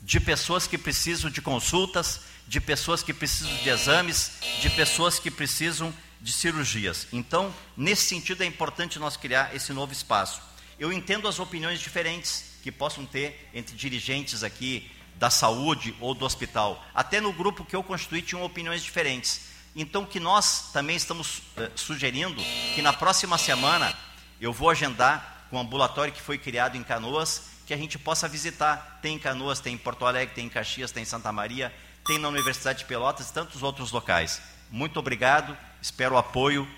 de 0.00 0.20
pessoas 0.20 0.66
que 0.66 0.78
precisam 0.78 1.28
de 1.28 1.42
consultas, 1.42 2.20
de 2.46 2.60
pessoas 2.60 3.02
que 3.02 3.12
precisam 3.12 3.54
de 3.56 3.68
exames, 3.68 4.32
de 4.62 4.70
pessoas 4.70 5.18
que 5.18 5.30
precisam 5.30 5.92
de 6.20 6.32
cirurgias. 6.32 7.08
Então, 7.12 7.52
nesse 7.76 8.06
sentido, 8.06 8.42
é 8.42 8.46
importante 8.46 8.98
nós 8.98 9.16
criar 9.16 9.54
esse 9.54 9.72
novo 9.72 9.92
espaço. 9.92 10.40
Eu 10.78 10.92
entendo 10.92 11.26
as 11.26 11.38
opiniões 11.38 11.80
diferentes 11.80 12.54
que 12.62 12.70
possam 12.70 13.04
ter 13.04 13.50
entre 13.52 13.76
dirigentes 13.76 14.44
aqui 14.44 14.90
da 15.16 15.30
saúde 15.30 15.94
ou 16.00 16.14
do 16.14 16.24
hospital. 16.24 16.84
Até 16.94 17.20
no 17.20 17.32
grupo 17.32 17.64
que 17.64 17.74
eu 17.74 17.82
constituí 17.82 18.22
tinham 18.22 18.44
opiniões 18.44 18.82
diferentes. 18.82 19.48
Então, 19.74 20.04
que 20.04 20.20
nós 20.20 20.70
também 20.72 20.96
estamos 20.96 21.42
eh, 21.56 21.70
sugerindo 21.74 22.40
que 22.74 22.82
na 22.82 22.92
próxima 22.92 23.36
semana 23.36 23.96
eu 24.40 24.52
vou 24.52 24.70
agendar 24.70 25.33
o 25.54 25.60
ambulatório 25.60 26.12
que 26.12 26.20
foi 26.20 26.38
criado 26.38 26.76
em 26.76 26.82
Canoas, 26.82 27.42
que 27.66 27.72
a 27.74 27.76
gente 27.76 27.98
possa 27.98 28.28
visitar. 28.28 28.98
Tem 29.00 29.16
em 29.16 29.18
Canoas, 29.18 29.60
tem 29.60 29.74
em 29.74 29.78
Porto 29.78 30.04
Alegre, 30.04 30.34
tem 30.34 30.46
em 30.46 30.50
Caxias, 30.50 30.92
tem 30.92 31.02
em 31.02 31.06
Santa 31.06 31.32
Maria, 31.32 31.72
tem 32.06 32.18
na 32.18 32.28
Universidade 32.28 32.80
de 32.80 32.84
Pelotas 32.84 33.30
e 33.30 33.32
tantos 33.32 33.62
outros 33.62 33.92
locais. 33.92 34.40
Muito 34.70 34.98
obrigado, 34.98 35.56
espero 35.80 36.14
o 36.14 36.18
apoio 36.18 36.68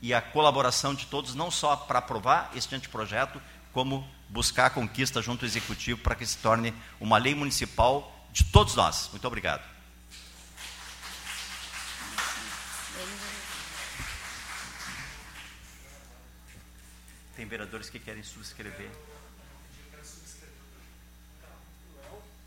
e 0.00 0.14
a 0.14 0.20
colaboração 0.20 0.94
de 0.94 1.06
todos, 1.06 1.34
não 1.34 1.50
só 1.50 1.76
para 1.76 1.98
aprovar 1.98 2.50
este 2.54 2.74
anteprojeto, 2.74 3.40
como 3.72 4.06
buscar 4.28 4.66
a 4.66 4.70
conquista 4.70 5.22
junto 5.22 5.44
ao 5.44 5.48
Executivo 5.48 6.00
para 6.00 6.14
que 6.14 6.26
se 6.26 6.36
torne 6.38 6.74
uma 7.00 7.18
lei 7.18 7.34
municipal 7.34 8.26
de 8.32 8.44
todos 8.44 8.74
nós. 8.74 9.08
Muito 9.10 9.26
obrigado. 9.26 9.77
Tem 17.38 17.46
vereadores 17.46 17.88
que 17.88 18.00
querem 18.00 18.24
subscrever. 18.24 18.90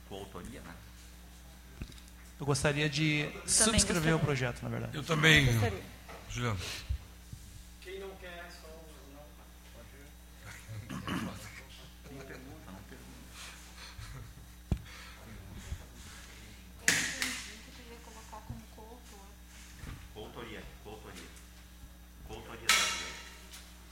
Com 0.10 0.16
autoria, 0.16 0.60
né? 0.60 0.76
Eu 2.38 2.46
gostaria 2.46 2.90
de 2.90 3.30
subscrever 3.48 3.86
gostaria. 3.86 4.16
o 4.18 4.20
projeto, 4.20 4.62
na 4.62 4.68
verdade. 4.68 4.98
Eu 4.98 5.02
também, 5.02 5.48
Juliano. 6.30 6.60
Quem 7.80 8.02
não 8.02 8.10
quer, 8.18 8.52
só 8.62 8.68
não. 9.14 9.24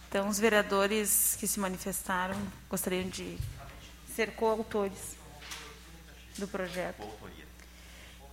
Então, 0.10 0.28
os 0.28 0.40
vereadores 0.40 1.38
que 1.40 1.46
se 1.46 1.60
manifestaram 1.60 2.36
gostariam 2.68 3.08
de 3.08 3.38
ser 4.16 4.32
coautores 4.32 5.16
do 6.36 6.48
projeto. 6.48 7.08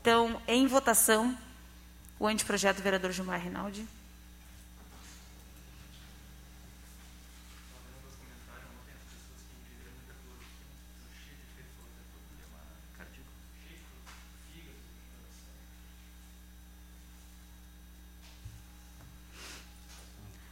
Então, 0.01 0.41
em 0.49 0.66
votação, 0.66 1.37
o 2.18 2.27
anteprojeto 2.27 2.81
do 2.81 2.83
vereador 2.83 3.12
Gilmar 3.12 3.43
Rinaldi. 3.43 3.87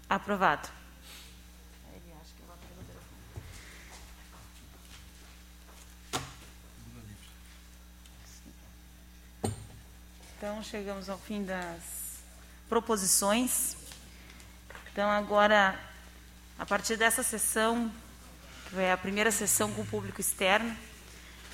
Aprovado. 0.07 0.84
Então, 10.47 10.63
chegamos 10.63 11.09
ao 11.09 11.17
fim 11.17 11.43
das 11.43 12.23
proposições. 12.69 13.79
Então, 14.93 15.11
agora, 15.11 15.75
a 16.59 16.67
partir 16.67 16.99
dessa 16.99 17.23
sessão, 17.23 17.91
que 18.69 18.77
é 18.79 18.93
a 18.93 18.97
primeira 18.99 19.31
sessão 19.31 19.73
com 19.73 19.81
o 19.81 19.87
público 19.87 20.21
externo, 20.21 20.77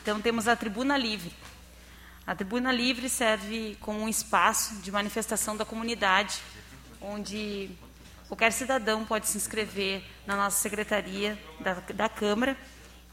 então 0.02 0.20
temos 0.20 0.48
a 0.48 0.56
tribuna 0.56 0.96
livre. 0.96 1.32
A 2.26 2.34
tribuna 2.34 2.72
livre 2.72 3.08
serve 3.08 3.78
como 3.80 4.00
um 4.00 4.08
espaço 4.08 4.74
de 4.80 4.90
manifestação 4.90 5.56
da 5.56 5.64
comunidade, 5.64 6.42
onde 7.00 7.70
qualquer 8.26 8.50
cidadão 8.50 9.06
pode 9.06 9.28
se 9.28 9.36
inscrever 9.36 10.02
na 10.26 10.34
nossa 10.34 10.60
secretaria 10.60 11.38
da, 11.60 11.74
da 11.74 12.08
Câmara 12.08 12.56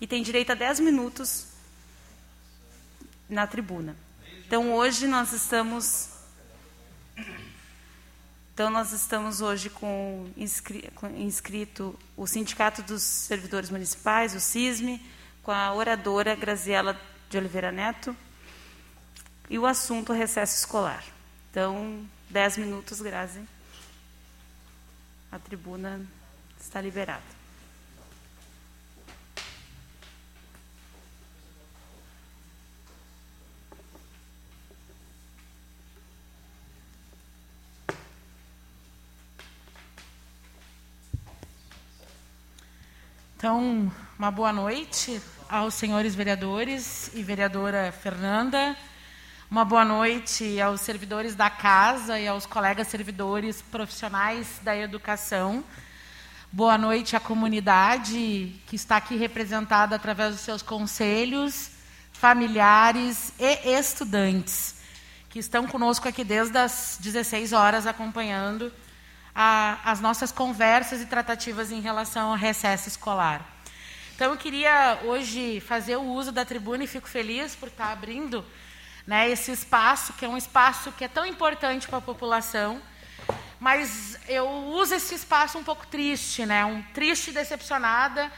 e 0.02 0.08
tem 0.08 0.24
direito 0.24 0.52
a 0.52 0.56
10 0.56 0.80
minutos 0.80 1.50
na 3.30 3.46
tribuna. 3.46 4.07
Então 4.48 4.74
hoje 4.74 5.08
nós 5.08 5.34
estamos 5.34 6.08
então 8.54 8.70
nós 8.70 8.94
estamos 8.94 9.42
hoje 9.42 9.70
com, 9.70 10.32
inscri, 10.38 10.90
com 10.96 11.08
inscrito 11.10 12.00
o 12.16 12.26
Sindicato 12.26 12.82
dos 12.82 13.04
Servidores 13.04 13.70
Municipais, 13.70 14.34
o 14.34 14.40
CISME, 14.40 15.06
com 15.44 15.52
a 15.52 15.74
oradora 15.74 16.34
Graziela 16.34 16.98
de 17.30 17.38
Oliveira 17.38 17.74
Neto 17.74 18.16
e 19.50 19.60
o 19.60 19.66
assunto 19.66 20.14
recesso 20.14 20.56
escolar. 20.56 21.04
Então, 21.52 22.08
dez 22.30 22.56
minutos, 22.58 23.02
Grazi. 23.02 23.42
A 25.30 25.38
tribuna 25.38 26.02
está 26.58 26.80
liberada. 26.80 27.37
Então, 43.38 43.94
uma 44.18 44.32
boa 44.32 44.52
noite 44.52 45.22
aos 45.48 45.76
senhores 45.76 46.16
vereadores 46.16 47.12
e 47.14 47.22
vereadora 47.22 47.92
Fernanda. 47.92 48.76
Uma 49.52 49.64
boa 49.64 49.86
noite 49.86 50.60
aos 50.60 50.82
servidores 50.82 51.36
da 51.36 51.48
casa 51.48 52.20
e 52.20 52.28
aos 52.28 52.48
colegas 52.48 52.88
servidores 52.88 53.62
profissionais 53.62 54.60
da 54.64 54.76
educação. 54.76 55.64
Boa 56.52 56.80
noite 56.80 57.16
à 57.16 57.20
comunidade 57.20 58.56
que 58.66 58.76
está 58.76 58.98
aqui 58.98 59.16
representada 59.16 59.96
através 59.96 60.34
dos 60.34 60.42
seus 60.42 60.64
conselhos, 60.64 61.70
familiares 62.14 63.34
e 63.38 63.70
estudantes, 63.70 64.78
que 65.30 65.38
estão 65.38 65.68
conosco 65.68 66.08
aqui 66.08 66.24
desde 66.24 66.58
as 66.58 66.98
16 67.00 67.54
horas 67.54 67.86
acompanhando 67.86 68.74
a, 69.40 69.78
as 69.86 70.02
nossas 70.02 70.32
conversas 70.32 71.00
e 71.00 71.06
tratativas 71.06 71.72
em 71.72 71.80
relação 71.80 72.32
ao 72.32 72.36
recesso 72.36 72.88
escolar. 72.88 73.48
Então, 74.16 74.32
eu 74.32 74.38
queria 74.38 74.98
hoje 75.04 75.60
fazer 75.60 75.96
o 75.96 76.02
uso 76.02 76.32
da 76.32 76.44
tribuna 76.44 76.84
e 76.84 76.88
fico 76.88 77.08
feliz 77.08 77.56
por 77.56 77.68
estar 77.68 77.92
abrindo 77.92 78.44
né, 79.06 79.30
esse 79.30 79.52
espaço, 79.52 80.14
que 80.14 80.26
é 80.26 80.28
um 80.28 80.36
espaço 80.36 80.92
que 80.94 81.04
é 81.04 81.08
tão 81.08 81.24
importante 81.24 81.88
para 81.88 82.00
a 82.00 82.02
população, 82.02 82.82
mas 83.60 84.20
eu 84.28 84.50
uso 84.50 84.96
esse 84.96 85.14
espaço 85.14 85.60
um 85.60 85.64
pouco 85.64 85.86
triste, 85.86 86.44
né, 86.44 86.66
um 86.66 86.82
triste 86.92 87.30
e 87.30 87.34
decepcionada 87.34 88.32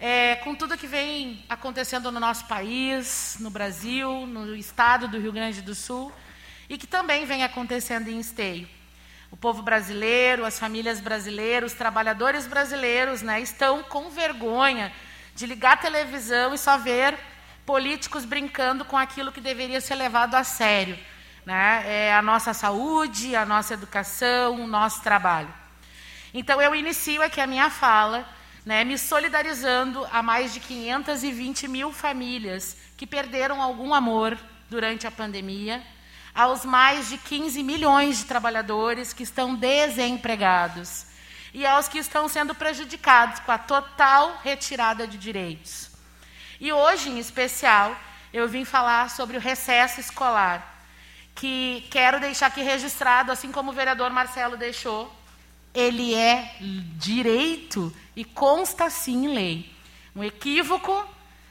é, 0.00 0.34
com 0.36 0.52
tudo 0.52 0.76
que 0.76 0.88
vem 0.88 1.44
acontecendo 1.48 2.10
no 2.10 2.18
nosso 2.18 2.46
país, 2.46 3.36
no 3.38 3.50
Brasil, 3.50 4.26
no 4.26 4.56
estado 4.56 5.06
do 5.06 5.16
Rio 5.16 5.30
Grande 5.30 5.62
do 5.62 5.76
Sul, 5.76 6.12
e 6.68 6.76
que 6.76 6.88
também 6.88 7.24
vem 7.24 7.44
acontecendo 7.44 8.08
em 8.08 8.18
Esteio 8.18 8.68
o 9.34 9.36
povo 9.36 9.62
brasileiro, 9.62 10.44
as 10.44 10.60
famílias 10.60 11.00
brasileiras, 11.00 11.72
os 11.72 11.76
trabalhadores 11.76 12.46
brasileiros, 12.46 13.20
né, 13.20 13.40
estão 13.40 13.82
com 13.82 14.08
vergonha 14.08 14.92
de 15.34 15.44
ligar 15.44 15.72
a 15.72 15.76
televisão 15.76 16.54
e 16.54 16.58
só 16.58 16.78
ver 16.78 17.18
políticos 17.66 18.24
brincando 18.24 18.84
com 18.84 18.96
aquilo 18.96 19.32
que 19.32 19.40
deveria 19.40 19.80
ser 19.80 19.96
levado 19.96 20.36
a 20.36 20.44
sério, 20.44 20.96
né, 21.44 21.82
é 21.84 22.14
a 22.14 22.22
nossa 22.22 22.54
saúde, 22.54 23.34
a 23.34 23.44
nossa 23.44 23.74
educação, 23.74 24.54
o 24.54 24.68
nosso 24.68 25.02
trabalho. 25.02 25.52
Então 26.32 26.62
eu 26.62 26.72
inicio 26.72 27.20
aqui 27.20 27.40
a 27.40 27.46
minha 27.48 27.70
fala, 27.70 28.24
né, 28.64 28.84
me 28.84 28.96
solidarizando 28.96 30.06
a 30.12 30.22
mais 30.22 30.54
de 30.54 30.60
520 30.60 31.66
mil 31.66 31.90
famílias 31.90 32.76
que 32.96 33.04
perderam 33.04 33.60
algum 33.60 33.92
amor 33.92 34.38
durante 34.70 35.08
a 35.08 35.10
pandemia 35.10 35.82
aos 36.34 36.64
mais 36.64 37.08
de 37.08 37.16
15 37.16 37.62
milhões 37.62 38.18
de 38.18 38.24
trabalhadores 38.24 39.12
que 39.12 39.22
estão 39.22 39.54
desempregados 39.54 41.06
e 41.52 41.64
aos 41.64 41.86
que 41.86 41.98
estão 41.98 42.28
sendo 42.28 42.54
prejudicados 42.54 43.38
com 43.40 43.52
a 43.52 43.58
total 43.58 44.40
retirada 44.42 45.06
de 45.06 45.16
direitos. 45.16 45.90
E 46.60 46.72
hoje, 46.72 47.08
em 47.08 47.18
especial, 47.18 47.96
eu 48.32 48.48
vim 48.48 48.64
falar 48.64 49.10
sobre 49.10 49.36
o 49.36 49.40
recesso 49.40 50.00
escolar, 50.00 50.82
que 51.34 51.86
quero 51.90 52.18
deixar 52.18 52.46
aqui 52.46 52.62
registrado, 52.62 53.30
assim 53.30 53.52
como 53.52 53.70
o 53.70 53.74
vereador 53.74 54.10
Marcelo 54.10 54.56
deixou, 54.56 55.14
ele 55.72 56.14
é 56.14 56.56
direito 56.96 57.94
e 58.16 58.24
consta 58.24 58.90
sim 58.90 59.26
em 59.26 59.34
lei. 59.34 59.74
Um 60.14 60.22
equívoco 60.22 61.06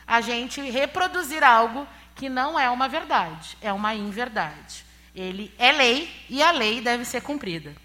a 0.05 0.21
gente 0.21 0.61
reproduzir 0.61 1.43
algo 1.43 1.87
que 2.15 2.29
não 2.29 2.59
é 2.59 2.69
uma 2.69 2.87
verdade, 2.87 3.57
é 3.61 3.71
uma 3.71 3.93
inverdade. 3.93 4.85
Ele 5.15 5.53
é 5.57 5.71
lei 5.71 6.25
e 6.29 6.41
a 6.41 6.51
lei 6.51 6.81
deve 6.81 7.05
ser 7.05 7.21
cumprida. 7.21 7.75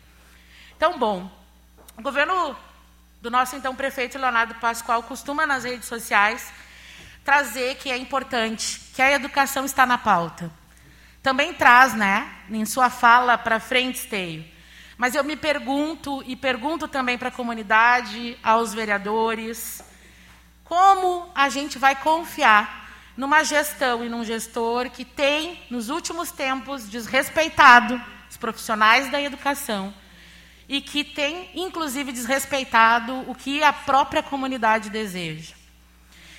Então, 0.77 0.99
bom, 0.99 1.31
o 1.97 2.03
governo 2.03 2.57
do 3.21 3.31
nosso 3.31 3.57
então 3.57 3.75
prefeito 3.75 4.19
Leonardo 4.19 4.55
Pascoal 4.57 5.03
costuma 5.03 5.47
nas 5.47 5.65
redes 5.65 5.89
sociais 5.89 6.53
trazer 7.25 7.77
que 7.77 7.91
é 7.91 7.97
importante, 7.97 8.81
que 8.95 9.03
a 9.03 9.13
educação 9.13 9.65
está 9.65 9.85
na 9.85 9.99
pauta. 9.99 10.51
Também 11.23 11.53
traz, 11.53 11.95
né, 11.95 12.31
em 12.49 12.65
sua 12.65 12.89
fala 12.89 13.37
para 13.37 13.61
frente 13.61 13.97
esteio. 13.97 14.45
Mas 14.97 15.15
eu 15.15 15.23
me 15.23 15.37
pergunto 15.37 16.23
e 16.27 16.35
pergunto 16.35 16.89
também 16.89 17.19
para 17.19 17.29
a 17.29 17.33
comunidade, 17.33 18.39
aos 18.43 18.73
vereadores, 18.73 19.83
como 20.65 21.31
a 21.35 21.49
gente 21.49 21.79
vai 21.79 21.97
confiar 21.97 22.88
numa 23.19 23.43
gestão 23.43 24.05
e 24.05 24.09
num 24.09 24.25
gestor 24.25 24.89
que 24.91 25.05
tem, 25.05 25.61
nos 25.69 25.89
últimos 25.89 26.31
tempos, 26.31 26.89
desrespeitado 26.89 28.01
os 28.31 28.37
profissionais 28.37 29.11
da 29.11 29.21
educação 29.21 29.93
e 30.69 30.81
que 30.81 31.03
tem, 31.03 31.51
inclusive, 31.53 32.13
desrespeitado 32.13 33.29
o 33.29 33.35
que 33.35 33.61
a 33.61 33.73
própria 33.73 34.23
comunidade 34.23 34.89
deseja. 34.89 35.57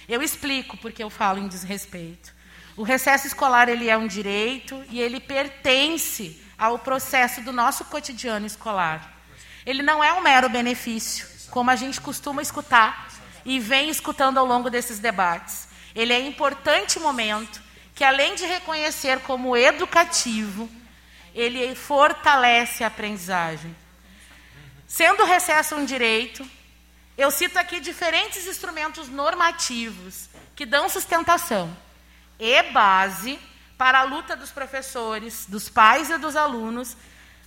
Eu 0.07 0.21
explico 0.21 0.77
porque 0.77 1.03
eu 1.03 1.09
falo 1.09 1.37
em 1.37 1.49
desrespeito. 1.49 2.33
O 2.77 2.83
recesso 2.83 3.27
escolar 3.27 3.67
ele 3.67 3.89
é 3.89 3.97
um 3.97 4.07
direito 4.07 4.81
e 4.89 5.01
ele 5.01 5.19
pertence 5.19 6.41
ao 6.57 6.79
processo 6.79 7.41
do 7.41 7.51
nosso 7.51 7.83
cotidiano 7.85 8.45
escolar. 8.45 9.17
Ele 9.65 9.83
não 9.83 10.01
é 10.01 10.13
um 10.13 10.21
mero 10.21 10.47
benefício, 10.47 11.27
como 11.49 11.71
a 11.71 11.75
gente 11.75 11.99
costuma 11.99 12.41
escutar 12.41 13.09
e 13.43 13.59
vem 13.59 13.89
escutando 13.89 14.37
ao 14.37 14.45
longo 14.45 14.69
desses 14.69 14.97
debates. 14.99 15.67
Ele 15.95 16.13
é 16.13 16.19
importante 16.19 16.99
momento 16.99 17.61
que, 17.95 18.03
além 18.03 18.35
de 18.35 18.45
reconhecer 18.45 19.19
como 19.21 19.57
educativo, 19.57 20.69
ele 21.33 21.75
fortalece 21.75 22.83
a 22.83 22.87
aprendizagem. 22.87 23.75
Sendo 24.87 25.23
o 25.23 25.25
recesso 25.25 25.75
um 25.75 25.85
direito, 25.85 26.49
eu 27.17 27.29
cito 27.29 27.59
aqui 27.59 27.79
diferentes 27.79 28.47
instrumentos 28.47 29.09
normativos 29.09 30.29
que 30.55 30.65
dão 30.65 30.89
sustentação 30.89 31.75
e 32.39 32.63
base 32.71 33.37
para 33.77 33.99
a 33.99 34.03
luta 34.03 34.35
dos 34.35 34.51
professores, 34.51 35.45
dos 35.47 35.69
pais 35.69 36.09
e 36.09 36.17
dos 36.17 36.35
alunos, 36.35 36.95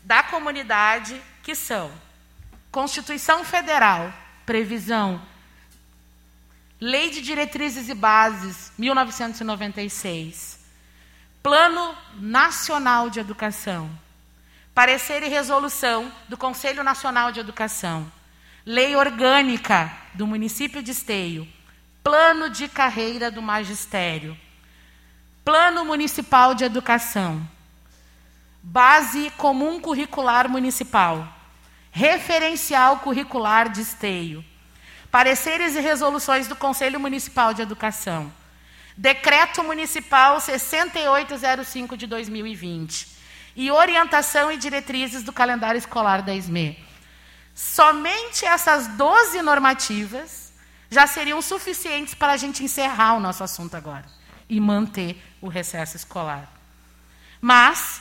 da 0.05 0.23
comunidade, 0.23 1.21
que 1.43 1.55
são 1.55 1.91
Constituição 2.71 3.45
Federal, 3.45 4.13
previsão 4.47 5.21
Lei 6.85 7.11
de 7.11 7.21
Diretrizes 7.21 7.89
e 7.89 7.95
Bases, 7.95 8.73
1996. 8.77 10.59
Plano 11.41 11.95
Nacional 12.19 13.09
de 13.09 13.21
Educação. 13.21 13.89
Parecer 14.75 15.23
e 15.23 15.29
resolução 15.29 16.11
do 16.29 16.37
Conselho 16.37 16.83
Nacional 16.83 17.31
de 17.31 17.39
Educação. 17.39 18.11
Lei 18.67 18.97
Orgânica 18.97 19.93
do 20.15 20.27
município 20.27 20.83
de 20.83 20.91
Esteio. 20.91 21.47
Plano 22.03 22.51
de 22.51 22.67
Carreira 22.67 23.31
do 23.31 23.41
Magistério. 23.41 24.37
Plano 25.45 25.85
Municipal 25.85 26.53
de 26.53 26.65
Educação. 26.65 27.49
Base 28.61 29.31
Comum 29.37 29.79
Curricular 29.79 30.49
Municipal. 30.49 31.33
Referencial 31.93 32.99
Curricular 32.99 33.69
de 33.69 33.83
Esteio 33.83 34.45
Pareceres 35.13 35.77
e 35.77 35.81
resoluções 35.81 36.49
do 36.49 36.57
Conselho 36.57 36.99
Municipal 36.99 37.53
de 37.53 37.61
Educação. 37.61 38.33
Decreto 38.97 39.63
Municipal 39.63 40.41
6805 40.41 41.99
de 41.99 42.07
2020. 42.07 43.09
E 43.55 43.71
orientação 43.71 44.51
e 44.51 44.57
diretrizes 44.57 45.23
do 45.23 45.31
calendário 45.31 45.77
escolar 45.77 46.23
da 46.23 46.35
SME. 46.35 46.83
Somente 47.55 48.47
essas 48.47 48.87
12 48.87 49.43
normativas 49.43 50.51
já 50.91 51.07
seriam 51.07 51.43
suficientes 51.43 52.15
para 52.15 52.33
a 52.33 52.37
gente 52.39 52.65
encerrar 52.65 53.13
o 53.13 53.21
nosso 53.21 53.45
assunto 53.45 53.77
agora 53.77 54.07
e 54.49 54.59
manter 54.59 55.23
o 55.43 55.49
recesso 55.49 55.95
escolar. 55.95 56.51
Mas, 57.39 58.01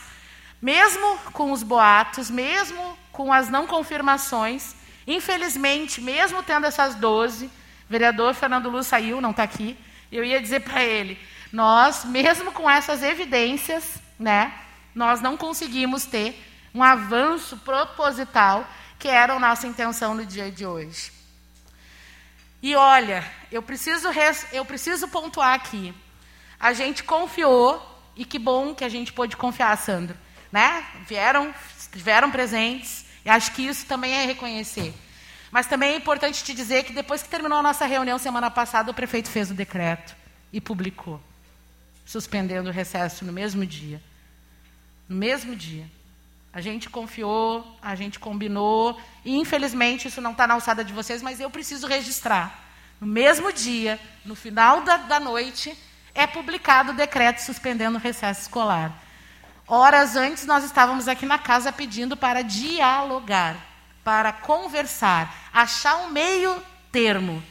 mesmo 0.62 1.18
com 1.34 1.51
os 1.51 1.62
boatos, 1.62 2.30
mesmo 2.30 2.97
com 3.12 3.34
as 3.34 3.49
não 3.49 3.68
confirmações, 3.68 4.80
Infelizmente, 5.06 5.99
mesmo 6.02 6.43
tendo 6.43 6.66
essas 6.66 6.95
12, 6.95 7.45
o 7.45 7.52
vereador 7.89 8.34
Fernando 8.34 8.70
Luz 8.70 8.88
saiu, 8.88 9.20
não 9.22 9.32
está 9.32 9.43
aqui, 9.43 9.78
eu 10.12 10.24
ia 10.24 10.41
dizer 10.41 10.62
para 10.62 10.84
ele, 10.84 11.20
nós, 11.52 12.06
mesmo 12.06 12.52
com 12.52 12.70
essas 12.70 13.02
evidências, 13.04 14.02
né, 14.20 14.54
nós 14.93 15.22
não 15.22 15.36
conseguimos 15.36 16.06
ter 16.06 16.39
um 16.74 16.84
avanço 16.84 17.58
proposital 17.58 18.68
que 18.97 19.08
era 19.08 19.34
a 19.34 19.39
nossa 19.39 19.68
intenção 19.68 20.14
no 20.14 20.26
dia 20.26 20.52
de 20.52 20.66
hoje. 20.66 21.12
E 22.62 22.76
olha, 22.76 23.26
eu 23.52 23.62
preciso, 23.62 24.10
eu 24.52 24.64
preciso 24.64 25.08
pontuar 25.08 25.56
aqui. 25.56 25.93
A 26.60 26.74
gente 26.74 27.04
confiou, 27.04 27.82
e 28.16 28.24
que 28.24 28.38
bom 28.38 28.76
que 28.76 28.84
a 28.84 28.89
gente 28.89 29.12
pôde 29.12 29.36
confiar, 29.36 29.76
Sandro. 29.78 30.16
Né? 30.52 30.86
Vieram, 31.08 31.54
estiveram 31.76 32.30
presentes, 32.30 33.01
e 33.26 33.30
acho 33.30 33.54
que 33.54 33.64
isso 33.64 33.86
também 33.86 34.14
é 34.14 34.26
reconhecer. 34.26 34.94
Mas 35.52 35.68
também 35.68 35.94
é 35.94 35.98
importante 35.98 36.44
te 36.44 36.54
dizer 36.54 36.84
que 36.84 36.94
depois 36.94 37.22
que 37.22 37.30
terminou 37.30 37.60
a 37.60 37.64
nossa 37.64 37.86
reunião 37.86 38.18
semana 38.18 38.50
passada, 38.50 38.90
o 38.90 38.94
prefeito 38.94 39.30
fez 39.30 39.52
o 39.52 39.54
decreto 39.54 40.16
e 40.52 40.62
publicou, 40.62 41.22
suspendendo 42.06 42.70
o 42.70 42.74
recesso 42.74 43.26
no 43.26 43.34
mesmo 43.34 43.66
dia. 43.66 44.02
No 45.10 45.16
mesmo 45.16 45.56
dia. 45.56 45.86
A 46.54 46.60
gente 46.60 46.90
confiou, 46.90 47.78
a 47.82 47.96
gente 47.96 48.20
combinou, 48.20 49.00
e 49.24 49.38
infelizmente 49.38 50.08
isso 50.08 50.22
não 50.22 50.32
está 50.32 50.46
na 50.46 50.54
alçada 50.54 50.84
de 50.84 50.92
vocês, 50.92 51.22
mas 51.22 51.40
eu 51.40 51.50
preciso 51.50 51.88
registrar. 51.88 52.60
no 53.00 53.08
mesmo 53.08 53.52
dia, 53.52 54.00
no 54.24 54.36
final 54.36 54.82
da, 54.82 54.96
da 54.98 55.20
noite, 55.20 55.76
é 56.14 56.28
publicado 56.28 56.92
o 56.92 56.96
decreto 56.96 57.40
suspendendo 57.40 57.98
o 57.98 58.02
recesso 58.02 58.42
escolar. 58.42 58.96
Horas 59.74 60.18
antes, 60.18 60.46
nós 60.46 60.66
estávamos 60.66 61.08
aqui 61.08 61.26
na 61.26 61.40
casa 61.40 61.72
pedindo 61.72 62.18
para 62.18 62.42
dialogar, 62.42 63.56
para 64.04 64.34
conversar, 64.34 65.34
achar 65.54 65.96
um 65.96 66.10
meio 66.10 66.62
termo. 66.92 67.42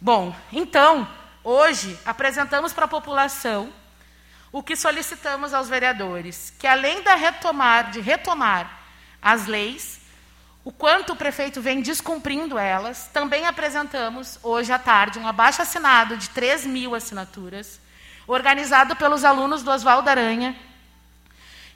Bom, 0.00 0.34
então, 0.50 1.06
hoje 1.44 1.98
apresentamos 2.02 2.72
para 2.72 2.86
a 2.86 2.88
população 2.88 3.70
o 4.50 4.62
que 4.62 4.74
solicitamos 4.74 5.52
aos 5.52 5.68
vereadores, 5.68 6.50
que 6.58 6.66
além 6.66 7.02
da 7.02 7.14
retomar, 7.14 7.90
de 7.90 8.00
retomar 8.00 8.80
as 9.20 9.44
leis, 9.44 10.00
o 10.64 10.72
quanto 10.72 11.12
o 11.12 11.16
prefeito 11.16 11.60
vem 11.60 11.82
descumprindo 11.82 12.56
elas, 12.56 13.10
também 13.12 13.46
apresentamos 13.46 14.38
hoje 14.42 14.72
à 14.72 14.78
tarde 14.78 15.18
um 15.18 15.28
abaixo 15.28 15.60
assinado 15.60 16.16
de 16.16 16.30
3 16.30 16.64
mil 16.64 16.94
assinaturas, 16.94 17.78
organizado 18.28 18.94
pelos 18.94 19.24
alunos 19.24 19.62
do 19.62 19.70
Oswaldo 19.70 20.08
Aranha, 20.08 20.54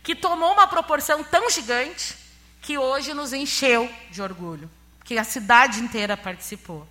que 0.03 0.15
tomou 0.15 0.53
uma 0.53 0.67
proporção 0.67 1.25
tão 1.25 1.49
gigante 1.49 2.15
que 2.61 2.77
hoje 2.77 3.15
nos 3.15 3.33
encheu 3.33 3.91
de 4.11 4.21
orgulho, 4.21 4.71
que 5.03 5.19
a 5.19 5.25
cidade 5.25 5.81
inteira 5.81 6.17
participou. 6.17 6.87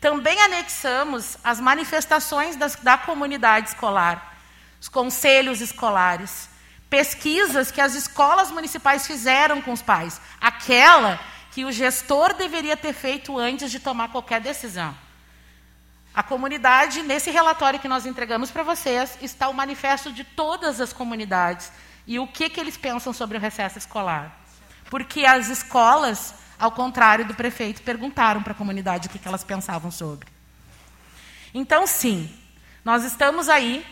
Também 0.00 0.40
anexamos 0.40 1.36
as 1.44 1.60
manifestações 1.60 2.56
das, 2.56 2.76
da 2.76 2.96
comunidade 2.96 3.68
escolar, 3.68 4.36
os 4.80 4.88
conselhos 4.88 5.60
escolares, 5.60 6.48
pesquisas 6.88 7.70
que 7.70 7.80
as 7.80 7.94
escolas 7.94 8.50
municipais 8.50 9.06
fizeram 9.06 9.60
com 9.60 9.72
os 9.72 9.82
pais, 9.82 10.20
aquela 10.40 11.20
que 11.52 11.64
o 11.64 11.72
gestor 11.72 12.34
deveria 12.34 12.76
ter 12.76 12.92
feito 12.92 13.38
antes 13.38 13.70
de 13.70 13.78
tomar 13.78 14.08
qualquer 14.10 14.40
decisão. 14.40 15.03
A 16.14 16.22
comunidade, 16.22 17.02
nesse 17.02 17.30
relatório 17.30 17.80
que 17.80 17.88
nós 17.88 18.06
entregamos 18.06 18.50
para 18.50 18.62
vocês, 18.62 19.18
está 19.20 19.48
o 19.48 19.54
manifesto 19.54 20.12
de 20.12 20.22
todas 20.22 20.80
as 20.80 20.92
comunidades 20.92 21.72
e 22.06 22.20
o 22.20 22.26
que, 22.26 22.48
que 22.48 22.60
eles 22.60 22.76
pensam 22.76 23.12
sobre 23.12 23.36
o 23.36 23.40
recesso 23.40 23.78
escolar. 23.78 24.40
Porque 24.88 25.24
as 25.24 25.48
escolas, 25.48 26.34
ao 26.56 26.70
contrário 26.70 27.24
do 27.24 27.34
prefeito, 27.34 27.82
perguntaram 27.82 28.42
para 28.42 28.52
a 28.52 28.56
comunidade 28.56 29.08
o 29.08 29.10
que, 29.10 29.18
que 29.18 29.26
elas 29.26 29.42
pensavam 29.42 29.90
sobre. 29.90 30.28
Então, 31.52 31.84
sim, 31.84 32.32
nós 32.84 33.02
estamos 33.02 33.48
aí 33.48 33.84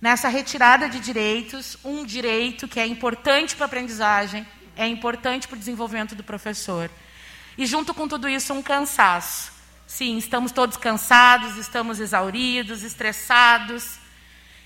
nessa 0.00 0.28
retirada 0.28 0.88
de 0.88 0.98
direitos, 0.98 1.76
um 1.84 2.04
direito 2.04 2.66
que 2.66 2.80
é 2.80 2.86
importante 2.86 3.54
para 3.54 3.64
a 3.64 3.66
aprendizagem, 3.66 4.46
é 4.76 4.86
importante 4.88 5.46
para 5.46 5.56
o 5.56 5.58
desenvolvimento 5.58 6.16
do 6.16 6.24
professor. 6.24 6.90
E 7.56 7.66
junto 7.66 7.92
com 7.94 8.08
tudo 8.08 8.28
isso, 8.28 8.52
um 8.54 8.62
cansaço. 8.62 9.57
Sim, 9.88 10.18
estamos 10.18 10.52
todos 10.52 10.76
cansados, 10.76 11.56
estamos 11.56 11.98
exauridos, 11.98 12.82
estressados. 12.82 13.98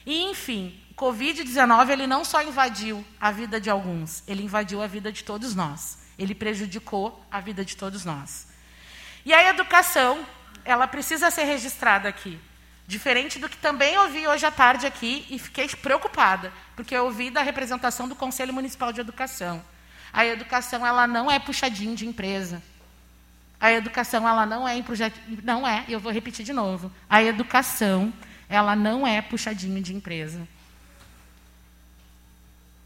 E, 0.05 0.25
enfim, 0.25 0.77
o 0.91 0.95
Covid-19 0.95 1.91
ele 1.91 2.09
não 2.09 2.25
só 2.25 2.43
invadiu 2.43 3.05
a 3.21 3.31
vida 3.31 3.61
de 3.61 3.71
alguns, 3.71 4.25
ele 4.27 4.43
invadiu 4.43 4.83
a 4.83 4.89
vida 4.89 5.13
de 5.13 5.23
todos 5.23 5.55
nós. 5.55 5.99
Ele 6.19 6.35
prejudicou 6.35 7.25
a 7.31 7.39
vida 7.39 7.65
de 7.65 7.77
todos 7.77 8.05
nós. 8.05 8.49
E 9.25 9.33
a 9.33 9.49
educação, 9.49 10.27
ela 10.65 10.89
precisa 10.89 11.31
ser 11.31 11.45
registrada 11.45 12.09
aqui. 12.09 12.37
Diferente 12.89 13.39
do 13.39 13.49
que 13.49 13.57
também 13.57 13.97
ouvi 13.99 14.27
hoje 14.27 14.45
à 14.45 14.51
tarde 14.51 14.87
aqui 14.87 15.25
e 15.31 15.39
fiquei 15.39 15.69
preocupada, 15.69 16.53
porque 16.75 16.97
eu 16.97 17.05
ouvi 17.05 17.31
da 17.31 17.43
representação 17.43 18.09
do 18.09 18.17
Conselho 18.17 18.53
Municipal 18.53 18.93
de 18.93 19.01
Educação. 19.01 19.65
A 20.13 20.27
educação 20.27 20.85
ela 20.85 21.07
não 21.07 21.31
é 21.31 21.39
puxadinho 21.39 21.95
de 21.95 22.09
empresa. 22.09 22.61
A 23.63 23.71
educação 23.71 24.29
ela 24.29 24.45
não 24.45 24.67
é 24.67 24.75
não 25.45 25.67
é, 25.67 25.85
eu 25.89 26.01
vou 26.01 26.11
repetir 26.11 26.45
de 26.45 26.53
novo. 26.53 26.91
A 27.09 27.23
educação 27.23 28.13
ela 28.49 28.75
não 28.75 29.07
é 29.07 29.23
puxadinho 29.23 29.81
de 29.81 29.95
empresa. 29.95 30.49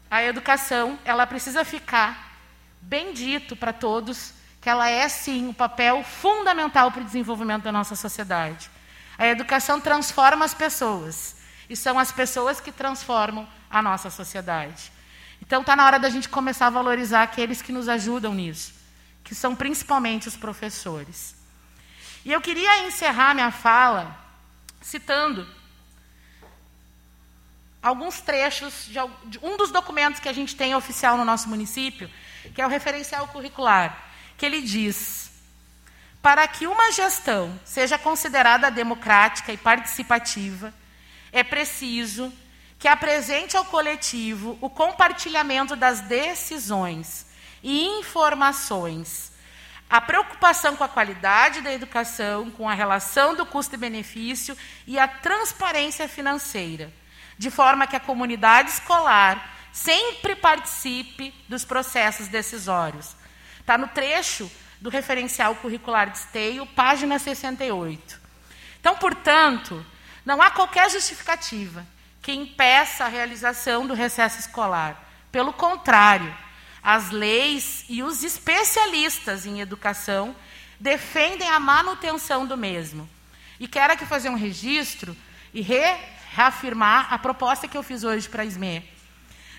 A 0.09 0.23
educação 0.23 0.99
ela 1.03 1.25
precisa 1.25 1.65
ficar 1.65 2.37
bem 2.79 3.11
dito 3.11 3.55
para 3.55 3.73
todos 3.73 4.35
que 4.61 4.69
ela 4.69 4.87
é 4.87 5.09
sim 5.09 5.47
um 5.47 5.53
papel 5.53 6.03
fundamental 6.03 6.91
para 6.91 7.01
o 7.01 7.05
desenvolvimento 7.05 7.63
da 7.63 7.71
nossa 7.71 7.95
sociedade. 7.95 8.69
A 9.17 9.25
educação 9.25 9.81
transforma 9.81 10.45
as 10.45 10.53
pessoas. 10.53 11.37
E 11.67 11.75
são 11.75 11.97
as 11.97 12.11
pessoas 12.11 12.61
que 12.61 12.71
transformam 12.71 13.47
a 13.67 13.81
nossa 13.81 14.11
sociedade. 14.11 14.91
Então 15.41 15.61
está 15.61 15.75
na 15.75 15.85
hora 15.85 15.97
da 15.97 16.09
gente 16.09 16.29
começar 16.29 16.67
a 16.67 16.69
valorizar 16.69 17.23
aqueles 17.23 17.63
que 17.63 17.71
nos 17.71 17.89
ajudam 17.89 18.33
nisso, 18.33 18.73
que 19.27 19.35
são 19.35 19.53
principalmente 19.53 20.29
os 20.29 20.37
professores. 20.37 21.35
E 22.23 22.31
eu 22.31 22.39
queria 22.39 22.87
encerrar 22.87 23.33
minha 23.33 23.51
fala 23.51 24.17
citando 24.81 25.45
alguns 27.83 28.21
trechos 28.21 28.89
de 29.25 29.37
um 29.43 29.57
dos 29.57 29.69
documentos 29.69 30.21
que 30.21 30.29
a 30.29 30.33
gente 30.33 30.55
tem 30.55 30.73
oficial 30.73 31.17
no 31.17 31.25
nosso 31.25 31.49
município, 31.49 32.09
que 32.55 32.61
é 32.61 32.65
o 32.65 32.69
referencial 32.69 33.27
curricular, 33.27 34.01
que 34.37 34.45
ele 34.45 34.61
diz 34.61 35.29
para 36.21 36.47
que 36.47 36.65
uma 36.65 36.89
gestão 36.93 37.59
seja 37.65 37.97
considerada 37.97 38.71
democrática 38.71 39.51
e 39.51 39.57
participativa, 39.57 40.73
é 41.33 41.43
preciso 41.43 42.33
que 42.79 42.87
apresente 42.87 43.57
ao 43.57 43.65
coletivo 43.65 44.57
o 44.61 44.69
compartilhamento 44.69 45.75
das 45.75 45.99
decisões 45.99 47.26
e 47.63 47.85
informações, 47.99 49.31
a 49.89 50.01
preocupação 50.01 50.75
com 50.75 50.83
a 50.83 50.89
qualidade 50.89 51.61
da 51.61 51.73
educação, 51.73 52.51
com 52.51 52.67
a 52.67 52.73
relação 52.73 53.35
do 53.35 53.45
custo 53.45 53.75
e 53.75 53.77
benefício 53.77 54.57
e 54.85 54.99
a 54.99 55.07
transparência 55.07 56.07
financeira, 56.07 56.91
de 57.37 57.49
forma 57.49 57.87
que 57.87 57.95
a 57.95 57.99
comunidade 57.99 58.69
escolar 58.69 59.55
sempre 59.71 60.35
participe 60.35 61.33
dos 61.47 61.63
processos 61.63 62.27
decisórios. 62.27 63.15
Está 63.59 63.77
no 63.77 63.87
trecho 63.87 64.51
do 64.81 64.89
referencial 64.89 65.55
curricular 65.55 66.09
de 66.09 66.17
esteio, 66.17 66.65
página 66.65 67.17
68. 67.17 68.19
Então, 68.79 68.95
portanto, 68.95 69.85
não 70.25 70.41
há 70.41 70.51
qualquer 70.51 70.89
justificativa 70.89 71.85
que 72.21 72.33
impeça 72.33 73.05
a 73.05 73.07
realização 73.07 73.87
do 73.87 73.93
recesso 73.93 74.39
escolar. 74.39 75.01
Pelo 75.31 75.53
contrário, 75.53 76.35
as 76.87 77.11
leis 77.11 77.83
e 77.89 78.01
os 78.01 78.23
especialistas 78.23 79.45
em 79.45 79.59
educação 79.59 80.33
defendem 80.79 81.49
a 81.49 81.59
manutenção 81.59 82.45
do 82.45 82.55
mesmo. 82.55 83.09
E 83.59 83.67
quero 83.67 83.91
aqui 83.91 84.05
fazer 84.05 84.29
um 84.29 84.37
registro 84.37 85.13
e 85.53 85.59
re 85.59 85.83
reafirmar 86.31 87.13
a 87.13 87.19
proposta 87.19 87.67
que 87.67 87.77
eu 87.77 87.83
fiz 87.83 88.05
hoje 88.05 88.29
para 88.29 88.43
a 88.43 88.45
SME. 88.45 88.89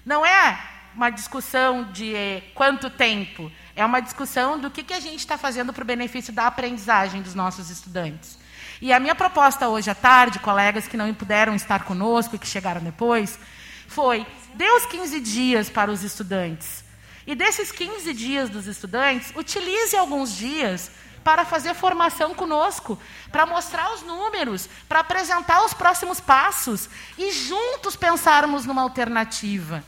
Não 0.07 0.25
é 0.25 0.59
uma 0.95 1.11
discussão 1.11 1.93
de 1.93 2.15
eh, 2.15 2.43
quanto 2.55 2.89
tempo, 2.89 3.53
é 3.77 3.85
uma 3.85 4.01
discussão 4.01 4.59
do 4.59 4.71
que, 4.71 4.83
que 4.83 4.95
a 4.95 5.01
gente 5.01 5.19
está 5.19 5.37
fazendo 5.37 5.71
para 5.71 5.83
o 5.83 5.87
benefício 5.87 6.33
da 6.33 6.47
aprendizagem 6.47 7.21
dos 7.21 7.35
nossos 7.35 7.69
estudantes. 7.69 8.39
E 8.81 8.91
a 8.91 8.99
minha 8.99 9.15
proposta 9.15 9.69
hoje 9.69 9.91
à 9.91 9.95
tarde, 9.95 10.39
colegas 10.39 10.89
que 10.89 10.97
não 10.97 11.13
puderam 11.13 11.55
estar 11.55 11.85
conosco 11.85 12.37
e 12.37 12.39
que 12.39 12.47
chegaram 12.47 12.81
depois, 12.81 13.39
foi: 13.87 14.27
dê 14.55 14.71
os 14.71 14.87
15 14.87 15.21
dias 15.21 15.69
para 15.69 15.91
os 15.91 16.03
estudantes. 16.03 16.88
E 17.29 17.35
desses 17.35 17.71
15 17.71 18.15
dias 18.15 18.49
dos 18.49 18.67
estudantes, 18.67 19.35
utilize 19.37 19.95
alguns 19.95 20.35
dias 20.35 20.91
para 21.23 21.45
fazer 21.45 21.75
formação 21.75 22.35
conosco, 22.35 22.99
para 23.31 23.45
mostrar 23.45 23.93
os 23.93 24.01
números, 24.01 24.67
para 24.89 25.01
apresentar 25.01 25.63
os 25.63 25.75
próximos 25.75 26.21
passos 26.21 26.89
e 27.19 27.31
juntos 27.31 27.97
pensarmos 27.97 28.65
numa 28.65 28.81
alternativa. 28.81 29.85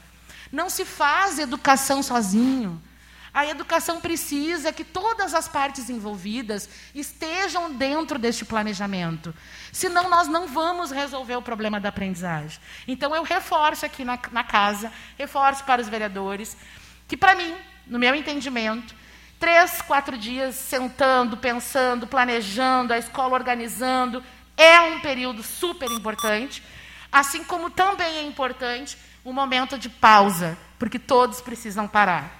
Não 0.53 0.68
se 0.68 0.84
faz 0.84 1.38
educação 1.38 2.03
sozinho. 2.03 2.78
A 3.32 3.47
educação 3.47 4.03
precisa 4.03 4.70
que 4.70 4.84
todas 4.84 5.32
as 5.32 5.49
partes 5.49 5.88
envolvidas 5.88 6.68
estejam 6.95 7.72
dentro 7.72 8.18
deste 8.18 8.45
planejamento. 8.45 9.32
Senão, 9.72 10.11
nós 10.11 10.28
não 10.28 10.47
vamos 10.47 10.91
resolver 10.91 11.36
o 11.36 11.43
problema 11.43 11.80
da 11.80 11.88
aprendizagem. 11.88 12.61
Então, 12.86 13.14
eu 13.14 13.22
reforço 13.22 13.86
aqui 13.86 14.05
na, 14.05 14.18
na 14.30 14.45
casa, 14.45 14.93
reforço 15.16 15.64
para 15.64 15.80
os 15.80 15.88
vereadores, 15.88 16.57
que, 17.11 17.17
para 17.17 17.35
mim, 17.35 17.53
no 17.89 17.99
meu 17.99 18.15
entendimento, 18.15 18.95
três, 19.37 19.83
quatro 19.83 20.17
dias 20.17 20.55
sentando, 20.55 21.37
pensando, 21.37 22.07
planejando, 22.07 22.93
a 22.93 22.99
escola 22.99 23.35
organizando, 23.35 24.23
é 24.57 24.81
um 24.81 25.01
período 25.01 25.43
super 25.43 25.91
importante. 25.91 26.63
Assim 27.11 27.43
como 27.43 27.69
também 27.69 28.19
é 28.19 28.23
importante 28.23 28.97
o 29.25 29.33
momento 29.33 29.77
de 29.77 29.89
pausa, 29.89 30.57
porque 30.79 31.01
todos 31.01 31.41
precisam 31.41 31.89
parar. 31.89 32.31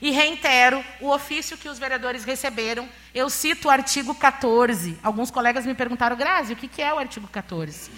E 0.00 0.12
reitero 0.12 0.84
o 1.00 1.10
ofício 1.10 1.58
que 1.58 1.68
os 1.68 1.76
vereadores 1.76 2.22
receberam. 2.22 2.88
Eu 3.12 3.28
cito 3.28 3.66
o 3.66 3.70
artigo 3.70 4.14
14. 4.14 4.96
Alguns 5.02 5.32
colegas 5.32 5.66
me 5.66 5.74
perguntaram, 5.74 6.14
Grazi, 6.14 6.52
o 6.52 6.56
que 6.56 6.80
é 6.80 6.94
o 6.94 6.98
artigo 6.98 7.26
14? 7.26 7.90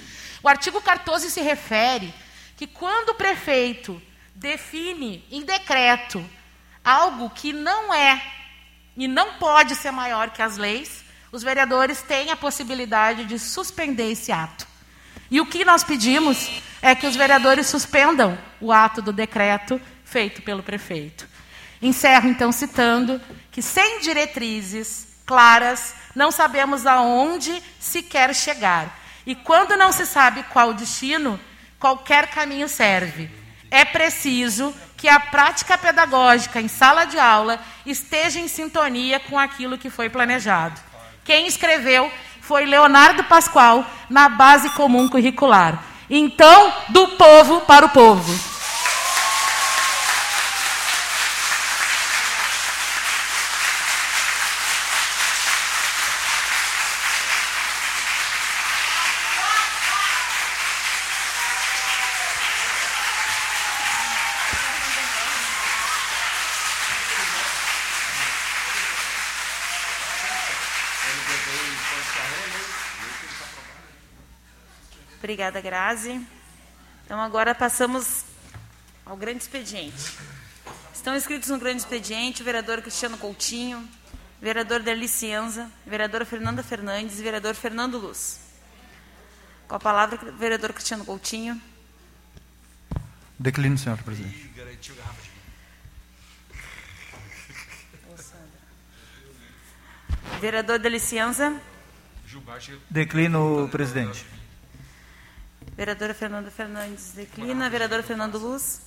O 0.43 0.49
artigo 0.49 0.81
14 0.81 1.31
se 1.31 1.43
refere 1.43 2.15
que 2.57 2.67
quando 2.67 3.11
o 3.11 3.15
prefeito 3.17 4.01
define 4.39 5.25
em 5.31 5.43
decreto 5.43 6.25
algo 6.85 7.29
que 7.31 7.53
não 7.53 7.93
é 7.93 8.23
e 8.97 9.09
não 9.09 9.35
pode 9.35 9.75
ser 9.75 9.91
maior 9.91 10.31
que 10.31 10.41
as 10.41 10.57
leis, 10.57 11.05
os 11.31 11.43
vereadores 11.43 12.03
têm 12.03 12.31
a 12.31 12.37
possibilidade 12.37 13.25
de 13.25 13.39
suspender 13.39 14.13
esse 14.13 14.33
ato. 14.33 14.67
E 15.31 15.41
o 15.41 15.47
que 15.47 15.65
nós 15.65 15.85
pedimos 15.85 16.63
é 16.81 16.95
que 16.95 17.07
os 17.07 17.17
vereadores 17.17 17.67
suspendam 17.67 18.39
o 18.61 18.73
ato 18.73 19.03
do 19.03 19.13
decreto 19.13 19.81
feito 20.05 20.41
pelo 20.43 20.63
prefeito. 20.63 21.29
Encerro, 21.83 22.29
então, 22.29 22.51
citando 22.51 23.21
que, 23.51 23.61
sem 23.61 24.01
diretrizes 24.01 25.07
claras, 25.27 25.95
não 26.15 26.31
sabemos 26.33 26.87
aonde 26.87 27.63
se 27.79 28.03
quer 28.03 28.35
chegar. 28.35 28.99
E 29.27 29.35
quando 29.35 29.77
não 29.77 29.93
se 29.93 30.07
sabe 30.07 30.43
qual 30.45 30.73
destino, 30.73 31.39
qualquer 31.79 32.29
caminho 32.29 32.69
serve. 32.69 33.31
É 33.71 33.85
preciso 33.85 34.75
que 34.97 35.09
a 35.09 35.21
prática 35.21 35.79
pedagógica 35.79 36.61
em 36.61 36.69
sala 36.69 37.05
de 37.05 37.19
aula 37.19 37.61
esteja 37.87 38.41
em 38.41 38.49
sintonia 38.49 39.21
com 39.21 39.39
aquilo 39.39 39.79
que 39.79 39.91
foi 39.91 40.09
planejado. 40.09 40.81
Quem 41.25 41.47
escreveu 41.47 42.11
foi 42.41 42.65
Leonardo 42.65 43.23
Pascoal, 43.25 43.85
na 44.09 44.29
base 44.29 44.71
comum 44.71 45.09
curricular. 45.09 45.85
Então, 46.09 46.73
do 46.89 47.09
povo 47.09 47.61
para 47.63 47.85
o 47.85 47.91
povo. 47.91 48.58
Obrigada, 75.29 75.61
Grazi. 75.61 76.27
Então, 77.05 77.21
agora 77.21 77.55
passamos 77.55 78.25
ao 79.05 79.15
grande 79.15 79.43
expediente. 79.43 80.17
Estão 80.95 81.15
inscritos 81.15 81.51
no 81.51 81.59
grande 81.59 81.83
expediente 81.83 82.41
o 82.41 82.45
vereador 82.47 82.81
Cristiano 82.81 83.19
Coutinho, 83.19 83.87
vereador 84.41 84.81
Delicienza, 84.83 85.71
vereadora 85.87 86.25
Fernanda 86.25 86.63
Fernandes 86.63 87.21
e 87.21 87.23
vereador 87.23 87.55
Fernando 87.55 87.99
Luz. 87.99 88.41
Com 89.69 89.75
a 89.75 89.79
palavra, 89.79 90.17
vereador 90.33 90.73
Cristiano 90.73 91.05
Coutinho. 91.05 91.61
Declino, 93.39 93.77
senhor 93.77 93.99
presidente. 93.99 94.51
Vereador 100.41 100.79
Delicienza. 100.79 101.55
Declino, 102.89 103.69
presidente. 103.71 104.38
Vereadora 105.79 106.13
Fernanda 106.13 106.51
Fernandes 106.51 107.13
declina. 107.13 107.71
Vereador 107.71 108.03
Fernando 108.03 108.37
Luz. 108.37 108.81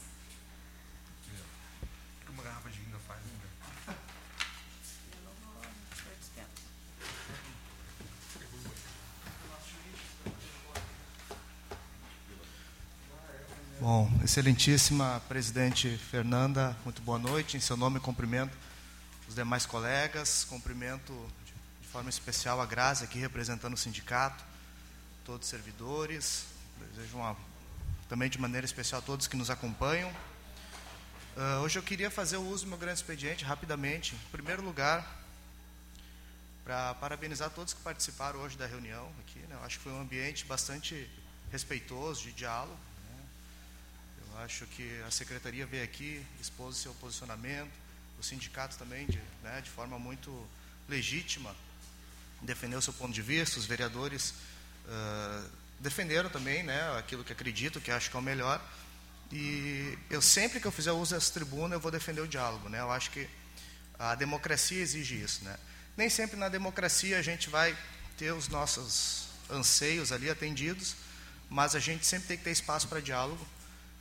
Bom, 13.80 14.12
excelentíssima 14.22 15.22
presidente 15.30 15.98
Fernanda, 15.98 16.76
muito 16.84 17.02
boa 17.02 17.18
noite. 17.18 17.56
Em 17.56 17.62
seu 17.62 17.78
nome, 17.78 18.02
cumprimento 18.02 18.52
os 19.30 19.34
demais 19.34 19.66
colegas, 19.66 20.44
cumprimento 20.44 21.14
de 21.82 21.88
forma 21.88 22.10
especial 22.10 22.60
a 22.60 22.66
Grazi, 22.66 23.06
aqui 23.06 23.18
representando 23.18 23.76
o 23.76 23.78
sindicato, 23.78 24.44
todos 25.24 25.48
os 25.48 25.50
servidores, 25.50 26.51
Desejo 26.90 27.18
uma, 27.18 27.38
também 28.10 28.30
de 28.30 28.40
maneira 28.40 28.66
especial 28.66 29.00
a 29.00 29.04
todos 29.04 29.28
que 29.28 29.36
nos 29.36 29.50
acompanham. 29.50 30.10
Uh, 31.36 31.62
hoje 31.64 31.80
eu 31.80 31.84
queria 31.84 32.12
fazer 32.12 32.38
o 32.38 32.48
uso 32.48 32.66
do 32.66 32.70
meu 32.70 32.78
grande 32.78 33.00
expediente 33.00 33.46
rapidamente. 33.46 34.16
Em 34.16 34.32
primeiro 34.32 34.62
lugar, 34.62 35.22
para 36.64 36.94
parabenizar 36.96 37.50
todos 37.50 37.74
que 37.74 37.82
participaram 37.82 38.40
hoje 38.40 38.58
da 38.58 38.66
reunião 38.66 39.12
aqui. 39.22 39.40
Né? 39.40 39.56
Eu 39.56 39.64
acho 39.64 39.78
que 39.78 39.84
foi 39.84 39.94
um 39.94 40.02
ambiente 40.02 40.46
bastante 40.46 41.10
respeitoso, 41.52 42.24
de 42.24 42.32
diálogo. 42.34 42.78
Né? 43.10 43.24
Eu 44.28 44.40
acho 44.40 44.66
que 44.68 45.02
a 45.08 45.12
secretaria 45.12 45.66
veio 45.66 45.84
aqui, 45.84 46.26
expôs 46.40 46.78
seu 46.78 46.94
posicionamento, 46.96 47.72
o 48.20 48.24
sindicato 48.24 48.78
também, 48.78 49.08
de, 49.08 49.20
né, 49.44 49.62
de 49.62 49.70
forma 49.70 49.98
muito 49.98 50.48
legítima, 50.88 51.56
defendeu 52.42 52.82
seu 52.82 52.94
ponto 52.94 53.14
de 53.14 53.22
vista, 53.22 53.60
os 53.60 53.66
vereadores 53.66 54.34
uh, 54.86 55.50
defenderam 55.82 56.30
também 56.30 56.64
né, 56.64 56.98
aquilo 56.98 57.24
que 57.24 57.34
acredito, 57.34 57.82
que 57.82 57.92
acho 57.92 58.10
que 58.10 58.16
é 58.16 58.20
o 58.20 58.24
melhor. 58.24 58.62
E 59.32 59.98
eu 60.10 60.22
sempre 60.22 60.60
que 60.60 60.68
eu 60.68 60.72
fizer 60.72 60.92
uso 60.92 61.16
dessa 61.16 61.34
tribuna, 61.34 61.76
eu 61.76 61.80
vou 61.80 61.92
defender 61.92 62.22
o 62.22 62.28
diálogo. 62.28 62.70
Né? 62.70 62.80
Eu 62.80 62.92
acho 62.92 63.12
que 63.12 63.28
a 63.98 64.16
democracia 64.16 64.82
exige 64.82 65.16
isso. 65.22 65.44
Né? 65.44 65.58
Nem 65.98 66.10
sempre 66.10 66.38
na 66.38 66.50
democracia 66.50 67.18
a 67.18 67.22
gente 67.22 67.50
vai 67.50 67.76
ter 68.18 68.32
os 68.32 68.48
nossos 68.48 69.28
anseios 69.50 70.12
ali 70.12 70.30
atendidos, 70.30 70.96
mas 71.50 71.76
a 71.76 71.80
gente 71.80 72.06
sempre 72.06 72.28
tem 72.28 72.38
que 72.38 72.44
ter 72.44 72.52
espaço 72.52 72.88
para 72.88 73.00
diálogo. 73.00 73.46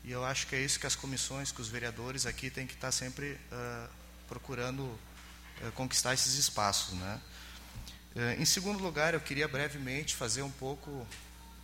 E 0.04 0.10
eu 0.10 0.24
acho 0.24 0.46
que 0.46 0.56
é 0.56 0.60
isso 0.60 0.78
que 0.80 0.86
as 0.86 0.94
comissões, 0.94 1.52
que 1.52 1.60
os 1.60 1.68
vereadores 1.68 2.26
aqui 2.26 2.50
têm 2.50 2.66
que 2.66 2.74
estar 2.74 2.92
sempre 2.92 3.38
uh, 3.52 3.88
procurando 4.28 4.82
uh, 4.82 5.72
conquistar 5.74 6.14
esses 6.14 6.34
espaços. 6.34 6.94
Né? 6.94 7.20
Uh, 8.16 8.42
em 8.42 8.44
segundo 8.44 8.82
lugar, 8.82 9.14
eu 9.14 9.20
queria 9.20 9.46
brevemente 9.46 10.16
fazer 10.16 10.42
um 10.42 10.50
pouco 10.50 11.06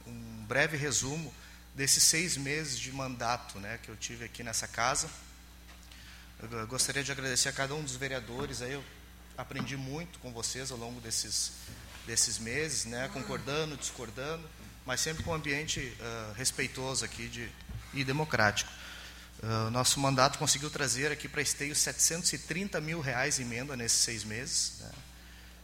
um 0.07 0.45
breve 0.47 0.77
resumo 0.77 1.33
desses 1.75 2.03
seis 2.03 2.37
meses 2.37 2.79
de 2.79 2.91
mandato 2.91 3.59
né, 3.59 3.79
que 3.83 3.89
eu 3.89 3.97
tive 3.97 4.25
aqui 4.25 4.43
nessa 4.43 4.67
casa. 4.67 5.09
Eu 6.41 6.67
gostaria 6.67 7.03
de 7.03 7.13
agradecer 7.13 7.49
a 7.49 7.53
cada 7.53 7.75
um 7.75 7.83
dos 7.83 7.97
vereadores. 7.97 8.63
Aí 8.63 8.73
eu 8.73 8.85
aprendi 9.37 9.77
muito 9.77 10.19
com 10.19 10.33
vocês 10.33 10.71
ao 10.71 10.79
longo 10.79 11.01
desses, 11.01 11.53
desses 12.07 12.39
meses, 12.39 12.87
né, 12.87 13.09
concordando, 13.13 13.77
discordando, 13.77 14.49
mas 14.85 15.01
sempre 15.01 15.23
com 15.23 15.31
um 15.31 15.35
ambiente 15.35 15.81
uh, 15.81 16.33
respeitoso 16.35 17.05
aqui 17.05 17.29
de, 17.29 17.51
e 17.93 18.05
democrático. 18.05 18.71
Uh, 19.43 19.71
nosso 19.71 20.01
mandato 20.01 20.39
conseguiu 20.39 20.71
trazer 20.71 21.13
aqui 21.13 21.29
para 21.29 21.43
Esteio 21.43 21.75
730 21.75 22.81
mil 22.81 23.01
reais 23.01 23.39
em 23.39 23.43
emenda 23.43 23.77
nesses 23.77 23.99
seis 23.99 24.25
meses, 24.25 24.79
né, 24.81 24.91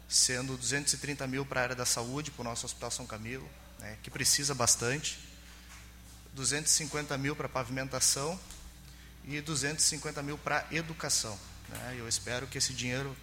sendo 0.08 0.56
230 0.58 1.26
mil 1.26 1.46
para 1.46 1.60
a 1.60 1.62
área 1.64 1.76
da 1.76 1.86
saúde, 1.86 2.30
para 2.30 2.42
o 2.42 2.44
nosso 2.44 2.66
Hospital 2.66 2.90
São 2.90 3.06
Camilo, 3.06 3.48
né, 3.82 3.98
que 4.02 4.10
precisa 4.10 4.54
bastante, 4.54 5.18
250 6.34 7.18
mil 7.18 7.36
para 7.36 7.48
pavimentação 7.48 8.38
e 9.24 9.40
250 9.40 10.22
mil 10.22 10.38
para 10.38 10.64
educação. 10.70 11.38
Né? 11.68 11.96
Eu 11.98 12.08
espero 12.08 12.46
que 12.46 12.56
esse 12.56 12.72
dinheiro 12.72 13.14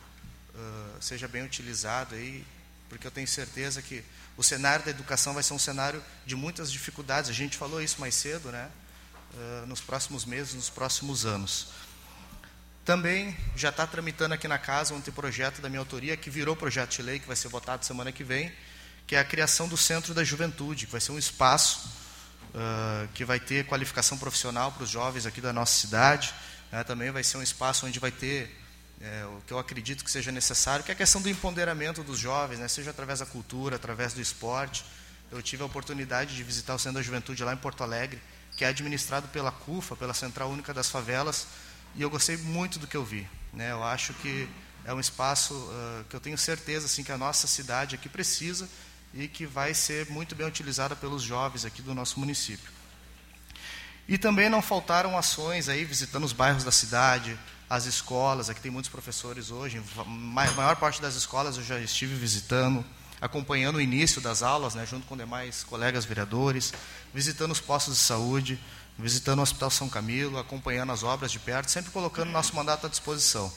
uh, 0.54 1.02
seja 1.02 1.28
bem 1.28 1.44
utilizado 1.44 2.14
aí, 2.14 2.46
porque 2.90 3.08
eu 3.08 3.12
tenho 3.12 3.28
certeza 3.28 3.82
que 3.82 4.04
o 4.36 4.44
cenário 4.44 4.86
da 4.86 4.92
educação 4.92 5.34
vai 5.34 5.44
ser 5.44 5.54
um 5.54 5.60
cenário 5.60 6.04
de 6.26 6.36
muitas 6.36 6.72
dificuldades. 6.72 7.30
A 7.30 7.34
gente 7.34 7.58
falou 7.58 7.82
isso 7.82 8.00
mais 8.00 8.16
cedo, 8.16 8.52
né? 8.52 8.70
Uh, 9.34 9.66
nos 9.68 9.80
próximos 9.80 10.26
meses, 10.26 10.54
nos 10.54 10.70
próximos 10.70 11.26
anos. 11.26 11.68
Também 12.84 13.38
já 13.56 13.70
está 13.70 13.86
tramitando 13.86 14.34
aqui 14.34 14.48
na 14.48 14.58
casa 14.58 14.94
um 14.94 14.98
anteprojeto 14.98 15.62
da 15.62 15.70
minha 15.70 15.80
autoria, 15.80 16.18
que 16.18 16.30
virou 16.30 16.56
projeto 16.56 16.96
de 16.96 17.02
lei, 17.04 17.20
que 17.20 17.28
vai 17.28 17.36
ser 17.36 17.48
votado 17.48 17.86
semana 17.86 18.12
que 18.12 18.24
vem, 18.24 18.52
que 19.10 19.16
é 19.16 19.20
a 19.20 19.26
criação 19.26 19.68
do 19.68 19.76
Centro 19.76 20.14
da 20.14 20.24
Juventude, 20.24 20.86
que 20.86 20.92
vai 20.92 21.02
ser 21.02 21.12
um 21.12 21.18
espaço 21.18 21.90
uh, 22.54 23.08
que 23.16 23.26
vai 23.26 23.40
ter 23.40 23.66
qualificação 23.66 24.20
profissional 24.20 24.72
para 24.72 24.84
os 24.84 24.90
jovens 24.92 25.26
aqui 25.26 25.42
da 25.42 25.52
nossa 25.52 25.76
cidade. 25.76 26.32
Né? 26.72 26.84
Também 26.84 27.10
vai 27.10 27.24
ser 27.24 27.38
um 27.38 27.42
espaço 27.42 27.88
onde 27.88 27.98
vai 27.98 28.12
ter 28.12 28.56
é, 29.02 29.26
o 29.26 29.42
que 29.48 29.52
eu 29.52 29.58
acredito 29.58 30.06
que 30.06 30.12
seja 30.12 30.32
necessário, 30.32 30.86
que 30.86 30.92
é 30.92 30.94
a 30.94 30.96
questão 30.96 31.24
do 31.24 31.28
empoderamento 31.28 32.04
dos 32.04 32.20
jovens, 32.20 32.60
né? 32.60 32.68
seja 32.68 32.92
através 32.92 33.18
da 33.18 33.26
cultura, 33.26 33.78
através 33.78 34.14
do 34.14 34.22
esporte. 34.22 34.86
Eu 35.32 35.42
tive 35.42 35.64
a 35.64 35.66
oportunidade 35.66 36.36
de 36.36 36.44
visitar 36.44 36.76
o 36.76 36.78
Centro 36.78 37.00
da 37.00 37.02
Juventude 37.02 37.44
lá 37.44 37.52
em 37.52 37.58
Porto 37.58 37.84
Alegre, 37.84 38.22
que 38.56 38.64
é 38.64 38.68
administrado 38.68 39.28
pela 39.30 39.52
CUFA, 39.52 39.96
pela 39.96 40.14
Central 40.14 40.52
Única 40.52 40.72
das 40.72 40.88
Favelas, 40.88 41.48
e 41.96 42.04
eu 42.04 42.12
gostei 42.12 42.38
muito 42.38 42.78
do 42.78 42.86
que 42.86 42.96
eu 42.96 43.04
vi. 43.04 43.28
Né? 43.54 43.72
Eu 43.72 43.84
acho 43.84 44.14
que 44.14 44.48
é 44.86 44.94
um 44.94 45.00
espaço 45.00 45.56
uh, 45.56 46.04
que 46.08 46.16
eu 46.16 46.20
tenho 46.20 46.38
certeza 46.38 46.86
assim, 46.86 47.04
que 47.04 47.12
a 47.12 47.18
nossa 47.18 47.48
cidade 47.48 47.96
aqui 47.96 48.08
precisa 48.08 48.70
e 49.14 49.28
que 49.28 49.46
vai 49.46 49.74
ser 49.74 50.10
muito 50.10 50.36
bem 50.36 50.48
utilizada 50.48 50.96
pelos 50.96 51.24
jovens 51.24 51.66
aqui 51.66 51.82
do 51.82 51.94
nosso 51.94 52.20
município. 52.20 52.72
E 54.08 54.18
também 54.18 54.50
não 54.50 54.62
faltaram 54.62 55.18
ações 55.18 55.70
aí 55.70 55.86
visitando 55.86 56.24
os 56.24 56.34
bairros 56.34 56.64
da 56.64 56.72
cidade, 56.72 57.38
as 57.70 57.86
escolas, 57.86 58.50
aqui 58.50 58.60
tem 58.60 58.72
muitos 58.72 58.90
professores 58.90 59.52
hoje, 59.52 59.82
a 59.98 60.04
maior 60.04 60.76
parte 60.76 61.00
das 61.00 61.14
escolas 61.14 61.58
eu 61.58 61.64
já 61.64 61.80
estive 61.80 62.16
visitando, 62.16 62.84
acompanhando 63.22 63.76
o 63.76 63.82
início 63.82 64.20
das 64.20 64.42
aulas, 64.42 64.74
né, 64.74 64.86
junto 64.88 65.06
com 65.06 65.16
demais 65.16 65.64
colegas 65.64 66.06
vereadores, 66.06 66.74
visitando 67.14 67.52
os 67.52 67.60
postos 67.60 67.96
de 67.96 68.00
saúde, 68.00 68.60
visitando 68.98 69.40
o 69.40 69.44
Hospital 69.44 69.70
São 69.70 69.88
Camilo, 69.88 70.40
acompanhando 70.40 70.92
as 70.92 71.04
obras 71.04 71.32
de 71.32 71.38
perto, 71.38 71.70
sempre 71.70 71.92
colocando 71.92 72.32
nosso 72.32 72.56
mandato 72.56 72.88
à 72.88 72.90
disposição. 72.90 73.52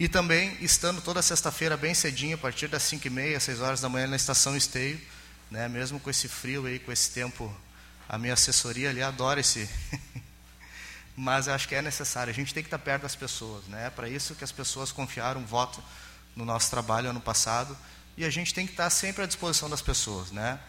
E 0.00 0.08
também 0.08 0.56
estando 0.60 1.02
toda 1.02 1.20
sexta-feira 1.20 1.76
bem 1.76 1.92
cedinho, 1.92 2.36
a 2.36 2.38
partir 2.38 2.68
das 2.68 2.84
5 2.84 3.04
e 3.08 3.10
meia, 3.10 3.40
6 3.40 3.60
horas 3.60 3.80
da 3.80 3.88
manhã, 3.88 4.06
na 4.06 4.14
estação 4.14 4.56
Esteio, 4.56 5.00
né? 5.50 5.66
mesmo 5.66 5.98
com 5.98 6.08
esse 6.08 6.28
frio 6.28 6.66
aí, 6.66 6.78
com 6.78 6.92
esse 6.92 7.10
tempo, 7.10 7.52
a 8.08 8.16
minha 8.16 8.34
assessoria 8.34 8.90
ali 8.90 9.02
adora 9.02 9.40
esse. 9.40 9.68
Mas 11.16 11.48
acho 11.48 11.66
que 11.66 11.74
é 11.74 11.82
necessário, 11.82 12.30
a 12.30 12.34
gente 12.34 12.54
tem 12.54 12.62
que 12.62 12.68
estar 12.68 12.78
perto 12.78 13.02
das 13.02 13.16
pessoas. 13.16 13.64
Né? 13.66 13.88
É 13.88 13.90
para 13.90 14.08
isso 14.08 14.36
que 14.36 14.44
as 14.44 14.52
pessoas 14.52 14.92
confiaram 14.92 15.44
voto 15.44 15.82
no 16.36 16.44
nosso 16.44 16.70
trabalho 16.70 17.10
ano 17.10 17.20
passado. 17.20 17.76
E 18.16 18.24
a 18.24 18.30
gente 18.30 18.54
tem 18.54 18.66
que 18.66 18.74
estar 18.74 18.90
sempre 18.90 19.24
à 19.24 19.26
disposição 19.26 19.68
das 19.68 19.82
pessoas. 19.82 20.30
Né? 20.30 20.60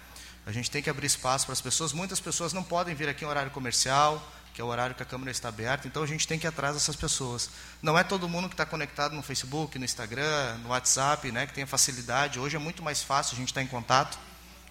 A 0.44 0.52
gente 0.52 0.72
tem 0.72 0.82
que 0.82 0.90
abrir 0.90 1.06
espaço 1.06 1.46
para 1.46 1.54
as 1.54 1.62
pessoas. 1.62 1.94
Muitas 1.94 2.20
pessoas 2.20 2.52
não 2.52 2.64
podem 2.64 2.96
vir 2.96 3.08
aqui 3.08 3.24
em 3.24 3.28
horário 3.28 3.52
comercial, 3.52 4.28
que 4.60 4.62
é 4.62 4.66
o 4.66 4.68
horário 4.68 4.94
que 4.94 5.02
a 5.02 5.06
Câmara 5.06 5.32
está 5.32 5.48
aberta, 5.48 5.88
então 5.88 6.04
a 6.04 6.06
gente 6.06 6.28
tem 6.28 6.38
que 6.38 6.46
ir 6.46 6.50
atrás 6.50 6.74
dessas 6.74 6.94
pessoas. 6.94 7.50
Não 7.82 7.98
é 7.98 8.04
todo 8.04 8.28
mundo 8.28 8.50
que 8.50 8.56
está 8.56 8.66
conectado 8.66 9.16
no 9.16 9.24
Facebook, 9.24 9.80
no 9.80 9.86
Instagram, 9.86 10.58
no 10.58 10.72
WhatsApp, 10.72 11.32
né, 11.32 11.48
que 11.48 11.54
tem 11.54 11.64
a 11.64 11.68
facilidade. 11.68 12.38
Hoje 12.38 12.58
é 12.58 12.60
muito 12.60 12.84
mais 12.84 13.02
fácil 13.02 13.36
a 13.36 13.38
gente 13.38 13.48
estar 13.48 13.62
em 13.62 13.68
contato. 13.68 14.20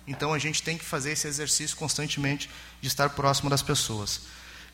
Então 0.06 0.34
a 0.34 0.38
gente 0.38 0.62
tem 0.62 0.76
que 0.76 0.84
fazer 0.84 1.12
esse 1.12 1.26
exercício 1.26 1.74
constantemente 1.74 2.50
de 2.82 2.86
estar 2.86 3.08
próximo 3.08 3.48
das 3.48 3.62
pessoas. 3.62 4.20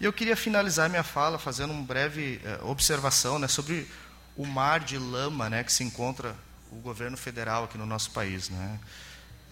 E 0.00 0.04
eu 0.04 0.12
queria 0.12 0.34
finalizar 0.36 0.90
minha 0.90 1.04
fala 1.04 1.38
fazendo 1.38 1.70
uma 1.72 1.84
breve 1.84 2.40
eh, 2.44 2.58
observação 2.64 3.38
né, 3.38 3.46
sobre 3.46 3.88
o 4.36 4.44
mar 4.44 4.80
de 4.80 4.98
lama 4.98 5.48
né, 5.48 5.62
que 5.62 5.72
se 5.72 5.84
encontra 5.84 6.34
o 6.72 6.76
governo 6.80 7.16
federal 7.16 7.62
aqui 7.62 7.78
no 7.78 7.86
nosso 7.86 8.10
país. 8.10 8.48
Né. 8.48 8.80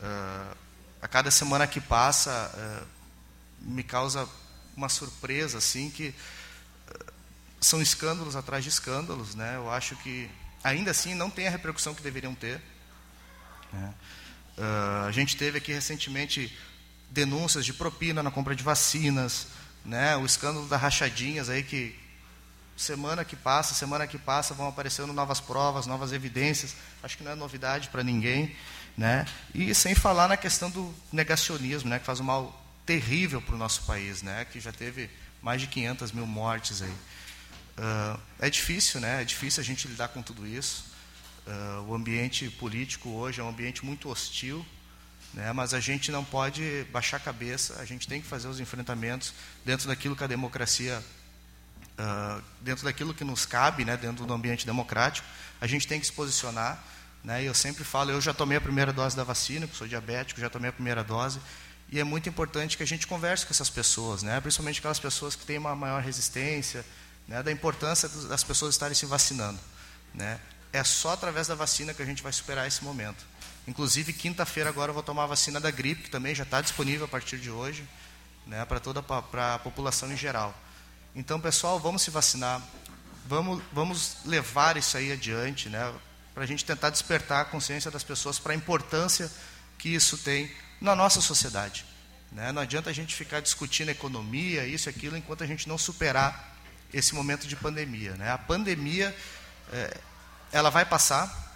Uh, 0.02 0.56
a 1.00 1.06
cada 1.06 1.30
semana 1.30 1.68
que 1.68 1.80
passa, 1.80 2.50
uh, 2.52 2.86
me 3.60 3.84
causa 3.84 4.28
uma 4.76 4.88
surpresa 4.88 5.58
assim 5.58 5.90
que 5.90 6.08
uh, 6.88 7.12
são 7.60 7.80
escândalos 7.80 8.36
atrás 8.36 8.64
de 8.64 8.70
escândalos. 8.70 9.34
Né. 9.34 9.56
Eu 9.56 9.70
acho 9.70 9.96
que, 9.96 10.30
ainda 10.62 10.90
assim, 10.90 11.14
não 11.14 11.30
tem 11.30 11.46
a 11.46 11.50
repercussão 11.50 11.94
que 11.94 12.02
deveriam 12.02 12.34
ter. 12.34 12.60
Né. 13.72 13.94
a 15.06 15.10
gente 15.12 15.34
teve 15.34 15.56
aqui 15.56 15.72
recentemente 15.72 16.54
denúncias 17.12 17.64
de 17.64 17.72
propina 17.72 18.22
na 18.22 18.30
compra 18.30 18.54
de 18.54 18.62
vacinas, 18.62 19.46
né? 19.84 20.16
O 20.16 20.24
escândalo 20.24 20.66
das 20.66 20.80
rachadinhas 20.80 21.48
aí 21.50 21.62
que 21.62 21.98
semana 22.76 23.24
que 23.24 23.36
passa, 23.36 23.74
semana 23.74 24.06
que 24.06 24.18
passa 24.18 24.54
vão 24.54 24.68
aparecendo 24.68 25.12
novas 25.12 25.40
provas, 25.40 25.86
novas 25.86 26.12
evidências. 26.12 26.74
Acho 27.02 27.16
que 27.16 27.24
não 27.24 27.32
é 27.32 27.34
novidade 27.34 27.88
para 27.88 28.02
ninguém, 28.02 28.56
né? 28.96 29.26
E 29.54 29.74
sem 29.74 29.94
falar 29.94 30.28
na 30.28 30.36
questão 30.36 30.70
do 30.70 30.94
negacionismo, 31.12 31.90
né? 31.90 31.98
Que 31.98 32.06
faz 32.06 32.18
um 32.20 32.24
mal 32.24 32.61
terrível 32.84 33.40
para 33.40 33.54
o 33.54 33.58
nosso 33.58 33.82
país, 33.82 34.22
né? 34.22 34.44
Que 34.44 34.60
já 34.60 34.72
teve 34.72 35.08
mais 35.40 35.60
de 35.60 35.66
500 35.66 36.12
mil 36.12 36.26
mortes 36.26 36.82
aí. 36.82 36.90
Uh, 36.90 38.20
é 38.38 38.50
difícil, 38.50 39.00
né? 39.00 39.22
É 39.22 39.24
difícil 39.24 39.60
a 39.60 39.64
gente 39.64 39.88
lidar 39.88 40.08
com 40.08 40.22
tudo 40.22 40.46
isso. 40.46 40.84
Uh, 41.46 41.82
o 41.88 41.94
ambiente 41.94 42.48
político 42.50 43.08
hoje 43.10 43.40
é 43.40 43.44
um 43.44 43.48
ambiente 43.48 43.84
muito 43.84 44.08
hostil, 44.08 44.64
né? 45.34 45.52
Mas 45.52 45.74
a 45.74 45.80
gente 45.80 46.12
não 46.12 46.24
pode 46.24 46.86
baixar 46.92 47.16
a 47.16 47.20
cabeça, 47.20 47.80
a 47.80 47.84
gente 47.84 48.06
tem 48.06 48.20
que 48.20 48.26
fazer 48.26 48.48
os 48.48 48.60
enfrentamentos 48.60 49.32
dentro 49.64 49.88
daquilo 49.88 50.14
que 50.14 50.22
a 50.22 50.26
democracia, 50.26 51.02
uh, 51.98 52.42
dentro 52.60 52.84
daquilo 52.84 53.14
que 53.14 53.24
nos 53.24 53.46
cabe, 53.46 53.84
né? 53.84 53.96
dentro 53.96 54.26
do 54.26 54.32
ambiente 54.32 54.66
democrático, 54.66 55.26
a 55.60 55.66
gente 55.66 55.86
tem 55.88 55.98
que 55.98 56.06
se 56.06 56.12
posicionar. 56.12 56.82
Né? 57.24 57.44
Eu 57.44 57.54
sempre 57.54 57.84
falo, 57.84 58.10
eu 58.10 58.20
já 58.20 58.34
tomei 58.34 58.58
a 58.58 58.60
primeira 58.60 58.92
dose 58.92 59.16
da 59.16 59.24
vacina, 59.24 59.68
sou 59.72 59.86
diabético, 59.86 60.40
já 60.40 60.50
tomei 60.50 60.70
a 60.70 60.72
primeira 60.72 61.02
dose, 61.02 61.40
e 61.92 62.00
é 62.00 62.04
muito 62.04 62.26
importante 62.26 62.78
que 62.78 62.82
a 62.82 62.86
gente 62.86 63.06
converse 63.06 63.44
com 63.44 63.52
essas 63.52 63.68
pessoas, 63.68 64.22
né? 64.22 64.40
principalmente 64.40 64.78
aquelas 64.78 64.98
pessoas 64.98 65.36
que 65.36 65.44
têm 65.44 65.58
uma 65.58 65.76
maior 65.76 66.02
resistência, 66.02 66.82
né? 67.28 67.42
da 67.42 67.52
importância 67.52 68.08
das 68.08 68.42
pessoas 68.42 68.74
estarem 68.74 68.94
se 68.94 69.04
vacinando. 69.04 69.60
Né? 70.14 70.40
É 70.72 70.82
só 70.82 71.10
através 71.10 71.48
da 71.48 71.54
vacina 71.54 71.92
que 71.92 72.00
a 72.00 72.06
gente 72.06 72.22
vai 72.22 72.32
superar 72.32 72.66
esse 72.66 72.82
momento. 72.82 73.22
Inclusive, 73.68 74.14
quinta-feira 74.14 74.70
agora 74.70 74.88
eu 74.88 74.94
vou 74.94 75.02
tomar 75.02 75.24
a 75.24 75.26
vacina 75.26 75.60
da 75.60 75.70
gripe, 75.70 76.04
que 76.04 76.10
também 76.10 76.34
já 76.34 76.44
está 76.44 76.62
disponível 76.62 77.04
a 77.04 77.08
partir 77.08 77.36
de 77.36 77.50
hoje, 77.50 77.86
né, 78.46 78.64
para 78.64 78.80
toda 78.80 79.00
a 79.00 79.58
população 79.58 80.10
em 80.10 80.16
geral. 80.16 80.58
Então, 81.14 81.38
pessoal, 81.38 81.78
vamos 81.78 82.00
se 82.00 82.10
vacinar, 82.10 82.62
vamos, 83.26 83.62
vamos 83.70 84.16
levar 84.24 84.78
isso 84.78 84.96
aí 84.96 85.12
adiante, 85.12 85.68
né, 85.68 85.92
para 86.32 86.44
a 86.44 86.46
gente 86.46 86.64
tentar 86.64 86.88
despertar 86.88 87.42
a 87.42 87.44
consciência 87.44 87.90
das 87.90 88.02
pessoas 88.02 88.38
para 88.38 88.54
a 88.54 88.56
importância 88.56 89.30
que 89.76 89.90
isso 89.90 90.16
tem 90.16 90.50
na 90.82 90.96
nossa 90.96 91.20
sociedade. 91.20 91.84
Né? 92.32 92.50
Não 92.50 92.60
adianta 92.60 92.90
a 92.90 92.92
gente 92.92 93.14
ficar 93.14 93.40
discutindo 93.40 93.90
economia, 93.90 94.66
isso 94.66 94.88
aquilo, 94.88 95.16
enquanto 95.16 95.44
a 95.44 95.46
gente 95.46 95.68
não 95.68 95.78
superar 95.78 96.56
esse 96.92 97.14
momento 97.14 97.46
de 97.46 97.54
pandemia. 97.54 98.12
Né? 98.16 98.30
A 98.30 98.36
pandemia, 98.36 99.16
é, 99.72 99.96
ela 100.50 100.70
vai 100.70 100.84
passar, 100.84 101.50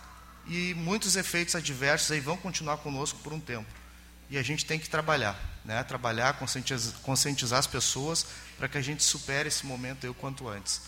e 0.46 0.74
muitos 0.74 1.16
efeitos 1.16 1.56
adversos 1.56 2.10
aí 2.12 2.20
vão 2.20 2.36
continuar 2.36 2.76
conosco 2.78 3.18
por 3.18 3.32
um 3.32 3.40
tempo. 3.40 3.66
E 4.30 4.38
a 4.38 4.42
gente 4.42 4.64
tem 4.64 4.78
que 4.78 4.88
trabalhar, 4.88 5.38
né? 5.64 5.82
trabalhar, 5.82 6.34
conscientizar, 6.34 6.94
conscientizar 7.00 7.58
as 7.58 7.66
pessoas 7.66 8.26
para 8.56 8.68
que 8.68 8.78
a 8.78 8.82
gente 8.82 9.02
supere 9.02 9.48
esse 9.48 9.66
momento 9.66 10.08
o 10.08 10.14
quanto 10.14 10.48
antes. 10.48 10.82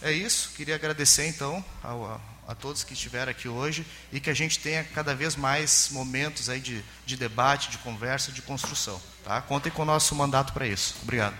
É 0.00 0.12
isso, 0.12 0.50
queria 0.56 0.74
agradecer 0.74 1.26
então 1.26 1.64
a, 1.82 2.20
a, 2.46 2.54
todos 2.54 2.84
que 2.84 2.92
estiveram 2.92 3.30
aqui 3.30 3.48
hoje 3.48 3.86
e 4.12 4.20
que 4.20 4.30
a 4.30 4.34
gente 4.34 4.58
tenha 4.58 4.84
cada 4.84 5.14
vez 5.14 5.36
mais 5.36 5.88
momentos 5.90 6.48
aí 6.48 6.60
de, 6.60 6.84
de 7.04 7.16
debate, 7.16 7.70
de 7.70 7.78
conversa, 7.78 8.32
de 8.32 8.42
construção. 8.42 9.00
Tá? 9.24 9.40
Contem 9.40 9.72
com 9.72 9.82
o 9.82 9.86
nosso 9.86 10.14
mandato 10.14 10.52
para 10.52 10.66
isso. 10.66 10.96
Obrigado. 11.02 11.36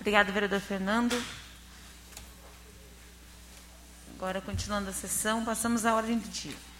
Obrigada, 0.00 0.32
vereador 0.32 0.60
Fernando. 0.60 1.22
Agora, 4.16 4.40
continuando 4.40 4.90
a 4.90 4.92
sessão, 4.92 5.44
passamos 5.44 5.84
à 5.84 5.94
ordem 5.94 6.18
do 6.18 6.28
dia. 6.28 6.71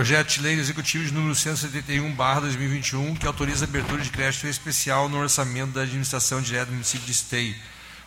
Projeto 0.00 0.28
de 0.28 0.40
Lei 0.40 0.58
Executivo 0.58 1.04
de 1.04 1.12
número 1.12 1.34
171, 1.34 2.10
barra 2.14 2.40
2021, 2.40 3.14
que 3.16 3.26
autoriza 3.26 3.66
a 3.66 3.68
abertura 3.68 4.00
de 4.00 4.08
crédito 4.08 4.46
especial 4.46 5.10
no 5.10 5.18
orçamento 5.18 5.72
da 5.72 5.82
administração 5.82 6.40
direta 6.40 6.64
do 6.64 6.72
município 6.72 7.04
de 7.04 7.12
Esteio. 7.12 7.54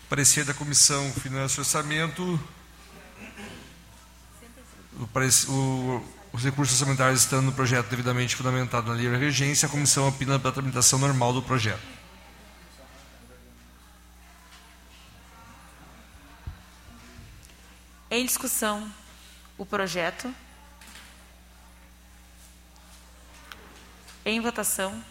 Parecer 0.10 0.44
da 0.44 0.56
Comissão 0.56 1.14
Finanças 1.14 1.56
e 1.56 1.60
Orçamento 1.60 2.39
o, 4.98 5.52
o, 5.52 6.06
os 6.34 6.44
recursos 6.44 6.82
orçamentários 6.82 7.20
estando 7.20 7.46
no 7.46 7.52
projeto 7.52 7.89
devidamente 7.89 8.36
fundamentado 8.36 8.88
na 8.88 8.96
lei 8.96 9.08
regência, 9.16 9.68
a 9.68 9.70
comissão 9.70 10.08
opina 10.08 10.39
pela 10.39 10.52
tramitação 10.52 10.98
normal 10.98 11.32
do 11.32 11.44
projeto. 11.44 11.80
Em 18.10 18.26
discussão, 18.26 18.91
o 19.60 19.64
projeto. 19.64 20.34
Em 24.26 24.39
votação. 24.39 25.03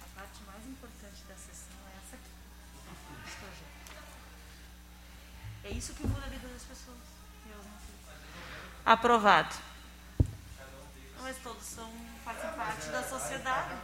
A 0.00 0.20
parte 0.20 0.42
mais 0.46 0.64
importante 0.64 1.24
da 1.28 1.34
sessão 1.34 1.76
é 1.86 1.96
essa 1.98 2.14
aqui. 2.14 2.30
É 5.64 5.70
isso 5.70 5.92
que 5.94 6.06
muda 6.06 6.24
a 6.24 6.28
vida 6.28 6.46
das 6.46 6.62
pessoas. 6.62 6.98
Aprovado. 8.86 9.54
Mas 11.20 11.36
todos 11.42 11.64
são, 11.64 11.92
fazem 12.24 12.52
parte 12.52 12.86
da 12.86 13.02
sociedade. 13.02 13.74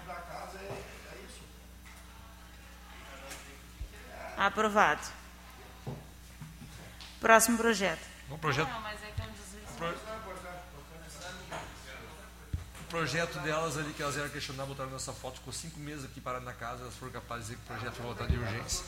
Aprovado. 4.37 5.03
Próximo 7.21 7.59
projeto. 7.59 8.07
O 8.31 8.39
projeto. 8.39 8.69
Não, 8.69 8.81
mas 8.81 9.03
é 9.03 9.11
que 9.11 9.21
é 9.21 9.25
um 9.25 9.35
Pro... 9.77 9.89
Projeto 12.95 13.41
delas 13.41 13.77
ali 13.77 13.93
que 13.93 14.01
elas 14.01 14.17
eram 14.17 14.29
questionar, 14.29 14.67
botaram 14.67 14.89
nossa 14.89 15.13
foto, 15.13 15.41
ficou 15.41 15.53
cinco 15.53 15.81
meses 15.81 16.05
aqui 16.05 16.21
parado 16.21 16.45
na 16.45 16.53
casa, 16.53 16.83
elas 16.83 16.95
foram 16.95 17.11
capazes 17.11 17.49
de 17.49 17.57
projeto 17.57 17.93
foi 17.93 18.07
votado 18.07 18.31
de 18.31 18.39
urgência. 18.39 18.85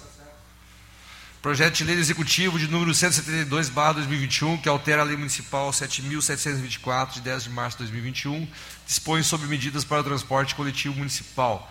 Projeto 1.43 1.75
de 1.75 1.83
lei 1.83 1.97
executivo 1.97 2.57
de 2.57 2.69
número 2.69 2.95
172, 2.95 3.69
barra 3.69 3.95
2021, 3.95 4.59
que 4.59 4.69
altera 4.69 5.03
a 5.03 5.05
lei 5.05 5.17
municipal 5.17 5.71
7.724, 5.73 7.15
de 7.15 7.21
10 7.23 7.43
de 7.43 7.51
março 7.51 7.79
de 7.79 7.83
2021, 7.83 8.49
dispõe 8.87 9.25
sobre 9.25 9.49
medidas 9.49 9.83
para 9.83 10.03
o 10.03 10.05
transporte 10.05 10.55
coletivo 10.55 10.95
municipal. 10.95 11.69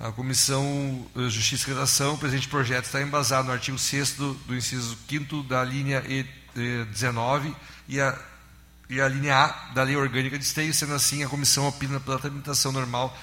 A 0.00 0.10
Comissão 0.10 1.06
eh, 1.14 1.28
Justiça 1.28 1.68
e 1.68 1.74
Redação, 1.74 2.14
o 2.14 2.18
presente 2.18 2.48
projeto 2.48 2.86
está 2.86 3.02
embasado 3.02 3.48
no 3.48 3.52
artigo 3.52 3.78
6 3.78 4.12
do, 4.12 4.56
inciso 4.56 4.96
5 5.06 5.42
da 5.42 5.62
linha 5.62 6.02
E19 6.56 7.54
e 7.86 8.00
a, 8.00 8.18
e 8.94 9.00
a 9.00 9.08
linha 9.08 9.36
A 9.36 9.46
da 9.74 9.82
Lei 9.82 9.96
Orgânica 9.96 10.38
de 10.38 10.44
Esteio, 10.44 10.72
sendo 10.72 10.94
assim, 10.94 11.24
a 11.24 11.28
comissão 11.28 11.66
opina 11.66 11.98
pela 11.98 12.16
tramitação 12.16 12.70
normal 12.70 13.16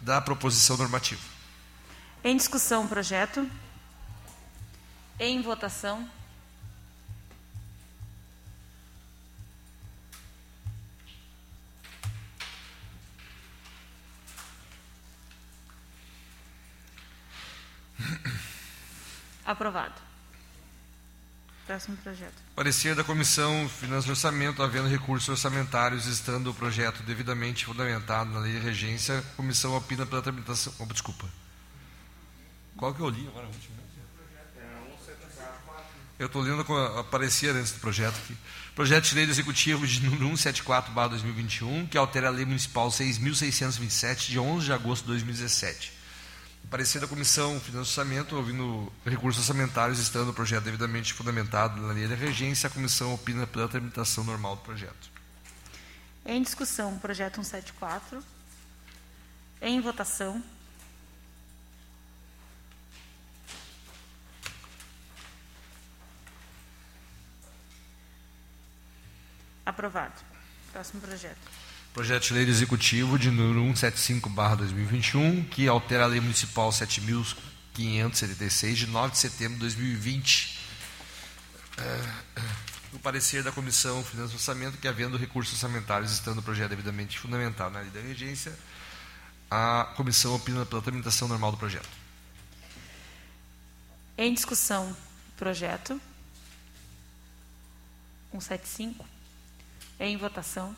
da 0.00 0.20
proposição 0.20 0.76
normativa. 0.76 1.20
Em 2.22 2.36
discussão 2.36 2.84
o 2.84 2.88
projeto. 2.88 3.50
Em 5.18 5.42
votação. 5.42 6.08
Aprovado. 19.44 20.05
Próximo 21.66 21.96
projeto. 21.96 22.34
Parecer 22.54 22.94
da 22.94 23.02
Comissão 23.02 23.68
Finanças 23.68 24.06
e 24.06 24.10
Orçamento, 24.10 24.62
havendo 24.62 24.88
recursos 24.88 25.28
orçamentários, 25.28 26.06
estando 26.06 26.50
o 26.50 26.54
projeto 26.54 27.02
devidamente 27.02 27.64
fundamentado 27.64 28.30
na 28.30 28.38
lei 28.38 28.52
de 28.52 28.60
regência, 28.60 29.18
a 29.18 29.22
comissão 29.36 29.76
opina 29.76 30.06
pela 30.06 30.22
tramitação. 30.22 30.72
Oh, 30.78 30.86
desculpa. 30.86 31.26
Qual 32.76 32.94
que 32.94 33.00
eu 33.00 33.08
li 33.08 33.26
agora? 33.26 33.48
Eu 36.18 36.26
estou 36.26 36.40
lendo 36.40 36.64
com 36.64 36.74
a, 36.76 37.00
aparecia 37.00 37.52
antes 37.52 37.72
do 37.72 37.80
projeto 37.80 38.14
aqui. 38.16 38.36
Projeto 38.74 39.08
de 39.08 39.14
lei 39.16 39.26
do 39.26 39.32
Executivo 39.32 39.86
de 39.86 40.02
número 40.02 40.30
174/2021, 40.30 41.88
que 41.88 41.98
altera 41.98 42.28
a 42.28 42.30
lei 42.30 42.44
municipal 42.44 42.88
6.627 42.88 44.28
de 44.28 44.38
11 44.38 44.66
de 44.66 44.72
agosto 44.72 45.02
de 45.02 45.08
2017. 45.08 45.95
Parecer 46.70 47.00
da 47.00 47.06
Comissão 47.06 47.60
Finanças 47.60 47.94
e 47.94 48.00
Orçamento, 48.00 48.36
ouvindo 48.36 48.92
recursos 49.04 49.40
orçamentários, 49.42 50.00
estando 50.00 50.30
o 50.30 50.34
projeto 50.34 50.64
devidamente 50.64 51.14
fundamentado 51.14 51.80
na 51.80 51.92
lei 51.92 52.08
de 52.08 52.14
regência, 52.14 52.66
a 52.66 52.70
comissão 52.70 53.14
opina 53.14 53.46
pela 53.46 53.68
tramitação 53.68 54.24
normal 54.24 54.56
do 54.56 54.62
projeto. 54.62 55.10
Em 56.24 56.42
discussão, 56.42 56.98
projeto 56.98 57.36
174. 57.36 58.20
Em 59.62 59.80
votação. 59.80 60.42
Aprovado. 69.64 70.14
Próximo 70.72 71.00
projeto. 71.00 71.65
Projeto 71.96 72.24
de 72.24 72.34
lei 72.34 72.46
Executivo 72.46 73.18
de 73.18 73.30
número 73.30 73.64
175/2021, 73.72 75.48
que 75.48 75.66
altera 75.66 76.04
a 76.04 76.06
lei 76.06 76.20
municipal 76.20 76.70
7576 76.70 78.78
de 78.78 78.86
9 78.86 79.12
de 79.12 79.18
setembro 79.18 79.54
de 79.54 79.60
2020. 79.60 80.58
O 82.92 82.98
parecer 82.98 83.42
da 83.42 83.50
Comissão 83.50 84.04
Finanças 84.04 84.32
e 84.32 84.34
Orçamento, 84.34 84.76
que 84.76 84.86
havendo 84.86 85.16
recursos 85.16 85.54
orçamentários 85.54 86.12
estando 86.12 86.40
o 86.40 86.42
projeto 86.42 86.68
devidamente 86.68 87.18
fundamentado 87.18 87.70
na 87.70 87.80
lei 87.80 87.88
da 87.88 88.02
regência, 88.02 88.54
a 89.50 89.90
comissão 89.96 90.34
opina 90.34 90.66
pela 90.66 90.82
tramitação 90.82 91.26
normal 91.26 91.52
do 91.52 91.56
projeto. 91.56 91.88
Em 94.18 94.34
discussão, 94.34 94.94
projeto 95.34 95.98
175. 98.32 99.02
Em 99.98 100.18
votação. 100.18 100.76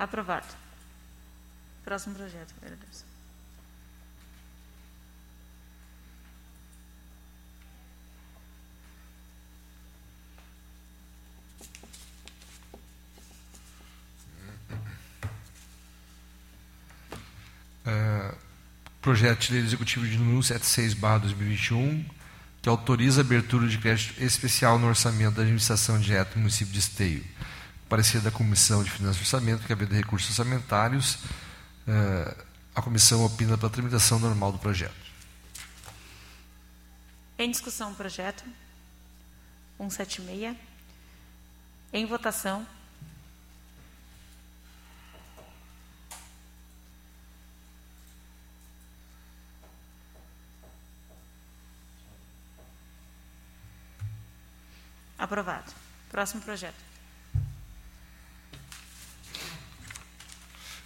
Aprovado. 0.00 0.46
Próximo 1.84 2.14
projeto, 2.14 2.54
vereadores. 2.62 3.04
É, 17.84 18.34
projeto 19.02 19.40
de 19.40 19.52
lei 19.52 19.62
executivo 19.62 20.06
de 20.06 20.16
número 20.16 20.38
176/2021, 20.40 22.06
que 22.62 22.70
autoriza 22.70 23.20
a 23.20 23.24
abertura 23.24 23.68
de 23.68 23.76
crédito 23.76 24.18
especial 24.24 24.78
no 24.78 24.86
orçamento 24.86 25.34
da 25.34 25.42
administração 25.42 26.00
direta 26.00 26.32
do 26.32 26.38
município 26.38 26.72
de 26.72 26.78
Esteio. 26.78 27.22
Parecer 27.90 28.20
da 28.20 28.30
Comissão 28.30 28.84
de 28.84 28.90
Finanças 28.90 29.16
e 29.16 29.20
Orçamento, 29.22 29.66
que 29.66 29.72
havendo 29.72 29.92
recursos 29.92 30.30
orçamentários, 30.30 31.18
é, 31.88 32.36
a 32.72 32.80
comissão 32.80 33.24
opina 33.24 33.58
pela 33.58 33.68
tramitação 33.68 34.20
normal 34.20 34.52
do 34.52 34.58
projeto. 34.60 34.94
Em 37.36 37.50
discussão, 37.50 37.92
projeto 37.92 38.44
176. 39.76 40.56
Em 41.92 42.06
votação. 42.06 42.64
Aprovado. 55.18 55.72
Próximo 56.08 56.40
projeto. 56.40 56.90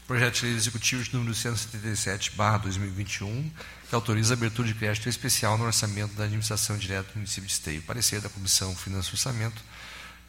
Projeto 0.06 0.34
de 0.34 0.46
lei 0.46 0.54
executivo 0.54 1.02
de 1.02 1.14
número 1.14 1.34
177/2021, 1.34 3.50
que 3.88 3.94
autoriza 3.94 4.34
a 4.34 4.36
abertura 4.36 4.68
de 4.68 4.74
crédito 4.74 5.08
especial 5.08 5.56
no 5.56 5.64
orçamento 5.64 6.12
da 6.14 6.24
administração 6.24 6.76
direta 6.76 7.10
do 7.12 7.16
município 7.16 7.46
de 7.46 7.54
Esteio. 7.54 7.80
Parecer 7.82 8.20
da 8.20 8.28
Comissão 8.28 8.76
Finanças 8.76 9.08
e 9.08 9.14
Orçamento, 9.14 9.62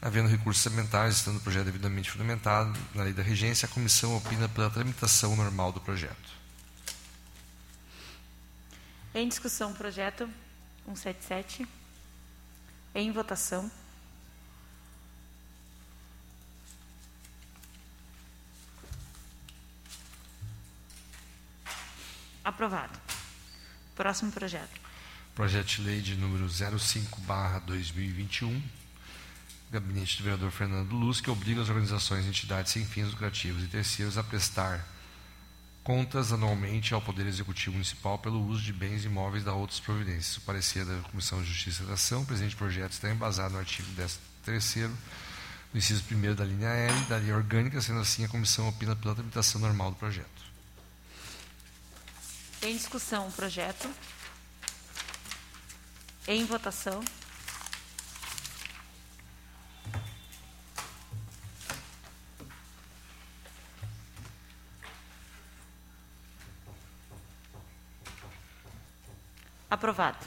havendo 0.00 0.30
recursos 0.30 0.64
orçamentários, 0.64 1.18
estando 1.18 1.36
o 1.36 1.40
projeto 1.40 1.66
devidamente 1.66 2.10
fundamentado 2.10 2.74
na 2.94 3.02
lei 3.02 3.12
da 3.12 3.22
regência, 3.22 3.66
a 3.66 3.68
comissão 3.68 4.16
opina 4.16 4.48
pela 4.48 4.70
tramitação 4.70 5.36
normal 5.36 5.72
do 5.72 5.80
projeto. 5.80 6.36
Em 9.14 9.28
discussão, 9.28 9.74
projeto 9.74 10.26
177. 10.86 11.68
Em 12.94 13.12
votação. 13.12 13.70
Aprovado. 22.46 22.98
Próximo 23.96 24.30
projeto. 24.30 24.80
Projeto 25.34 25.66
de 25.66 25.82
lei 25.82 26.00
de 26.00 26.14
número 26.14 26.48
05/2021, 26.48 28.62
Gabinete 29.68 30.18
do 30.18 30.22
Vereador 30.22 30.52
Fernando 30.52 30.92
Luz, 30.92 31.20
que 31.20 31.28
obriga 31.28 31.60
as 31.60 31.68
organizações 31.68 32.24
e 32.24 32.28
entidades 32.28 32.70
sem 32.70 32.86
fins 32.86 33.10
lucrativos 33.10 33.64
e 33.64 33.66
terceiros 33.66 34.16
a 34.16 34.22
prestar 34.22 34.86
contas 35.82 36.32
anualmente 36.32 36.94
ao 36.94 37.02
Poder 37.02 37.26
Executivo 37.26 37.72
Municipal 37.72 38.16
pelo 38.20 38.40
uso 38.46 38.62
de 38.62 38.72
bens 38.72 39.04
imóveis 39.04 39.42
da 39.42 39.52
outras 39.52 39.80
providências. 39.80 40.36
O 40.36 40.42
parecer 40.42 40.84
da 40.84 40.96
Comissão 41.08 41.42
de 41.42 41.48
Justiça 41.48 41.82
e 41.82 41.86
Redação, 41.86 42.22
o 42.22 42.26
presente 42.26 42.54
projeto 42.54 42.92
está 42.92 43.10
embasado 43.10 43.54
no 43.54 43.58
artigo 43.58 43.88
13 44.44 44.86
no 44.86 44.96
inciso 45.74 46.04
1 46.08 46.36
da 46.36 46.44
linha 46.44 46.68
L 46.68 47.00
da 47.06 47.16
Lei 47.16 47.32
Orgânica, 47.32 47.80
sendo 47.80 47.98
assim 47.98 48.24
a 48.24 48.28
comissão 48.28 48.68
opina 48.68 48.94
pela 48.94 49.16
tramitação 49.16 49.60
normal 49.60 49.90
do 49.90 49.96
projeto. 49.96 50.46
Em 52.62 52.76
discussão, 52.76 53.28
o 53.28 53.32
projeto. 53.32 53.88
Em 56.26 56.44
votação. 56.44 57.04
Aprovado. 69.70 70.18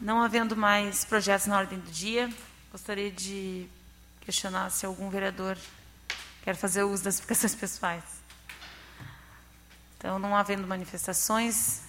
Não 0.00 0.22
havendo 0.22 0.56
mais 0.56 1.04
projetos 1.04 1.46
na 1.46 1.58
ordem 1.58 1.78
do 1.78 1.90
dia, 1.90 2.32
gostaria 2.70 3.10
de 3.10 3.68
questionar 4.20 4.70
se 4.70 4.86
algum 4.86 5.10
vereador 5.10 5.56
quer 6.42 6.54
fazer 6.56 6.82
uso 6.82 7.04
das 7.04 7.14
explicações 7.14 7.54
pessoais. 7.54 8.13
Então, 10.04 10.18
não 10.18 10.36
havendo 10.36 10.68
manifestações, 10.68 11.80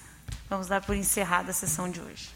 vamos 0.49 0.67
dar 0.67 0.81
por 0.81 0.95
encerrada 0.95 1.51
a 1.51 1.53
sessão 1.53 1.91
de 1.91 1.99
hoje. 1.99 2.29